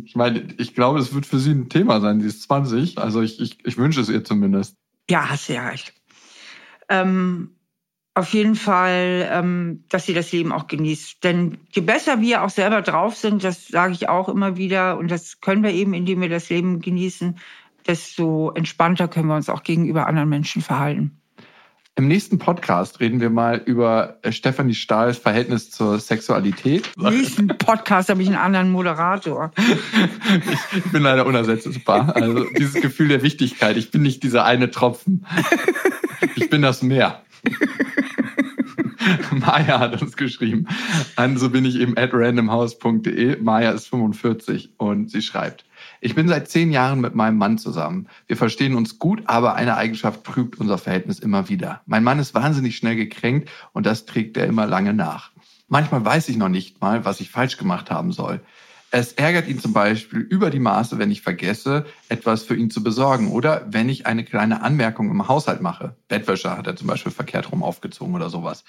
ich 0.06 0.16
meine, 0.16 0.48
ich 0.58 0.74
glaube, 0.74 1.00
es 1.00 1.14
wird 1.14 1.26
für 1.26 1.40
sie 1.40 1.52
ein 1.52 1.70
Thema 1.70 2.02
sein, 2.02 2.22
sie 2.22 2.28
ist 2.28 2.44
20. 2.44 2.98
Also 2.98 3.22
ich, 3.22 3.40
ich, 3.40 3.66
ich 3.66 3.78
wünsche 3.78 4.02
es 4.02 4.10
ihr 4.10 4.24
zumindest. 4.24 4.76
Ja, 5.10 5.30
hast 5.30 5.50
du 5.50 5.54
ja 5.54 5.68
recht. 5.68 5.94
Ähm, 6.90 7.52
auf 8.16 8.34
jeden 8.34 8.56
Fall, 8.56 9.30
ähm, 9.32 9.84
dass 9.90 10.06
sie 10.06 10.14
das 10.14 10.32
Leben 10.32 10.52
auch 10.52 10.68
genießt. 10.68 11.24
Denn 11.24 11.60
je 11.72 11.82
besser 11.82 12.20
wir 12.20 12.44
auch 12.44 12.50
selber 12.50 12.82
drauf 12.82 13.16
sind, 13.16 13.44
das 13.44 13.68
sage 13.68 13.94
ich 13.94 14.10
auch 14.10 14.28
immer 14.28 14.58
wieder, 14.58 14.98
und 14.98 15.10
das 15.10 15.40
können 15.42 15.64
wir 15.64 15.72
eben, 15.72 15.94
indem 15.94 16.22
wir 16.22 16.30
das 16.30 16.50
Leben 16.50 16.82
genießen, 16.82 17.38
desto 17.88 18.52
entspannter 18.52 19.08
können 19.08 19.28
wir 19.28 19.36
uns 19.36 19.50
auch 19.50 19.64
gegenüber 19.64 20.08
anderen 20.08 20.30
Menschen 20.30 20.62
verhalten. 20.62 21.22
Im 22.00 22.08
nächsten 22.08 22.40
Podcast 22.40 23.02
reden 23.02 23.20
wir 23.20 23.30
mal 23.30 23.62
über 23.66 24.20
äh, 24.22 24.32
Stefanie 24.32 24.74
Stahls 24.74 25.18
Verhältnis 25.18 25.70
zur 25.70 26.00
Sexualität. 26.00 26.90
Im 26.96 27.10
nächsten 27.10 27.50
Podcast 27.50 28.08
habe 28.08 28.22
ich 28.22 28.30
einen 28.30 28.38
anderen 28.38 28.72
Moderator. 28.72 29.52
ich 30.78 30.92
bin 30.94 31.04
leider 31.04 31.26
unersetzbar. 31.26 32.16
Also 32.16 32.46
dieses 32.58 32.82
Gefühl 32.82 33.10
der 33.10 33.22
Wichtigkeit. 33.22 33.76
Ich 33.76 33.92
bin 33.92 34.02
nicht 34.02 34.24
dieser 34.24 34.46
eine 34.46 34.72
Tropfen. 34.72 35.26
Ich 36.38 36.50
bin 36.50 36.62
das 36.62 36.82
Meer. 36.82 37.22
Maya 39.32 39.80
hat 39.80 40.02
uns 40.02 40.16
geschrieben. 40.16 40.68
An 41.18 41.36
so 41.36 41.50
bin 41.50 41.66
ich 41.66 41.76
eben 41.76 41.98
at 41.98 42.12
randomhouse.de. 42.14 43.42
Maya 43.42 43.72
ist 43.72 43.88
45 43.90 44.70
und 44.78 45.12
sie 45.12 45.22
schreibt. 45.22 45.66
Ich 46.02 46.16
bin 46.16 46.30
seit 46.30 46.50
zehn 46.50 46.72
Jahren 46.72 47.02
mit 47.02 47.14
meinem 47.14 47.38
Mann 47.38 47.58
zusammen. 47.58 48.08
Wir 48.28 48.38
verstehen 48.38 48.76
uns 48.76 49.00
gut, 49.00 49.24
aber 49.26 49.56
eine 49.56 49.76
Eigenschaft 49.76 50.24
trübt 50.24 50.58
unser 50.58 50.78
Verhältnis 50.78 51.20
immer 51.20 51.50
wieder. 51.50 51.82
Mein 51.86 52.04
Mann 52.04 52.20
ist 52.20 52.34
wahnsinnig 52.34 52.78
schnell 52.78 52.96
gekränkt 52.96 53.50
und 53.74 53.86
das 53.86 54.06
trägt 54.06 54.38
er 54.38 54.48
immer 54.48 54.66
lange 54.66 54.94
nach. 54.94 55.32
Manchmal 55.68 56.06
weiß 56.06 56.30
ich 56.30 56.38
noch 56.38 56.50
nicht 56.50 56.80
mal, 56.82 57.04
was 57.04 57.20
ich 57.20 57.30
falsch 57.30 57.58
gemacht 57.58 57.92
haben 57.92 58.12
soll. 58.12 58.40
Es 58.92 59.14
ärgert 59.14 59.48
ihn 59.48 59.60
zum 59.60 59.72
Beispiel 59.72 60.22
über 60.22 60.50
die 60.50 60.60
Maße, 60.60 60.98
wenn 60.98 61.12
ich 61.12 61.22
vergesse, 61.22 61.86
etwas 62.08 62.44
für 62.44 62.56
ihn 62.56 62.72
zu 62.72 62.82
besorgen 62.82 63.32
oder 63.32 63.68
wenn 63.70 63.88
ich 63.88 64.08
eine 64.08 64.24
kleine 64.24 64.64
Anmerkung 64.64 65.12
im 65.12 65.28
Haushalt 65.28 65.62
mache. 65.62 65.96
Bettwäsche 66.08 66.58
hat 66.58 66.66
er 66.66 66.76
zum 66.76 66.88
Beispiel 66.88 67.12
verkehrt 67.12 67.52
rum 67.52 67.62
aufgezogen 67.62 68.16
oder 68.16 68.32
sowas. 68.32 68.64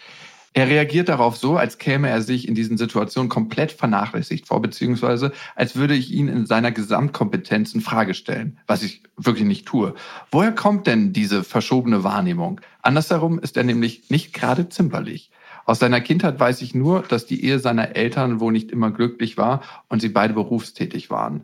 Er 0.52 0.68
reagiert 0.68 1.08
darauf 1.08 1.36
so, 1.36 1.56
als 1.56 1.78
käme 1.78 2.08
er 2.08 2.22
sich 2.22 2.48
in 2.48 2.56
diesen 2.56 2.76
Situationen 2.76 3.28
komplett 3.28 3.70
vernachlässigt 3.70 4.48
vor, 4.48 4.60
beziehungsweise 4.60 5.30
als 5.54 5.76
würde 5.76 5.94
ich 5.94 6.10
ihn 6.10 6.26
in 6.26 6.44
seiner 6.44 6.72
Gesamtkompetenz 6.72 7.72
in 7.72 7.80
Frage 7.80 8.14
stellen, 8.14 8.58
was 8.66 8.82
ich 8.82 9.04
wirklich 9.16 9.46
nicht 9.46 9.66
tue. 9.66 9.94
Woher 10.32 10.50
kommt 10.50 10.88
denn 10.88 11.12
diese 11.12 11.44
verschobene 11.44 12.02
Wahrnehmung? 12.02 12.60
Andersherum 12.82 13.38
ist 13.38 13.56
er 13.56 13.62
nämlich 13.62 14.10
nicht 14.10 14.32
gerade 14.32 14.68
zimperlich. 14.68 15.30
Aus 15.66 15.78
seiner 15.78 16.00
Kindheit 16.00 16.40
weiß 16.40 16.62
ich 16.62 16.74
nur, 16.74 17.02
dass 17.02 17.26
die 17.26 17.44
Ehe 17.44 17.60
seiner 17.60 17.94
Eltern 17.94 18.40
wohl 18.40 18.50
nicht 18.50 18.72
immer 18.72 18.90
glücklich 18.90 19.36
war 19.36 19.62
und 19.88 20.00
sie 20.00 20.08
beide 20.08 20.34
berufstätig 20.34 21.10
waren. 21.10 21.42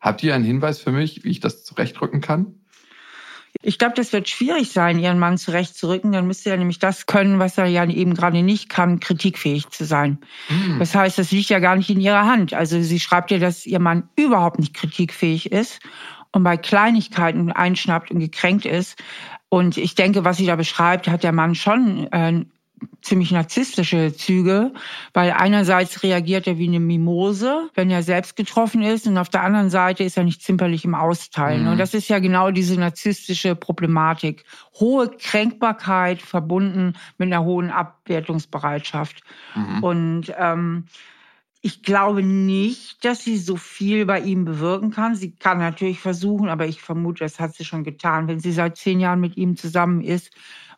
Habt 0.00 0.22
ihr 0.24 0.34
einen 0.34 0.44
Hinweis 0.44 0.80
für 0.80 0.90
mich, 0.90 1.22
wie 1.22 1.30
ich 1.30 1.38
das 1.38 1.64
zurechtrücken 1.64 2.20
kann? 2.20 2.54
Ich 3.60 3.78
glaube, 3.78 3.94
das 3.96 4.12
wird 4.12 4.28
schwierig 4.28 4.70
sein, 4.70 5.00
ihren 5.00 5.18
Mann 5.18 5.36
zurechtzurücken. 5.36 6.12
Dann 6.12 6.28
müsste 6.28 6.50
er 6.50 6.56
nämlich 6.56 6.78
das 6.78 7.06
können, 7.06 7.40
was 7.40 7.58
er 7.58 7.66
ja 7.66 7.84
eben 7.84 8.14
gerade 8.14 8.42
nicht 8.42 8.68
kann, 8.68 9.00
kritikfähig 9.00 9.68
zu 9.70 9.84
sein. 9.84 10.18
Mhm. 10.48 10.78
Das 10.78 10.94
heißt, 10.94 11.18
das 11.18 11.32
liegt 11.32 11.50
ja 11.50 11.58
gar 11.58 11.74
nicht 11.74 11.90
in 11.90 12.00
ihrer 12.00 12.24
Hand. 12.24 12.54
Also 12.54 12.80
sie 12.80 13.00
schreibt 13.00 13.32
ja, 13.32 13.38
dass 13.38 13.66
ihr 13.66 13.80
Mann 13.80 14.08
überhaupt 14.14 14.60
nicht 14.60 14.74
kritikfähig 14.74 15.50
ist 15.50 15.80
und 16.32 16.44
bei 16.44 16.56
Kleinigkeiten 16.56 17.50
einschnappt 17.50 18.12
und 18.12 18.20
gekränkt 18.20 18.64
ist. 18.64 19.02
Und 19.48 19.76
ich 19.76 19.94
denke, 19.94 20.24
was 20.24 20.36
sie 20.36 20.46
da 20.46 20.56
beschreibt, 20.56 21.08
hat 21.08 21.24
der 21.24 21.32
Mann 21.32 21.54
schon 21.54 22.06
äh, 22.12 22.44
ziemlich 23.02 23.30
narzisstische 23.30 24.12
Züge, 24.14 24.72
weil 25.14 25.30
einerseits 25.32 26.02
reagiert 26.02 26.46
er 26.46 26.58
wie 26.58 26.68
eine 26.68 26.80
Mimose, 26.80 27.70
wenn 27.74 27.90
er 27.90 28.02
selbst 28.02 28.36
getroffen 28.36 28.82
ist, 28.82 29.06
und 29.06 29.18
auf 29.18 29.28
der 29.28 29.42
anderen 29.42 29.70
Seite 29.70 30.04
ist 30.04 30.16
er 30.16 30.24
nicht 30.24 30.42
zimperlich 30.42 30.84
im 30.84 30.94
Austeilen. 30.94 31.64
Mhm. 31.64 31.72
Und 31.72 31.78
das 31.78 31.94
ist 31.94 32.08
ja 32.08 32.18
genau 32.18 32.50
diese 32.50 32.78
narzisstische 32.78 33.54
Problematik. 33.54 34.44
Hohe 34.78 35.10
Kränkbarkeit 35.10 36.20
verbunden 36.20 36.94
mit 37.16 37.32
einer 37.32 37.44
hohen 37.44 37.70
Abwertungsbereitschaft. 37.70 39.22
Mhm. 39.54 39.82
Und 39.82 40.34
ähm, 40.36 40.84
ich 41.60 41.82
glaube 41.82 42.22
nicht, 42.22 43.04
dass 43.04 43.24
sie 43.24 43.36
so 43.36 43.56
viel 43.56 44.06
bei 44.06 44.20
ihm 44.20 44.44
bewirken 44.44 44.90
kann. 44.90 45.16
Sie 45.16 45.32
kann 45.32 45.58
natürlich 45.58 46.00
versuchen, 46.00 46.48
aber 46.48 46.66
ich 46.66 46.80
vermute, 46.80 47.24
das 47.24 47.40
hat 47.40 47.54
sie 47.54 47.64
schon 47.64 47.82
getan. 47.82 48.28
Wenn 48.28 48.38
sie 48.38 48.52
seit 48.52 48.76
zehn 48.76 49.00
Jahren 49.00 49.20
mit 49.20 49.36
ihm 49.36 49.56
zusammen 49.56 50.00
ist, 50.00 50.30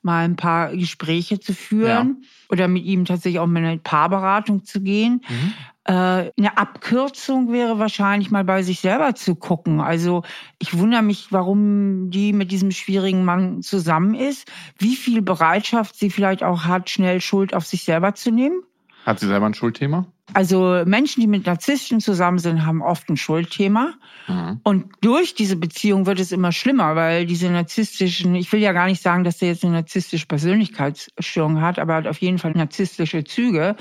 mal 0.02 0.24
ein 0.24 0.36
paar 0.36 0.74
Gespräche 0.74 1.40
zu 1.40 1.54
führen 1.54 2.18
ja. 2.22 2.28
oder 2.48 2.68
mit 2.68 2.84
ihm 2.84 3.04
tatsächlich 3.04 3.40
auch 3.40 3.46
mal 3.46 3.64
eine 3.64 3.78
Paarberatung 3.78 4.64
zu 4.64 4.80
gehen. 4.80 5.22
Mhm. 5.28 5.52
Äh, 5.84 5.92
eine 5.92 6.56
Abkürzung 6.56 7.52
wäre 7.52 7.78
wahrscheinlich 7.78 8.30
mal 8.30 8.44
bei 8.44 8.62
sich 8.62 8.80
selber 8.80 9.14
zu 9.14 9.34
gucken. 9.34 9.80
Also 9.80 10.22
ich 10.58 10.76
wundere 10.78 11.02
mich, 11.02 11.28
warum 11.30 12.10
die 12.10 12.32
mit 12.32 12.50
diesem 12.50 12.70
schwierigen 12.70 13.24
Mann 13.24 13.62
zusammen 13.62 14.14
ist, 14.14 14.50
wie 14.78 14.96
viel 14.96 15.22
Bereitschaft 15.22 15.96
sie 15.96 16.10
vielleicht 16.10 16.42
auch 16.42 16.64
hat, 16.64 16.90
schnell 16.90 17.20
Schuld 17.20 17.54
auf 17.54 17.66
sich 17.66 17.84
selber 17.84 18.14
zu 18.14 18.30
nehmen. 18.30 18.62
Hat 19.04 19.20
sie 19.20 19.26
selber 19.26 19.46
ein 19.46 19.54
Schuldthema? 19.54 20.06
Also 20.32 20.82
Menschen, 20.84 21.20
die 21.20 21.26
mit 21.26 21.46
Narzissten 21.46 22.00
zusammen 22.00 22.38
sind, 22.38 22.64
haben 22.64 22.82
oft 22.82 23.08
ein 23.08 23.16
Schuldthema. 23.16 23.94
Mhm. 24.28 24.60
Und 24.62 24.84
durch 25.00 25.34
diese 25.34 25.56
Beziehung 25.56 26.06
wird 26.06 26.20
es 26.20 26.32
immer 26.32 26.52
schlimmer, 26.52 26.94
weil 26.96 27.26
diese 27.26 27.50
narzisstischen, 27.50 28.34
ich 28.34 28.52
will 28.52 28.60
ja 28.60 28.72
gar 28.72 28.86
nicht 28.86 29.02
sagen, 29.02 29.24
dass 29.24 29.42
er 29.42 29.48
jetzt 29.48 29.64
eine 29.64 29.74
narzisstische 29.74 30.26
Persönlichkeitsstörung 30.26 31.60
hat, 31.60 31.78
aber 31.78 31.94
hat 31.94 32.06
auf 32.06 32.18
jeden 32.18 32.38
Fall 32.38 32.52
narzisstische 32.52 33.24
Züge. 33.24 33.76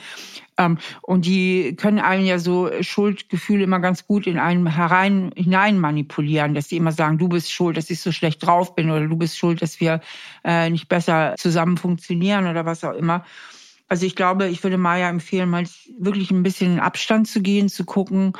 Ähm, 0.57 0.77
und 1.01 1.25
die 1.25 1.75
können 1.75 1.99
einen 1.99 2.25
ja 2.25 2.39
so 2.39 2.69
Schuldgefühle 2.81 3.63
immer 3.63 3.79
ganz 3.79 4.05
gut 4.05 4.27
in 4.27 4.37
einen 4.39 4.67
herein, 4.67 5.31
hinein 5.35 5.79
manipulieren, 5.79 6.53
dass 6.53 6.69
sie 6.69 6.77
immer 6.77 6.91
sagen, 6.91 7.17
du 7.17 7.29
bist 7.29 7.51
schuld, 7.51 7.77
dass 7.77 7.89
ich 7.89 8.01
so 8.01 8.11
schlecht 8.11 8.45
drauf 8.45 8.75
bin 8.75 8.91
oder 8.91 9.07
du 9.07 9.15
bist 9.15 9.37
schuld, 9.37 9.61
dass 9.61 9.79
wir 9.79 10.01
äh, 10.43 10.69
nicht 10.69 10.89
besser 10.89 11.35
zusammen 11.37 11.77
funktionieren 11.77 12.47
oder 12.47 12.65
was 12.65 12.83
auch 12.83 12.93
immer. 12.93 13.23
Also 13.89 14.05
ich 14.05 14.15
glaube, 14.15 14.47
ich 14.47 14.63
würde 14.63 14.77
Maya 14.77 15.09
empfehlen, 15.09 15.49
mal 15.49 15.65
wirklich 15.97 16.31
ein 16.31 16.43
bisschen 16.43 16.73
in 16.73 16.79
Abstand 16.79 17.27
zu 17.27 17.41
gehen, 17.41 17.69
zu 17.69 17.85
gucken, 17.85 18.33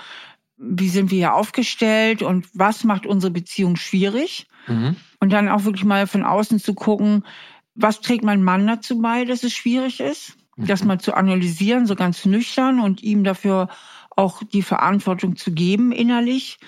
wie 0.58 0.90
sind 0.90 1.10
wir 1.10 1.18
hier 1.18 1.34
aufgestellt 1.34 2.22
und 2.22 2.48
was 2.54 2.84
macht 2.84 3.06
unsere 3.06 3.32
Beziehung 3.32 3.76
schwierig. 3.76 4.48
Mhm. 4.68 4.96
Und 5.20 5.34
dann 5.34 5.50
auch 5.50 5.64
wirklich 5.64 5.86
mal 5.86 6.06
von 6.06 6.24
außen 6.24 6.60
zu 6.60 6.74
gucken, 6.74 7.26
was 7.76 8.02
trägt 8.02 8.24
mein 8.24 8.44
Mann 8.44 8.68
dazu 8.68 9.02
bei, 9.02 9.26
dass 9.26 9.44
es 9.44 9.54
schwierig 9.54 10.00
ist. 10.00 10.38
Mhm. 10.56 10.68
Das 10.68 10.84
mal 10.84 11.00
zu 11.00 11.14
analysieren, 11.14 11.88
so 11.88 11.96
ganz 11.96 12.26
nüchtern 12.26 12.80
und 12.80 13.02
ihm 13.02 13.24
dafür 13.24 13.70
auch 14.16 14.44
die 14.44 14.62
Verantwortung 14.62 15.36
zu 15.36 15.52
geben 15.52 15.92
innerlich 15.92 16.60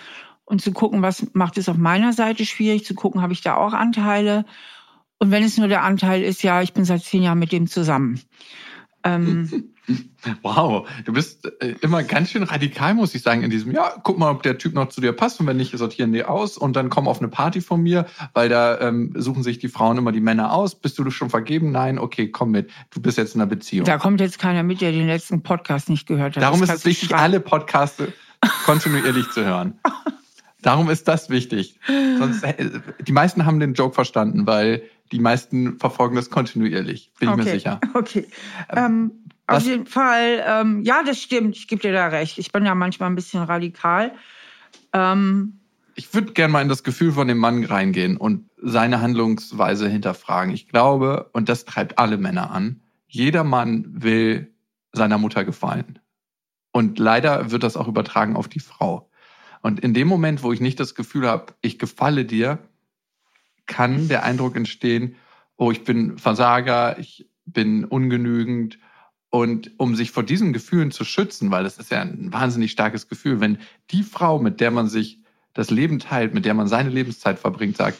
und 0.46 0.62
zu 0.62 0.72
gucken, 0.72 1.02
was 1.02 1.28
macht 1.34 1.58
es 1.58 1.70
auf 1.70 1.78
meiner 1.78 2.13
Seite 2.13 2.46
schwierig, 2.46 2.86
zu 2.86 2.96
gucken, 2.96 3.22
habe 3.22 3.34
ich 3.34 3.41
da 3.41 3.58
auch 3.58 3.74
Anteile. 3.74 4.46
Und 5.20 5.32
wenn 5.32 5.44
es 5.44 5.58
nur 5.58 5.67
der 5.67 5.84
Anteil 5.84 6.24
ist, 6.24 6.44
ja, 6.44 6.62
ich 6.62 6.74
bin 6.74 6.86
seit 6.86 7.04
zehn 7.04 7.24
Jahren 7.24 7.39
mit 7.39 7.52
dem 7.52 7.67
zusammen. 7.67 8.22
Ähm, 9.04 9.72
wow, 10.42 10.88
du 11.06 11.14
bist 11.14 11.52
äh, 11.62 11.76
immer 11.82 12.04
ganz 12.04 12.30
schön 12.30 12.44
radikal, 12.44 12.94
muss 12.94 13.16
ich 13.16 13.22
sagen, 13.22 13.44
in 13.44 13.50
diesem, 13.50 13.72
ja, 13.72 13.96
guck 14.04 14.18
mal, 14.18 14.32
ob 14.32 14.44
der 14.44 14.58
Typ 14.58 14.74
noch 14.74 14.90
zu 14.90 15.02
dir 15.02 15.12
passt 15.14 15.40
und 15.40 15.48
wenn 15.48 15.58
nicht, 15.58 15.78
sortieren 15.78 16.14
die 16.14 16.24
aus 16.24 16.58
und 16.58 16.76
dann 16.76 16.90
komm 16.90 17.08
auf 17.08 17.20
eine 17.20 17.28
Party 17.28 17.62
von 17.62 17.82
mir, 17.82 18.06
weil 18.34 18.50
da 18.50 18.80
ähm, 18.80 19.14
suchen 19.16 19.44
sich 19.44 19.60
die 19.60 19.70
Frauen 19.70 19.98
immer 19.98 20.12
die 20.12 20.22
Männer 20.22 20.54
aus. 20.54 20.76
Bist 20.76 21.00
du 21.00 21.10
schon 21.10 21.30
vergeben? 21.30 21.72
Nein, 21.72 22.00
okay, 22.00 22.30
komm 22.30 22.52
mit. 22.52 22.70
Du 22.92 23.02
bist 23.02 23.18
jetzt 23.18 23.36
in 23.36 23.42
einer 23.42 23.50
Beziehung. 23.50 23.86
Da 23.86 23.98
kommt 23.98 24.22
jetzt 24.22 24.40
keiner 24.40 24.64
mit, 24.64 24.82
der 24.82 24.92
den 24.92 25.08
letzten 25.08 25.44
Podcast 25.44 25.90
nicht 25.90 26.08
gehört 26.08 26.36
hat. 26.36 26.44
Darum 26.44 26.62
ist 26.62 26.72
es 26.72 26.86
wichtig, 26.86 27.16
alle 27.16 27.40
Podcasts 27.40 28.04
kontinuierlich 28.66 29.30
zu 29.32 29.44
hören. 29.44 29.80
Darum 30.62 30.90
ist 30.90 31.08
das 31.08 31.30
wichtig. 31.30 31.80
Sonst, 32.20 32.44
äh, 32.44 32.70
die 33.00 33.12
meisten 33.12 33.46
haben 33.46 33.60
den 33.60 33.74
Joke 33.74 33.96
verstanden, 33.96 34.46
weil 34.46 34.84
die 35.12 35.19
meisten 35.19 35.80
verfolgen 35.80 36.15
das 36.15 36.30
kontinuierlich, 36.30 37.12
bin 37.19 37.30
okay. 37.30 37.39
ich 37.39 37.45
mir 37.45 37.52
sicher. 37.52 37.82
Okay. 37.93 38.28
Ähm, 38.69 38.78
ähm 38.78 39.12
auf 39.47 39.63
jeden 39.65 39.86
Fall, 39.86 40.43
ähm, 40.47 40.82
ja, 40.84 41.04
das 41.04 41.21
stimmt. 41.21 41.58
Ich 41.58 41.67
gebe 41.67 41.82
dir 41.82 41.91
da 41.91 42.08
recht. 42.08 42.38
Ich 42.38 42.54
bin 42.54 42.65
ja 42.65 42.74
manchmal 42.74 43.10
ein 43.10 43.15
bisschen 43.15 43.43
radikal. 43.43 44.13
Ähm, 44.93 45.60
ich 45.95 46.13
würde 46.13 46.32
gerne 46.32 46.54
mal 46.54 46.62
in 46.62 46.69
das 46.69 46.84
Gefühl 46.84 47.12
von 47.12 47.28
dem 47.28 47.38
Mann 47.38 47.63
reingehen 47.65 48.15
und 48.15 48.50
seine 48.58 49.02
Handlungsweise 49.02 49.89
hinterfragen. 49.89 50.54
Ich 50.54 50.67
glaube, 50.69 51.30
und 51.34 51.50
das 51.50 51.65
treibt 51.65 52.00
alle 52.00 52.17
Männer 52.17 52.52
an, 52.52 52.82
jeder 53.08 53.43
Mann 53.43 53.86
will 53.89 54.54
seiner 54.93 55.17
Mutter 55.17 55.43
gefallen. 55.43 56.00
Und 56.71 56.97
leider 56.97 57.52
wird 57.52 57.63
das 57.63 57.76
auch 57.76 57.88
übertragen 57.88 58.38
auf 58.38 58.47
die 58.47 58.60
Frau. 58.60 59.10
Und 59.62 59.82
in 59.82 59.93
dem 59.93 60.08
Moment, 60.08 60.43
wo 60.43 60.54
ich 60.54 60.62
nicht 60.62 60.80
das 60.80 60.95
Gefühl 60.95 61.28
habe, 61.28 61.54
ich 61.62 61.78
gefalle 61.78 62.26
dir, 62.26 62.60
kann 63.72 64.10
der 64.10 64.24
Eindruck 64.24 64.58
entstehen, 64.58 65.16
oh, 65.56 65.72
ich 65.72 65.86
bin 65.86 66.18
Versager, 66.18 67.00
ich 67.00 67.30
bin 67.46 67.86
ungenügend. 67.86 68.78
Und 69.30 69.72
um 69.80 69.96
sich 69.96 70.12
vor 70.12 70.24
diesen 70.24 70.52
Gefühlen 70.52 70.92
zu 70.92 71.06
schützen, 71.06 71.52
weil 71.52 71.64
das 71.64 71.78
ist 71.78 71.90
ja 71.90 72.02
ein 72.02 72.34
wahnsinnig 72.34 72.72
starkes 72.72 73.08
Gefühl, 73.08 73.40
wenn 73.40 73.60
die 73.92 74.04
Frau, 74.04 74.40
mit 74.40 74.60
der 74.60 74.72
man 74.72 74.90
sich 74.90 75.20
das 75.54 75.70
Leben 75.70 76.00
teilt, 76.00 76.34
mit 76.34 76.44
der 76.44 76.54
man 76.54 76.68
seine 76.68 76.90
Lebenszeit 76.90 77.40
verbringt, 77.40 77.78
sagt, 77.78 77.98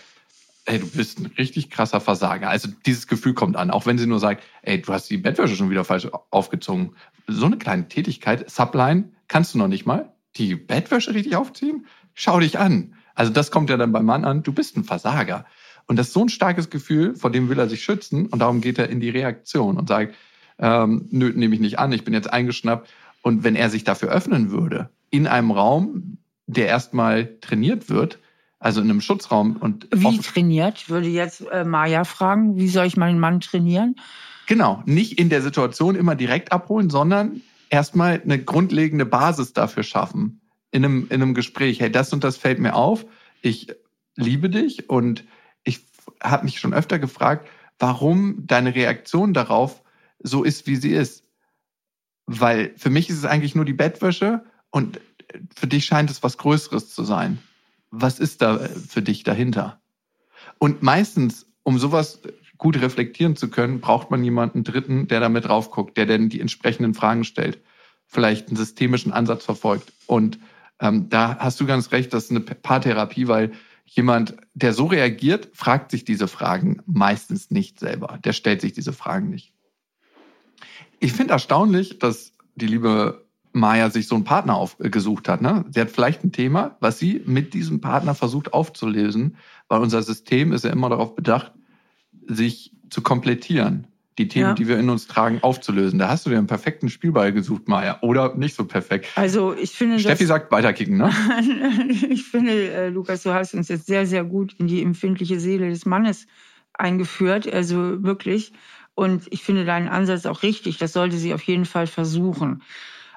ey, 0.66 0.78
du 0.78 0.88
bist 0.88 1.20
ein 1.20 1.28
richtig 1.38 1.70
krasser 1.70 2.02
Versager. 2.02 2.50
Also 2.50 2.68
dieses 2.86 3.08
Gefühl 3.08 3.34
kommt 3.34 3.56
an, 3.56 3.72
auch 3.72 3.86
wenn 3.86 3.98
sie 3.98 4.08
nur 4.08 4.20
sagt, 4.20 4.44
ey, 4.62 4.82
du 4.82 4.92
hast 4.92 5.10
die 5.10 5.18
Bettwäsche 5.18 5.56
schon 5.56 5.70
wieder 5.70 5.86
falsch 5.86 6.10
aufgezogen. 6.32 6.96
So 7.28 7.46
eine 7.46 7.58
kleine 7.58 7.88
Tätigkeit, 7.88 8.50
Subline, 8.50 9.14
kannst 9.30 9.54
du 9.54 9.58
noch 9.58 9.70
nicht 9.70 9.86
mal 9.86 10.12
die 10.36 10.56
Bettwäsche 10.56 11.14
richtig 11.14 11.38
aufziehen? 11.38 11.86
Schau 12.14 12.42
dich 12.42 12.60
an. 12.60 12.96
Also 13.16 13.32
das 13.32 13.52
kommt 13.52 13.70
ja 13.70 13.78
dann 13.78 13.94
beim 13.94 14.06
Mann 14.06 14.26
an, 14.26 14.44
du 14.44 14.52
bist 14.52 14.76
ein 14.76 14.84
Versager. 14.84 15.46
Und 15.92 15.98
das 15.98 16.08
ist 16.08 16.14
so 16.14 16.22
ein 16.22 16.30
starkes 16.30 16.70
Gefühl, 16.70 17.16
vor 17.16 17.34
dem 17.34 17.50
will 17.50 17.60
er 17.60 17.68
sich 17.68 17.84
schützen 17.84 18.28
und 18.28 18.40
darum 18.40 18.62
geht 18.62 18.80
er 18.80 18.88
in 18.88 19.02
die 19.02 19.10
Reaktion 19.10 19.76
und 19.76 19.90
sagt, 19.90 20.16
ähm, 20.58 21.10
nö, 21.12 21.34
nehme 21.36 21.54
ich 21.54 21.60
nicht 21.60 21.80
an, 21.80 21.92
ich 21.92 22.06
bin 22.06 22.14
jetzt 22.14 22.32
eingeschnappt. 22.32 22.90
Und 23.24 23.44
wenn 23.44 23.58
er 23.58 23.70
sich 23.70 23.84
dafür 23.84 24.08
öffnen 24.08 24.52
würde, 24.52 24.90
in 25.10 25.28
einem 25.28 25.52
Raum, 25.52 26.18
der 26.48 26.68
erstmal 26.68 27.38
trainiert 27.42 27.90
wird, 27.90 28.20
also 28.58 28.80
in 28.80 28.90
einem 28.90 29.02
Schutzraum. 29.02 29.58
Und 29.58 29.90
wie 29.94 30.18
trainiert? 30.20 30.90
Würde 30.90 31.10
jetzt 31.10 31.42
äh, 31.52 31.66
Maja 31.66 32.06
fragen, 32.06 32.56
wie 32.56 32.70
soll 32.70 32.86
ich 32.86 32.96
meinen 32.96 33.20
Mann 33.20 33.42
trainieren? 33.42 33.98
Genau, 34.48 34.84
nicht 34.86 35.20
in 35.20 35.28
der 35.28 35.42
Situation 35.42 35.96
immer 35.96 36.16
direkt 36.16 36.54
abholen, 36.54 36.90
sondern 36.90 37.42
erstmal 37.70 38.22
eine 38.24 38.42
grundlegende 38.42 39.06
Basis 39.06 39.52
dafür 39.52 39.84
schaffen. 39.84 40.40
In 40.72 40.86
einem, 40.86 41.08
in 41.10 41.22
einem 41.22 41.34
Gespräch, 41.34 41.82
hey, 41.82 41.92
das 41.92 42.14
und 42.14 42.24
das 42.24 42.38
fällt 42.38 42.60
mir 42.60 42.76
auf, 42.76 43.06
ich 43.42 43.68
liebe 44.16 44.50
dich 44.50 44.90
und 44.90 45.26
habe 46.22 46.46
mich 46.46 46.60
schon 46.60 46.74
öfter 46.74 47.00
gefragt, 47.00 47.48
warum 47.80 48.46
deine 48.46 48.76
Reaktion 48.76 49.34
darauf 49.34 49.84
so 50.20 50.44
ist, 50.44 50.68
wie 50.68 50.76
sie 50.76 50.92
ist. 50.92 51.24
Weil 52.26 52.74
für 52.78 52.90
mich 52.90 53.10
ist 53.10 53.18
es 53.18 53.26
eigentlich 53.26 53.56
nur 53.56 53.66
die 53.66 53.74
Bettwäsche 53.74 54.44
und 54.70 55.00
für 55.56 55.68
dich 55.68 55.86
scheint 55.86 56.10
es 56.10 56.24
was 56.24 56.38
Größeres 56.38 56.94
zu 56.94 57.04
sein 57.04 57.40
was 57.92 58.20
ist 58.20 58.42
da 58.42 58.58
für 58.58 59.02
dich 59.02 59.24
dahinter? 59.24 59.80
Und 60.58 60.82
meistens, 60.82 61.46
um 61.64 61.78
sowas 61.78 62.22
gut 62.58 62.82
reflektieren 62.82 63.36
zu 63.36 63.50
können, 63.50 63.82
braucht 63.82 64.10
man 64.10 64.24
jemanden 64.24 64.64
Dritten, 64.64 65.08
der 65.08 65.20
damit 65.20 65.46
drauf 65.46 65.72
guckt, 65.72 65.98
der 65.98 66.06
dann 66.06 66.30
die 66.30 66.40
entsprechenden 66.40 66.94
Fragen 66.94 67.24
stellt, 67.24 67.62
vielleicht 68.08 68.48
einen 68.48 68.58
systemischen 68.58 69.12
Ansatz 69.12 69.46
verfolgt. 69.46 69.92
Und 70.08 70.40
ähm, 70.80 71.10
da 71.10 71.38
hast 71.40 71.60
du 71.60 71.66
ganz 71.66 71.92
recht, 71.92 72.14
das 72.14 72.26
ist 72.26 72.32
eine 72.32 72.40
Paartherapie, 72.40 73.28
weil 73.28 73.52
jemand, 73.86 74.36
der 74.54 74.74
so 74.74 74.86
reagiert, 74.86 75.50
fragt 75.54 75.92
sich 75.92 76.06
diese 76.06 76.28
Fragen 76.28 76.82
meistens 76.86 77.52
nicht 77.52 77.80
selber. 77.80 78.20
Der 78.24 78.34
stellt 78.34 78.62
sich 78.62 78.74
diese 78.74 78.94
Fragen 78.94 79.30
nicht. 79.30 79.54
Ich 81.00 81.14
finde 81.14 81.34
erstaunlich, 81.34 82.00
dass 82.00 82.34
die 82.56 82.68
liebe 82.68 83.26
Maya 83.54 83.90
sich 83.90 84.08
so 84.08 84.16
einen 84.16 84.24
Partner 84.24 84.56
aufgesucht 84.56 85.28
hat. 85.28 85.42
Ne? 85.42 85.66
Sie 85.72 85.82
hat 85.82 85.92
vielleicht 85.92 86.24
ein 86.24 86.32
Thema, 86.32 86.78
was 86.80 87.00
sie 87.00 87.22
mit 87.26 87.54
diesem 87.54 87.82
Partner 87.82 88.16
versucht 88.16 88.54
aufzulösen, 88.54 89.38
weil 89.68 89.82
unser 89.82 90.04
System 90.04 90.54
ist 90.54 90.64
ja 90.64 90.72
immer 90.72 90.90
darauf 90.90 91.16
bedacht, 91.16 91.52
sich 92.28 92.72
zu 92.90 93.02
komplettieren, 93.02 93.88
die 94.18 94.28
Themen, 94.28 94.50
ja. 94.50 94.54
die 94.54 94.68
wir 94.68 94.78
in 94.78 94.90
uns 94.90 95.08
tragen, 95.08 95.40
aufzulösen. 95.42 95.98
Da 95.98 96.10
hast 96.10 96.26
du 96.26 96.30
dir 96.30 96.38
einen 96.38 96.48
perfekten 96.48 96.90
Spielball 96.90 97.32
gesucht, 97.32 97.68
Maya, 97.68 98.00
oder 98.02 98.36
nicht 98.36 98.56
so 98.56 98.66
perfekt. 98.66 99.08
Also 99.16 99.54
ich 99.54 99.72
finde, 99.72 100.00
Steffi 100.00 100.26
sagt 100.26 100.52
weiterkicken, 100.52 100.98
ne? 100.98 101.12
ich 102.10 102.24
finde, 102.26 102.72
äh, 102.72 102.90
Lukas, 102.90 103.24
du 103.24 103.34
hast 103.34 103.54
uns 103.54 103.70
jetzt 103.70 103.86
sehr, 103.86 104.06
sehr 104.06 104.24
gut 104.24 104.54
in 104.58 104.68
die 104.68 104.82
empfindliche 104.82 105.40
Seele 105.40 105.70
des 105.70 105.86
Mannes 105.86 106.28
eingeführt, 106.74 107.52
also 107.52 108.04
wirklich. 108.04 108.52
Und 108.96 109.24
ich 109.30 109.44
finde 109.44 109.66
deinen 109.66 109.88
Ansatz 109.88 110.26
auch 110.26 110.44
richtig. 110.44 110.78
Das 110.78 110.94
sollte 110.94 111.18
sie 111.18 111.34
auf 111.34 111.44
jeden 111.44 111.66
Fall 111.66 111.88
versuchen. 111.88 112.62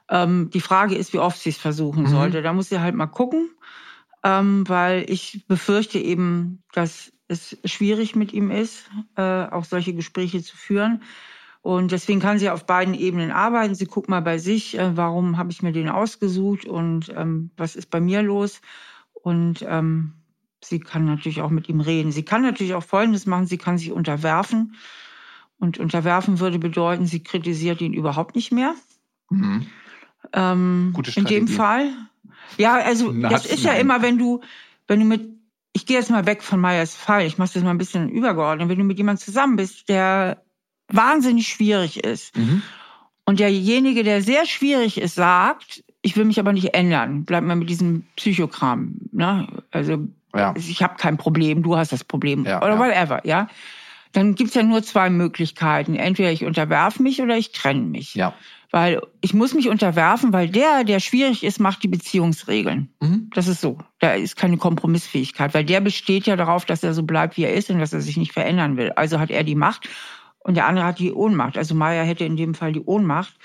Ähm, 0.09 0.50
die 0.52 0.61
Frage 0.61 0.94
ist, 0.94 1.12
wie 1.12 1.18
oft 1.18 1.38
sie 1.38 1.50
es 1.50 1.57
versuchen 1.57 2.04
mhm. 2.04 2.09
sollte. 2.09 2.42
Da 2.42 2.52
muss 2.52 2.68
sie 2.68 2.80
halt 2.80 2.94
mal 2.94 3.07
gucken, 3.07 3.50
ähm, 4.22 4.68
weil 4.68 5.04
ich 5.09 5.44
befürchte 5.48 5.98
eben, 5.98 6.62
dass 6.72 7.12
es 7.28 7.56
schwierig 7.64 8.14
mit 8.14 8.32
ihm 8.32 8.50
ist, 8.50 8.90
äh, 9.16 9.22
auch 9.22 9.64
solche 9.64 9.94
Gespräche 9.94 10.42
zu 10.42 10.56
führen. 10.56 11.02
Und 11.62 11.92
deswegen 11.92 12.20
kann 12.20 12.38
sie 12.38 12.50
auf 12.50 12.66
beiden 12.66 12.92
Ebenen 12.92 13.30
arbeiten. 13.30 13.74
Sie 13.74 13.87
guckt 13.87 14.08
mal 14.08 14.20
bei 14.20 14.37
sich, 14.37 14.78
äh, 14.78 14.96
warum 14.96 15.38
habe 15.38 15.50
ich 15.50 15.62
mir 15.62 15.72
den 15.72 15.88
ausgesucht 15.88 16.66
und 16.66 17.12
ähm, 17.16 17.50
was 17.56 17.74
ist 17.74 17.90
bei 17.90 18.00
mir 18.00 18.22
los. 18.22 18.60
Und 19.14 19.64
ähm, 19.66 20.12
sie 20.62 20.80
kann 20.80 21.06
natürlich 21.06 21.40
auch 21.40 21.50
mit 21.50 21.68
ihm 21.70 21.80
reden. 21.80 22.12
Sie 22.12 22.24
kann 22.24 22.42
natürlich 22.42 22.74
auch 22.74 22.84
Folgendes 22.84 23.24
machen, 23.24 23.46
sie 23.46 23.56
kann 23.56 23.78
sich 23.78 23.92
unterwerfen. 23.92 24.74
Und 25.58 25.78
unterwerfen 25.78 26.40
würde 26.40 26.58
bedeuten, 26.58 27.06
sie 27.06 27.22
kritisiert 27.22 27.80
ihn 27.80 27.94
überhaupt 27.94 28.34
nicht 28.34 28.52
mehr. 28.52 28.74
Mhm. 29.30 29.66
Ähm, 30.34 30.90
Gute 30.92 31.12
Strategie. 31.12 31.37
in 31.37 31.46
dem 31.46 31.54
Fall. 31.54 31.90
Ja, 32.58 32.74
also 32.74 33.10
Na, 33.12 33.30
das 33.30 33.46
ist 33.46 33.64
ja 33.64 33.72
immer, 33.72 34.02
wenn 34.02 34.18
du, 34.18 34.42
wenn 34.87 35.00
du 35.00 35.06
mit, 35.06 35.30
ich 35.74 35.87
gehe 35.87 35.98
jetzt 35.98 36.10
mal 36.10 36.24
weg 36.24 36.42
von 36.42 36.60
Meyers 36.60 36.94
Fall, 36.94 37.26
ich 37.26 37.37
mache 37.37 37.52
das 37.52 37.62
mal 37.62 37.70
ein 37.70 37.78
bisschen 37.78 38.08
übergeordnet, 38.08 38.68
wenn 38.68 38.78
du 38.78 38.84
mit 38.84 38.96
jemandem 38.96 39.22
zusammen 39.22 39.56
bist, 39.56 39.88
der 39.88 40.42
wahnsinnig 40.88 41.48
schwierig 41.48 42.02
ist 42.02 42.37
mhm. 42.37 42.62
und 43.26 43.40
derjenige, 43.40 44.04
der 44.04 44.22
sehr 44.22 44.46
schwierig 44.46 44.98
ist, 44.98 45.16
sagt, 45.16 45.84
ich 46.00 46.16
will 46.16 46.24
mich 46.24 46.38
aber 46.38 46.52
nicht 46.52 46.74
ändern, 46.74 47.24
bleib 47.24 47.44
mal 47.44 47.56
mit 47.56 47.68
diesem 47.68 48.04
Psychokram, 48.16 48.96
ne? 49.12 49.48
Also 49.72 50.06
ja. 50.34 50.54
ich 50.56 50.82
habe 50.82 50.94
kein 50.96 51.16
Problem, 51.16 51.62
du 51.62 51.76
hast 51.76 51.92
das 51.92 52.04
Problem 52.04 52.44
ja, 52.44 52.62
oder 52.62 52.74
ja. 52.74 52.78
whatever, 52.78 53.26
ja. 53.26 53.48
Dann 54.12 54.37
gibt's 54.37 54.54
ja 54.54 54.62
nur 54.62 54.80
zwei 54.84 55.10
Möglichkeiten. 55.10 55.96
Entweder 55.96 56.30
ich 56.30 56.44
unterwerfe 56.44 57.02
mich 57.02 57.20
oder 57.20 57.37
ich 57.37 57.50
trenne 57.50 57.82
mich. 57.82 58.14
Ja. 58.14 58.32
Weil 58.74 59.00
ich 59.20 59.34
muss 59.34 59.54
mich 59.54 59.68
unterwerfen, 59.68 60.32
weil 60.32 60.48
der, 60.48 60.82
der 60.82 60.98
schwierig 60.98 61.44
ist, 61.44 61.60
macht 61.60 61.84
die 61.84 61.88
Beziehungsregeln. 61.88 62.92
Mhm. 63.00 63.30
Das 63.32 63.46
ist 63.46 63.60
so. 63.60 63.78
Da 64.00 64.14
ist 64.14 64.34
keine 64.34 64.56
Kompromissfähigkeit, 64.56 65.54
weil 65.54 65.64
der 65.64 65.80
besteht 65.80 66.26
ja 66.26 66.34
darauf, 66.34 66.64
dass 66.64 66.82
er 66.82 66.92
so 66.92 67.04
bleibt, 67.04 67.37
wie 67.37 67.44
er 67.44 67.54
ist 67.54 67.70
und 67.70 67.78
dass 67.78 67.92
er 67.92 68.00
sich 68.00 68.16
nicht 68.16 68.32
verändern 68.32 68.76
will. 68.76 68.90
Also 68.96 69.20
hat 69.20 69.30
er 69.30 69.44
die 69.44 69.54
Macht 69.54 69.88
und 70.40 70.56
der 70.56 70.66
andere 70.66 70.87
hat 70.87 70.98
die 70.98 71.12
Ohnmacht. 71.12 71.56
Also 71.56 71.76
Maya 71.76 72.02
hätte 72.02 72.24
in 72.24 72.37
dem 72.37 72.54
Fall 72.54 72.72
die 72.72 72.80
Ohnmacht. 72.80 73.37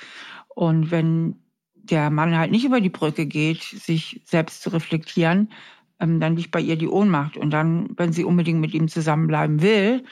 Und 0.48 0.90
wenn 0.90 1.36
der 1.76 2.10
Mann 2.10 2.36
halt 2.36 2.50
nicht 2.50 2.66
über 2.66 2.82
die 2.82 2.90
Brücke 2.90 3.28
geht, 3.28 3.62
sich 3.62 4.22
selbst 4.26 4.64
zu 4.64 4.72
reflektieren, 4.72 5.52
ähm, 6.00 6.20
dann 6.20 6.38
liegt 6.38 6.50
bei 6.50 6.60
ihr 6.60 6.76
die 6.76 6.88
Ohnmacht. 6.88 7.38
Und 7.38 7.52
dann, 7.52 7.92
wenn 7.98 8.14
sie 8.14 8.24
unbedingt 8.24 8.62
mit 8.62 8.74
ihm 8.74 8.88
zusammenbleiben 8.88 9.62
will, 9.62 10.04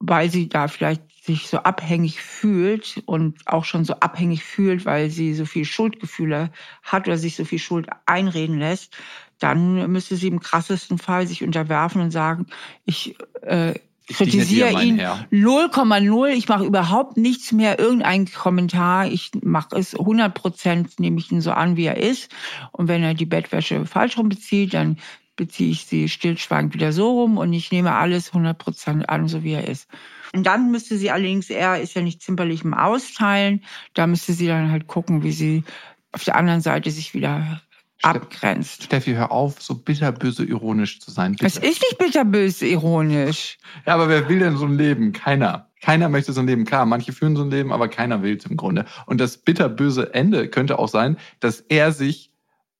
weil 0.00 0.30
sie 0.30 0.48
da 0.48 0.66
vielleicht 0.66 1.02
sich 1.24 1.48
so 1.48 1.58
abhängig 1.58 2.20
fühlt 2.20 3.02
und 3.04 3.38
auch 3.46 3.64
schon 3.64 3.84
so 3.84 3.94
abhängig 3.94 4.42
fühlt, 4.42 4.86
weil 4.86 5.10
sie 5.10 5.34
so 5.34 5.44
viel 5.44 5.66
Schuldgefühle 5.66 6.50
hat 6.82 7.06
oder 7.06 7.18
sich 7.18 7.36
so 7.36 7.44
viel 7.44 7.58
Schuld 7.58 7.88
einreden 8.06 8.58
lässt, 8.58 8.96
dann 9.38 9.90
müsste 9.92 10.16
sie 10.16 10.28
im 10.28 10.40
krassesten 10.40 10.98
Fall 10.98 11.26
sich 11.26 11.44
unterwerfen 11.44 12.00
und 12.00 12.10
sagen, 12.10 12.46
ich 12.84 13.16
äh, 13.42 13.74
kritisiere 14.06 14.82
ihn 14.82 15.00
0,0, 15.00 16.28
ich 16.28 16.48
mache 16.48 16.64
überhaupt 16.64 17.16
nichts 17.16 17.52
mehr, 17.52 17.78
irgendein 17.78 18.26
Kommentar, 18.26 19.06
ich 19.06 19.30
mache 19.42 19.76
es 19.76 19.94
100 19.94 20.34
Prozent, 20.34 21.00
nehme 21.00 21.18
ich 21.18 21.30
ihn 21.30 21.40
so 21.40 21.52
an, 21.52 21.76
wie 21.76 21.84
er 21.84 21.96
ist. 21.98 22.30
Und 22.72 22.88
wenn 22.88 23.02
er 23.02 23.14
die 23.14 23.26
Bettwäsche 23.26 23.86
falsch 23.86 24.18
rum 24.18 24.28
bezieht, 24.28 24.74
dann 24.74 24.98
beziehe 25.40 25.70
ich 25.70 25.86
sie 25.86 26.10
stillschweigend 26.10 26.74
wieder 26.74 26.92
so 26.92 27.22
rum 27.22 27.38
und 27.38 27.50
ich 27.54 27.72
nehme 27.72 27.94
alles 27.94 28.28
100 28.28 28.58
Prozent 28.58 29.08
an, 29.08 29.26
so 29.26 29.42
wie 29.42 29.52
er 29.52 29.66
ist. 29.66 29.88
Und 30.34 30.44
dann 30.44 30.70
müsste 30.70 30.98
sie 30.98 31.10
allerdings, 31.10 31.48
er 31.48 31.80
ist 31.80 31.94
ja 31.94 32.02
nicht 32.02 32.20
zimperlich 32.20 32.62
im 32.62 32.74
Austeilen, 32.74 33.64
da 33.94 34.06
müsste 34.06 34.34
sie 34.34 34.46
dann 34.46 34.70
halt 34.70 34.86
gucken, 34.86 35.22
wie 35.22 35.32
sie 35.32 35.64
auf 36.12 36.24
der 36.24 36.36
anderen 36.36 36.60
Seite 36.60 36.90
sich 36.90 37.14
wieder 37.14 37.62
abgrenzt. 38.02 38.82
Steffi, 38.82 39.12
hör 39.12 39.32
auf, 39.32 39.62
so 39.62 39.76
bitterböse 39.76 40.44
ironisch 40.44 41.00
zu 41.00 41.10
sein. 41.10 41.32
Bitte. 41.32 41.46
Es 41.46 41.56
ist 41.56 41.80
nicht 41.80 41.96
bitterböse 41.96 42.66
ironisch. 42.66 43.56
Ja, 43.86 43.94
aber 43.94 44.10
wer 44.10 44.28
will 44.28 44.40
denn 44.40 44.58
so 44.58 44.66
ein 44.66 44.76
Leben? 44.76 45.12
Keiner. 45.14 45.70
Keiner 45.80 46.10
möchte 46.10 46.34
so 46.34 46.40
ein 46.40 46.46
Leben. 46.46 46.66
Klar, 46.66 46.84
manche 46.84 47.14
führen 47.14 47.34
so 47.34 47.42
ein 47.44 47.50
Leben, 47.50 47.72
aber 47.72 47.88
keiner 47.88 48.22
will 48.22 48.36
es 48.36 48.44
im 48.44 48.58
Grunde. 48.58 48.84
Und 49.06 49.22
das 49.22 49.38
bitterböse 49.38 50.12
Ende 50.12 50.48
könnte 50.48 50.78
auch 50.78 50.88
sein, 50.88 51.16
dass 51.40 51.60
er 51.60 51.92
sich 51.92 52.30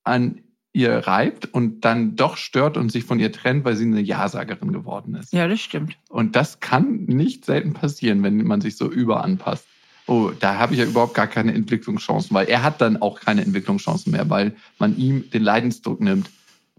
an 0.05 0.43
ihr 0.73 0.99
reibt 0.99 1.47
und 1.47 1.85
dann 1.85 2.17
doch 2.17 2.37
stört 2.37 2.77
und 2.77 2.93
sich 2.93 3.05
von 3.05 3.19
ihr 3.19 3.33
trennt, 3.33 3.65
weil 3.65 3.77
sie 3.77 3.85
eine 3.85 4.01
Ja-Sagerin 4.01 4.73
geworden 4.73 5.15
ist. 5.15 5.33
Ja, 5.33 5.49
das 5.49 5.61
stimmt. 5.61 5.97
Und 6.09 6.37
das 6.37 6.61
kann 6.61 7.05
nicht 7.07 7.45
selten 7.45 7.73
passieren, 7.73 8.23
wenn 8.23 8.45
man 8.45 8.61
sich 8.61 8.77
so 8.77 8.91
überanpasst. 8.91 9.67
Oh, 10.07 10.31
da 10.39 10.59
habe 10.59 10.75
ich 10.75 10.81
ja 10.81 10.87
überhaupt 10.87 11.15
gar 11.15 11.27
keine 11.27 11.55
Entwicklungschancen, 11.55 12.35
weil 12.35 12.49
er 12.49 12.63
hat 12.63 12.81
dann 12.81 13.01
auch 13.01 13.21
keine 13.21 13.43
Entwicklungschancen 13.43 14.13
mehr, 14.13 14.29
weil 14.31 14.55
man 14.79 14.97
ihm 14.97 15.31
den 15.31 15.43
Leidensdruck 15.43 16.01
nimmt, 16.01 16.31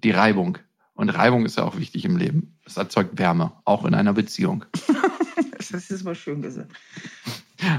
die 0.04 0.12
Reibung. 0.12 0.58
Und 0.94 1.10
Reibung 1.10 1.46
ist 1.46 1.58
ja 1.58 1.64
auch 1.64 1.78
wichtig 1.78 2.06
im 2.06 2.18
Leben. 2.18 2.58
Es 2.66 2.78
erzeugt 2.78 3.18
Wärme, 3.18 3.54
auch 3.66 3.86
in 3.86 3.94
einer 3.94 4.14
Beziehung. 4.14 4.66
das 5.72 5.90
ist 5.90 6.04
mal 6.04 6.16
schön 6.16 6.42
gesagt. 6.42 6.72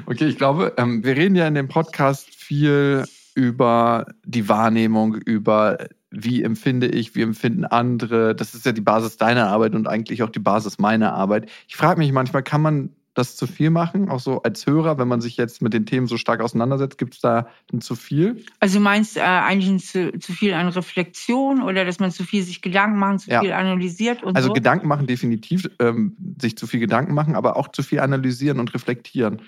Okay, 0.06 0.26
ich 0.26 0.36
glaube, 0.36 0.74
ähm, 0.76 1.04
wir 1.04 1.16
reden 1.16 1.34
ja 1.34 1.46
in 1.46 1.54
dem 1.54 1.68
Podcast 1.68 2.28
viel 2.34 3.04
über 3.34 4.06
die 4.24 4.48
Wahrnehmung, 4.48 5.14
über 5.14 5.78
wie 6.12 6.42
empfinde 6.42 6.88
ich, 6.88 7.14
wie 7.14 7.22
empfinden 7.22 7.64
andere. 7.64 8.34
Das 8.34 8.54
ist 8.54 8.66
ja 8.66 8.72
die 8.72 8.80
Basis 8.80 9.16
deiner 9.16 9.48
Arbeit 9.48 9.74
und 9.74 9.88
eigentlich 9.88 10.22
auch 10.22 10.30
die 10.30 10.38
Basis 10.38 10.78
meiner 10.78 11.14
Arbeit. 11.14 11.50
Ich 11.66 11.76
frage 11.76 11.98
mich 11.98 12.12
manchmal, 12.12 12.42
kann 12.42 12.60
man 12.60 12.90
das 13.14 13.36
zu 13.36 13.46
viel 13.46 13.70
machen, 13.70 14.08
auch 14.08 14.20
so 14.20 14.42
als 14.42 14.66
Hörer, 14.66 14.98
wenn 14.98 15.08
man 15.08 15.20
sich 15.20 15.36
jetzt 15.36 15.60
mit 15.60 15.74
den 15.74 15.84
Themen 15.84 16.06
so 16.06 16.16
stark 16.16 16.40
auseinandersetzt? 16.40 16.96
Gibt 16.96 17.14
es 17.14 17.20
da 17.20 17.48
ein 17.72 17.82
zu 17.82 17.94
viel? 17.94 18.44
Also 18.58 18.78
du 18.78 18.84
meinst 18.84 19.18
äh, 19.18 19.20
eigentlich 19.20 19.70
ein 19.70 19.78
zu, 19.80 20.18
zu, 20.18 20.32
viel 20.32 20.54
an 20.54 20.68
Reflexion 20.68 21.62
oder 21.62 21.84
dass 21.84 22.00
man 22.00 22.10
zu 22.10 22.24
viel 22.24 22.42
sich 22.42 22.62
Gedanken 22.62 22.98
machen, 22.98 23.18
zu 23.18 23.30
ja. 23.30 23.40
viel 23.40 23.52
analysiert 23.52 24.22
und 24.22 24.34
Also 24.34 24.48
so? 24.48 24.54
Gedanken 24.54 24.88
machen 24.88 25.06
definitiv, 25.06 25.68
ähm, 25.78 26.16
sich 26.40 26.56
zu 26.56 26.66
viel 26.66 26.80
Gedanken 26.80 27.12
machen, 27.12 27.34
aber 27.34 27.56
auch 27.56 27.68
zu 27.68 27.82
viel 27.82 28.00
analysieren 28.00 28.58
und 28.60 28.72
reflektieren. 28.72 29.42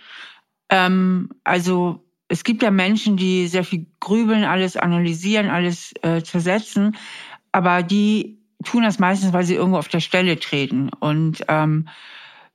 Ähm, 0.68 1.30
also 1.42 2.04
es 2.34 2.42
gibt 2.42 2.64
ja 2.64 2.72
Menschen, 2.72 3.16
die 3.16 3.46
sehr 3.46 3.62
viel 3.62 3.86
grübeln, 4.00 4.42
alles 4.42 4.76
analysieren, 4.76 5.50
alles 5.50 5.94
äh, 6.02 6.20
zersetzen, 6.20 6.96
aber 7.52 7.84
die 7.84 8.40
tun 8.64 8.82
das 8.82 8.98
meistens, 8.98 9.32
weil 9.32 9.44
sie 9.44 9.54
irgendwo 9.54 9.78
auf 9.78 9.86
der 9.86 10.00
Stelle 10.00 10.40
treten 10.40 10.88
und 10.88 11.44
ähm, 11.46 11.88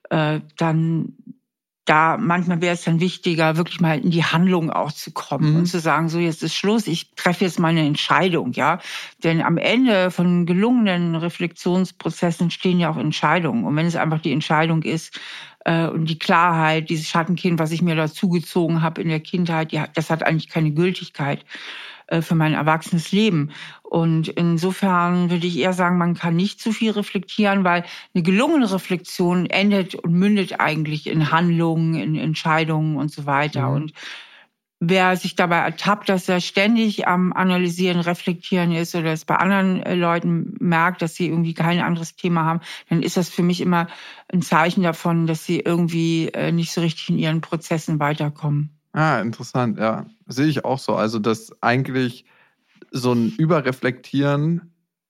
äh, 0.09 0.41
dann 0.57 1.15
da 1.85 2.17
manchmal 2.17 2.61
wäre 2.61 2.75
es 2.75 2.83
dann 2.83 2.99
wichtiger, 2.99 3.55
wirklich 3.57 3.79
mal 3.79 3.97
in 3.97 4.11
die 4.11 4.23
Handlung 4.23 4.69
auch 4.69 4.91
zu 4.91 5.11
kommen 5.11 5.51
mhm. 5.51 5.55
und 5.59 5.65
zu 5.65 5.79
sagen, 5.79 6.09
so 6.09 6.19
jetzt 6.19 6.43
ist 6.43 6.55
Schluss, 6.55 6.85
ich 6.85 7.15
treffe 7.15 7.45
jetzt 7.45 7.59
mal 7.59 7.69
eine 7.69 7.85
Entscheidung, 7.85 8.51
ja. 8.51 8.79
Denn 9.23 9.41
am 9.41 9.57
Ende 9.57 10.11
von 10.11 10.45
gelungenen 10.45 11.15
Reflexionsprozessen 11.15 12.51
stehen 12.51 12.79
ja 12.79 12.91
auch 12.91 12.97
Entscheidungen. 12.97 13.63
Und 13.63 13.75
wenn 13.75 13.87
es 13.87 13.95
einfach 13.95 14.19
die 14.19 14.33
Entscheidung 14.33 14.83
ist 14.83 15.19
äh, 15.65 15.87
und 15.87 16.05
die 16.05 16.19
Klarheit, 16.19 16.89
dieses 16.89 17.07
Schattenkind, 17.07 17.59
was 17.59 17.71
ich 17.71 17.81
mir 17.81 17.95
dazugezogen 17.95 18.81
habe 18.81 19.01
in 19.01 19.09
der 19.09 19.19
Kindheit, 19.19 19.71
ja, 19.71 19.87
das 19.93 20.09
hat 20.09 20.23
eigentlich 20.23 20.49
keine 20.49 20.71
Gültigkeit. 20.71 21.45
Äh, 22.09 22.23
für 22.23 22.33
mein 22.33 22.55
erwachsenes 22.55 23.11
Leben. 23.11 23.51
Und 23.83 24.29
insofern 24.29 25.29
würde 25.29 25.45
ich 25.45 25.59
eher 25.59 25.73
sagen, 25.73 25.99
man 25.99 26.15
kann 26.15 26.35
nicht 26.35 26.59
zu 26.59 26.71
viel 26.71 26.91
reflektieren, 26.91 27.63
weil 27.63 27.85
eine 28.13 28.23
gelungene 28.23 28.71
Reflexion 28.71 29.45
endet 29.45 29.93
und 29.93 30.13
mündet 30.13 30.59
eigentlich 30.59 31.05
in 31.05 31.31
Handlungen, 31.31 31.93
in 31.93 32.15
Entscheidungen 32.15 32.97
und 32.97 33.11
so 33.11 33.27
weiter. 33.27 33.69
Mhm. 33.69 33.75
Und 33.75 33.93
wer 34.79 35.17
sich 35.17 35.35
dabei 35.35 35.57
ertappt, 35.57 36.09
dass 36.09 36.29
er 36.29 36.39
ständig 36.39 37.07
am 37.07 37.33
Analysieren, 37.33 37.99
Reflektieren 37.99 38.71
ist 38.71 38.95
oder 38.95 39.11
es 39.11 39.25
bei 39.25 39.35
anderen 39.35 39.83
äh, 39.83 39.95
Leuten 39.95 40.55
merkt, 40.59 41.01
dass 41.01 41.15
sie 41.15 41.27
irgendwie 41.27 41.53
kein 41.53 41.79
anderes 41.79 42.15
Thema 42.15 42.45
haben, 42.45 42.61
dann 42.89 43.03
ist 43.03 43.17
das 43.17 43.29
für 43.29 43.43
mich 43.43 43.61
immer 43.61 43.87
ein 44.31 44.41
Zeichen 44.41 44.83
davon, 44.83 45.27
dass 45.27 45.45
sie 45.45 45.59
irgendwie 45.59 46.29
äh, 46.29 46.51
nicht 46.51 46.71
so 46.71 46.81
richtig 46.81 47.09
in 47.09 47.17
ihren 47.17 47.41
Prozessen 47.41 47.99
weiterkommen. 47.99 48.79
Ah, 48.93 49.19
interessant, 49.19 49.77
ja. 49.77 50.05
Sehe 50.27 50.47
ich 50.47 50.65
auch 50.65 50.79
so. 50.79 50.95
Also, 50.95 51.19
dass 51.19 51.51
eigentlich 51.61 52.25
so 52.91 53.13
ein 53.13 53.33
Überreflektieren, 53.37 54.68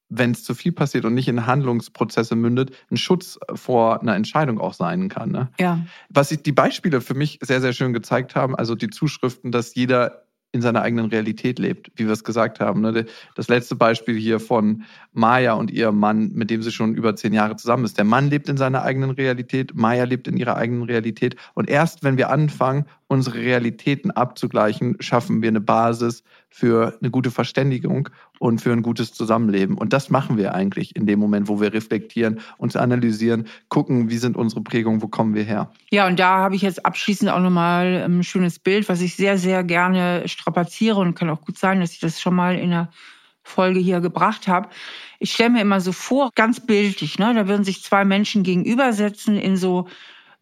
wenn 0.10 0.32
es 0.32 0.44
zu 0.44 0.56
viel 0.56 0.72
passiert 0.72 1.06
und 1.06 1.14
nicht 1.14 1.28
in 1.28 1.46
Handlungsprozesse 1.46 2.36
mündet, 2.36 2.76
ein 2.92 2.98
Schutz 2.98 3.40
vor 3.54 4.02
einer 4.02 4.16
Entscheidung 4.16 4.60
auch 4.60 4.74
sein 4.74 5.08
kann. 5.10 5.32
Ne? 5.32 5.50
Ja. 5.60 5.86
Was 6.10 6.30
die 6.30 6.52
Beispiele 6.52 7.02
für 7.02 7.14
mich 7.14 7.40
sehr, 7.42 7.62
sehr 7.62 7.74
schön 7.74 7.94
gezeigt 7.94 8.36
haben, 8.36 8.56
also 8.56 8.76
die 8.76 8.90
Zuschriften, 8.90 9.52
dass 9.52 9.76
jeder 9.76 10.26
in 10.52 10.62
seiner 10.62 10.82
eigenen 10.82 11.06
Realität 11.06 11.60
lebt, 11.60 11.92
wie 11.96 12.06
wir 12.06 12.14
es 12.14 12.24
gesagt 12.24 12.60
haben. 12.60 12.82
Ne? 12.82 13.06
Das 13.36 13.50
letzte 13.50 13.76
Beispiel 13.76 14.18
hier 14.18 14.40
von 14.40 14.84
Maya 15.14 15.54
und 15.54 15.70
ihrem 15.70 16.00
Mann, 16.00 16.32
mit 16.34 16.50
dem 16.50 16.64
sie 16.64 16.72
schon 16.72 16.96
über 16.96 17.16
zehn 17.16 17.34
Jahre 17.34 17.56
zusammen 17.56 17.86
ist. 17.86 17.98
Der 18.00 18.06
Mann 18.06 18.30
lebt 18.30 18.50
in 18.50 18.58
seiner 18.58 18.82
eigenen 18.82 19.12
Realität, 19.12 19.76
Maya 19.76 20.06
lebt 20.06 20.28
in 20.28 20.38
ihrer 20.38 20.58
eigenen 20.58 20.84
Realität. 20.84 21.36
Und 21.54 21.70
erst 21.70 22.04
wenn 22.04 22.18
wir 22.18 22.32
anfangen, 22.32 22.86
unsere 23.10 23.40
Realitäten 23.40 24.12
abzugleichen, 24.12 24.96
schaffen 25.00 25.42
wir 25.42 25.50
eine 25.50 25.60
Basis 25.60 26.24
für 26.48 26.96
eine 27.02 27.10
gute 27.10 27.32
Verständigung 27.32 28.10
und 28.38 28.62
für 28.62 28.72
ein 28.72 28.84
gutes 28.84 29.14
Zusammenleben. 29.14 29.78
Und 29.78 29.94
das 29.94 30.12
machen 30.12 30.38
wir 30.38 30.54
eigentlich 30.54 30.96
in 30.96 31.08
dem 31.08 31.20
Moment, 31.20 31.48
wo 31.48 31.60
wir 31.60 31.74
reflektieren, 31.74 32.40
uns 32.58 32.76
analysieren, 32.76 33.48
gucken, 33.68 34.12
wie 34.12 34.18
sind 34.18 34.38
unsere 34.38 34.62
Prägungen, 34.62 35.02
wo 35.02 35.08
kommen 35.08 35.34
wir 35.34 35.44
her. 35.44 35.72
Ja, 35.90 36.06
und 36.06 36.20
da 36.20 36.38
habe 36.38 36.56
ich 36.56 36.62
jetzt 36.62 36.86
abschließend 36.86 37.32
auch 37.32 37.40
nochmal 37.40 38.06
ein 38.08 38.24
schönes 38.24 38.60
Bild, 38.60 38.88
was 38.90 39.02
ich 39.02 39.16
sehr, 39.16 39.40
sehr 39.40 39.64
gerne 39.64 40.28
strapaziere 40.28 41.00
und 41.00 41.16
kann 41.16 41.32
auch 41.32 41.42
gut 41.42 41.58
sein, 41.58 41.80
dass 41.80 41.94
ich 41.94 42.00
das 42.00 42.22
schon 42.22 42.36
mal 42.36 42.56
in 42.60 42.70
der 42.70 42.90
Folge 43.42 43.80
hier 43.80 44.02
gebracht 44.02 44.48
habe. 44.48 44.70
Ich 45.18 45.34
stelle 45.34 45.50
mir 45.50 45.62
immer 45.62 45.82
so 45.82 45.92
vor, 45.92 46.30
ganz 46.36 46.60
bildlich, 46.60 47.18
ne? 47.18 47.34
da 47.34 47.48
würden 47.48 47.64
sich 47.64 47.84
zwei 47.84 48.06
Menschen 48.06 48.44
gegenübersetzen 48.44 49.36
in 49.36 49.58
so 49.58 49.88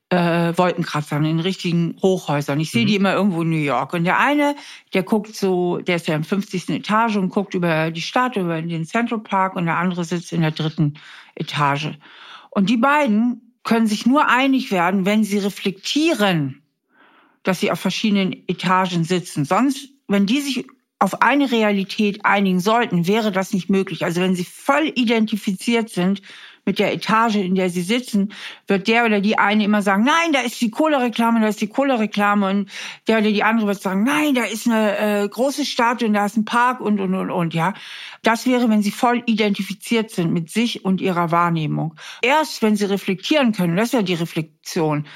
äh, 0.10 0.58
Wolkenkratzern, 0.58 1.26
in 1.26 1.40
richtigen 1.40 1.98
Hochhäusern. 2.02 2.60
Ich 2.60 2.72
sehe 2.72 2.84
mhm. 2.84 2.88
die 2.88 2.96
immer 2.96 3.14
irgendwo 3.14 3.42
in 3.42 3.50
New 3.50 3.58
York. 3.58 3.94
Und 3.94 4.06
der 4.06 4.20
eine, 4.20 4.56
der 4.94 5.04
guckt 5.04 5.36
so, 5.36 5.80
der 5.80 5.98
ist 5.98 6.08
ja 6.08 6.16
im 6.16 6.24
50. 6.24 6.70
Etage 6.70 7.18
und 7.18 7.30
guckt 7.30 7.54
über 7.54 7.92
die 7.92 8.02
Stadt, 8.02 8.38
über 8.38 8.62
den 8.62 8.86
Central 8.86 9.20
Park 9.20 9.56
und 9.56 9.66
der 9.66 9.78
andere 9.78 10.06
sitzt 10.06 10.32
in 10.32 10.42
der 10.42 10.52
dritten 10.52 10.94
Etage. 11.36 11.90
Und 12.50 12.70
die 12.70 12.78
beiden 12.78 13.54
können 13.64 13.88
sich 13.88 14.06
nur 14.06 14.30
einig 14.30 14.72
werden, 14.72 15.06
wenn 15.06 15.26
sie 15.26 15.40
reflektieren, 15.40 16.62
dass 17.44 17.60
sie 17.60 17.72
auf 17.72 17.80
verschiedenen 17.80 18.48
Etagen 18.48 19.04
sitzen. 19.04 19.44
Sonst, 19.44 19.90
wenn 20.08 20.26
die 20.26 20.40
sich 20.40 20.66
auf 21.00 21.22
eine 21.22 21.52
Realität 21.52 22.26
einigen 22.26 22.60
sollten, 22.60 23.08
wäre 23.08 23.32
das 23.32 23.54
nicht 23.54 23.70
möglich. 23.70 24.06
Also 24.06 24.22
wenn 24.22 24.36
sie 24.36 24.46
voll 24.46 24.92
identifiziert 24.96 25.90
sind 25.90 26.22
mit 26.68 26.78
der 26.78 26.94
Etage, 26.94 27.38
in 27.38 27.56
der 27.56 27.72
sie 27.72 27.82
sitzen, 27.82 28.34
wird 28.68 28.88
der 28.88 29.06
oder 29.06 29.22
die 29.22 29.40
eine 29.40 29.64
immer 29.64 29.82
sagen, 29.82 30.04
nein, 30.04 30.34
da 30.34 30.42
ist 30.42 30.62
die 30.62 30.70
Kohlereklame, 30.70 31.40
da 31.40 31.48
ist 31.48 31.62
die 31.62 31.70
Kohlereklame 31.70 32.48
und 32.48 32.70
der 33.08 33.20
oder 33.20 33.32
die 33.32 33.44
andere 33.44 33.68
wird 33.68 33.82
sagen, 33.82 34.04
nein, 34.04 34.36
da 34.36 34.44
ist 34.44 34.68
eine 34.68 34.98
äh, 35.24 35.28
große 35.28 35.66
Stadt 35.66 36.04
und 36.04 36.14
da 36.14 36.26
ist 36.26 36.38
ein 36.38 36.46
Park 36.46 36.82
und 36.82 37.00
und 37.00 37.16
und 37.16 37.32
und 37.32 37.54
ja. 37.54 37.74
Das 38.22 38.46
wäre, 38.46 38.70
wenn 38.70 38.84
sie 38.84 38.92
voll 38.92 39.24
identifiziert 39.26 40.12
sind 40.12 40.34
mit 40.34 40.52
sich 40.52 40.84
und 40.84 41.00
ihrer 41.00 41.32
Wahrnehmung. 41.32 41.96
Erst 42.22 42.62
wenn 42.62 42.76
sie 42.76 42.86
reflektieren 42.86 43.54
können, 43.54 43.78
das 43.78 43.88
ist 43.88 43.94
ja 43.94 44.02
die 44.02 44.14
Reflexion, 44.14 45.08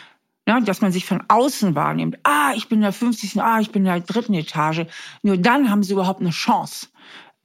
ja, 0.48 0.60
dass 0.62 0.82
man 0.82 0.92
sich 0.92 1.06
von 1.06 1.22
außen 1.28 1.76
wahrnimmt. 1.76 2.18
Ah, 2.24 2.54
ich 2.56 2.70
bin 2.70 2.80
in 2.80 2.84
der 2.84 2.94
50. 2.94 3.42
Ah, 3.42 3.60
ich 3.60 3.72
bin 3.72 3.86
in 3.86 3.92
der 3.92 4.00
dritten 4.00 4.34
Etage. 4.34 4.86
Nur 5.22 5.38
dann 5.38 5.70
haben 5.70 5.84
sie 5.84 5.94
überhaupt 5.94 6.22
eine 6.22 6.32
Chance 6.32 6.88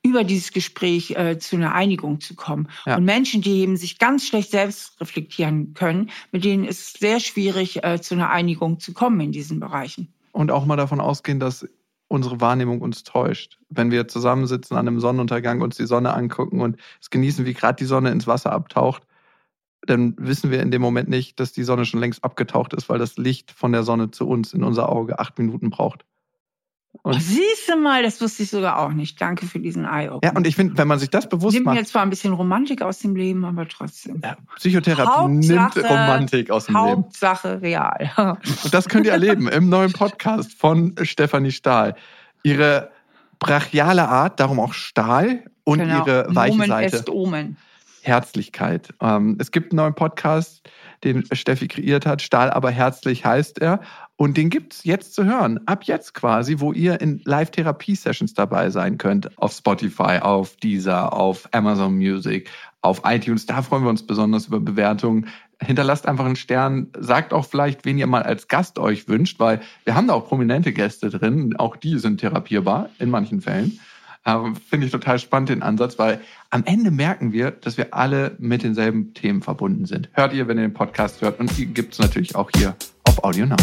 über 0.06 0.24
dieses 0.24 0.52
Gespräch 0.52 1.10
äh, 1.16 1.38
zu 1.38 1.56
einer 1.56 1.74
Einigung 1.74 2.20
zu 2.20 2.34
kommen. 2.34 2.68
Ja. 2.84 2.96
Und 2.96 3.04
Menschen, 3.04 3.42
die 3.42 3.60
eben 3.60 3.76
sich 3.76 3.98
ganz 3.98 4.26
schlecht 4.26 4.50
selbst 4.50 5.00
reflektieren 5.00 5.74
können, 5.74 6.10
mit 6.30 6.44
denen 6.44 6.64
ist 6.64 6.80
es 6.80 6.92
sehr 7.00 7.18
schwierig, 7.18 7.82
äh, 7.82 8.00
zu 8.00 8.14
einer 8.14 8.30
Einigung 8.30 8.78
zu 8.78 8.92
kommen 8.92 9.18
in 9.20 9.32
diesen 9.32 9.58
Bereichen. 9.58 10.12
Und 10.32 10.50
auch 10.52 10.64
mal 10.64 10.76
davon 10.76 11.00
ausgehen, 11.00 11.40
dass 11.40 11.66
unsere 12.08 12.40
Wahrnehmung 12.40 12.80
uns 12.82 13.02
täuscht. 13.02 13.58
Wenn 13.68 13.90
wir 13.90 14.06
zusammensitzen 14.06 14.76
an 14.76 14.86
einem 14.86 15.00
Sonnenuntergang, 15.00 15.60
uns 15.60 15.76
die 15.76 15.86
Sonne 15.86 16.14
angucken 16.14 16.60
und 16.60 16.76
es 17.00 17.10
genießen, 17.10 17.44
wie 17.44 17.54
gerade 17.54 17.76
die 17.76 17.84
Sonne 17.84 18.10
ins 18.10 18.28
Wasser 18.28 18.52
abtaucht, 18.52 19.02
dann 19.86 20.14
wissen 20.18 20.50
wir 20.50 20.60
in 20.62 20.70
dem 20.70 20.82
Moment 20.82 21.08
nicht, 21.08 21.40
dass 21.40 21.52
die 21.52 21.64
Sonne 21.64 21.84
schon 21.84 22.00
längst 22.00 22.22
abgetaucht 22.22 22.74
ist, 22.74 22.88
weil 22.88 22.98
das 22.98 23.16
Licht 23.16 23.50
von 23.50 23.72
der 23.72 23.82
Sonne 23.82 24.10
zu 24.10 24.28
uns 24.28 24.52
in 24.52 24.62
unser 24.62 24.88
Auge 24.88 25.18
acht 25.18 25.38
Minuten 25.38 25.70
braucht. 25.70 26.04
Und 27.06 27.14
oh, 27.14 27.18
siehst 27.20 27.68
du 27.68 27.76
mal, 27.76 28.02
das 28.02 28.20
wusste 28.20 28.42
ich 28.42 28.50
sogar 28.50 28.80
auch 28.80 28.90
nicht. 28.90 29.20
Danke 29.20 29.46
für 29.46 29.60
diesen 29.60 29.84
Eye-Opener. 29.84 30.32
Ja, 30.32 30.36
und 30.36 30.44
ich 30.44 30.56
finde, 30.56 30.76
wenn 30.76 30.88
man 30.88 30.98
sich 30.98 31.08
das 31.08 31.28
bewusst 31.28 31.54
nimmt 31.54 31.66
macht. 31.66 31.76
Nimmt 31.76 31.86
mir 31.86 31.88
zwar 31.88 32.02
ein 32.02 32.10
bisschen 32.10 32.32
Romantik 32.32 32.82
aus 32.82 32.98
dem 32.98 33.14
Leben, 33.14 33.44
aber 33.44 33.68
trotzdem. 33.68 34.20
Ja, 34.24 34.36
Psychotherapie 34.56 35.08
Hauptsache, 35.08 35.30
nimmt 35.30 35.76
Romantik 35.88 36.50
aus 36.50 36.66
dem 36.66 36.76
Hauptsache 36.76 37.60
Leben. 37.60 37.74
Hauptsache 37.76 38.10
real. 38.16 38.38
und 38.64 38.74
das 38.74 38.88
könnt 38.88 39.06
ihr 39.06 39.12
erleben 39.12 39.46
im 39.46 39.68
neuen 39.68 39.92
Podcast 39.92 40.52
von 40.54 40.96
Stefanie 41.02 41.52
Stahl. 41.52 41.94
Ihre 42.42 42.90
brachiale 43.38 44.08
Art, 44.08 44.40
darum 44.40 44.58
auch 44.58 44.72
Stahl 44.72 45.44
und 45.62 45.78
genau. 45.78 46.04
ihre 46.04 46.26
weiche 46.30 46.54
Omen 46.54 46.66
Seite. 46.66 46.96
Est 46.96 47.08
Omen. 47.08 47.56
Herzlichkeit. 48.06 48.94
Ähm, 49.00 49.36
es 49.40 49.50
gibt 49.50 49.72
einen 49.72 49.78
neuen 49.78 49.94
Podcast, 49.94 50.68
den 51.04 51.24
Steffi 51.32 51.68
kreiert 51.68 52.06
hat. 52.06 52.22
Stahl 52.22 52.50
aber 52.50 52.70
herzlich 52.70 53.24
heißt 53.24 53.60
er. 53.60 53.80
Und 54.16 54.36
den 54.36 54.48
gibt 54.48 54.72
es 54.72 54.84
jetzt 54.84 55.14
zu 55.14 55.24
hören. 55.24 55.60
Ab 55.66 55.84
jetzt 55.84 56.14
quasi, 56.14 56.60
wo 56.60 56.72
ihr 56.72 57.00
in 57.00 57.20
Live-Therapie-Sessions 57.24 58.32
dabei 58.34 58.70
sein 58.70 58.96
könnt. 58.96 59.36
Auf 59.38 59.52
Spotify, 59.52 60.20
auf 60.20 60.56
Deezer, 60.56 61.12
auf 61.12 61.48
Amazon 61.52 61.96
Music, 61.96 62.48
auf 62.80 63.02
iTunes. 63.04 63.44
Da 63.44 63.60
freuen 63.60 63.82
wir 63.82 63.90
uns 63.90 64.06
besonders 64.06 64.46
über 64.46 64.60
Bewertungen. 64.60 65.26
Hinterlasst 65.60 66.06
einfach 66.06 66.24
einen 66.24 66.36
Stern. 66.36 66.88
Sagt 66.98 67.32
auch 67.32 67.44
vielleicht, 67.44 67.84
wen 67.84 67.98
ihr 67.98 68.06
mal 68.06 68.22
als 68.22 68.48
Gast 68.48 68.78
euch 68.78 69.08
wünscht, 69.08 69.40
weil 69.40 69.60
wir 69.84 69.94
haben 69.94 70.06
da 70.06 70.14
auch 70.14 70.28
prominente 70.28 70.72
Gäste 70.72 71.10
drin. 71.10 71.56
Auch 71.58 71.76
die 71.76 71.98
sind 71.98 72.20
therapierbar 72.20 72.88
in 72.98 73.10
manchen 73.10 73.40
Fällen. 73.42 73.80
Ähm, 74.26 74.56
Finde 74.56 74.86
ich 74.86 74.92
total 74.92 75.18
spannend 75.18 75.50
den 75.50 75.62
Ansatz, 75.62 75.98
weil 75.98 76.20
am 76.50 76.64
Ende 76.64 76.90
merken 76.90 77.32
wir, 77.32 77.52
dass 77.52 77.78
wir 77.78 77.94
alle 77.94 78.34
mit 78.38 78.64
denselben 78.64 79.14
Themen 79.14 79.40
verbunden 79.40 79.86
sind. 79.86 80.10
Hört 80.12 80.34
ihr, 80.34 80.48
wenn 80.48 80.58
ihr 80.58 80.64
den 80.64 80.74
Podcast 80.74 81.22
hört 81.22 81.38
und 81.38 81.56
die 81.56 81.66
gibt 81.66 81.92
es 81.92 82.00
natürlich 82.00 82.34
auch 82.34 82.50
hier 82.56 82.74
auf 83.04 83.22
Audio 83.22 83.46
Now. 83.46 83.56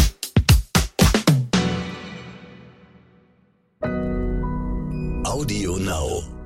Audio 5.24 5.76
Now. 5.78 6.43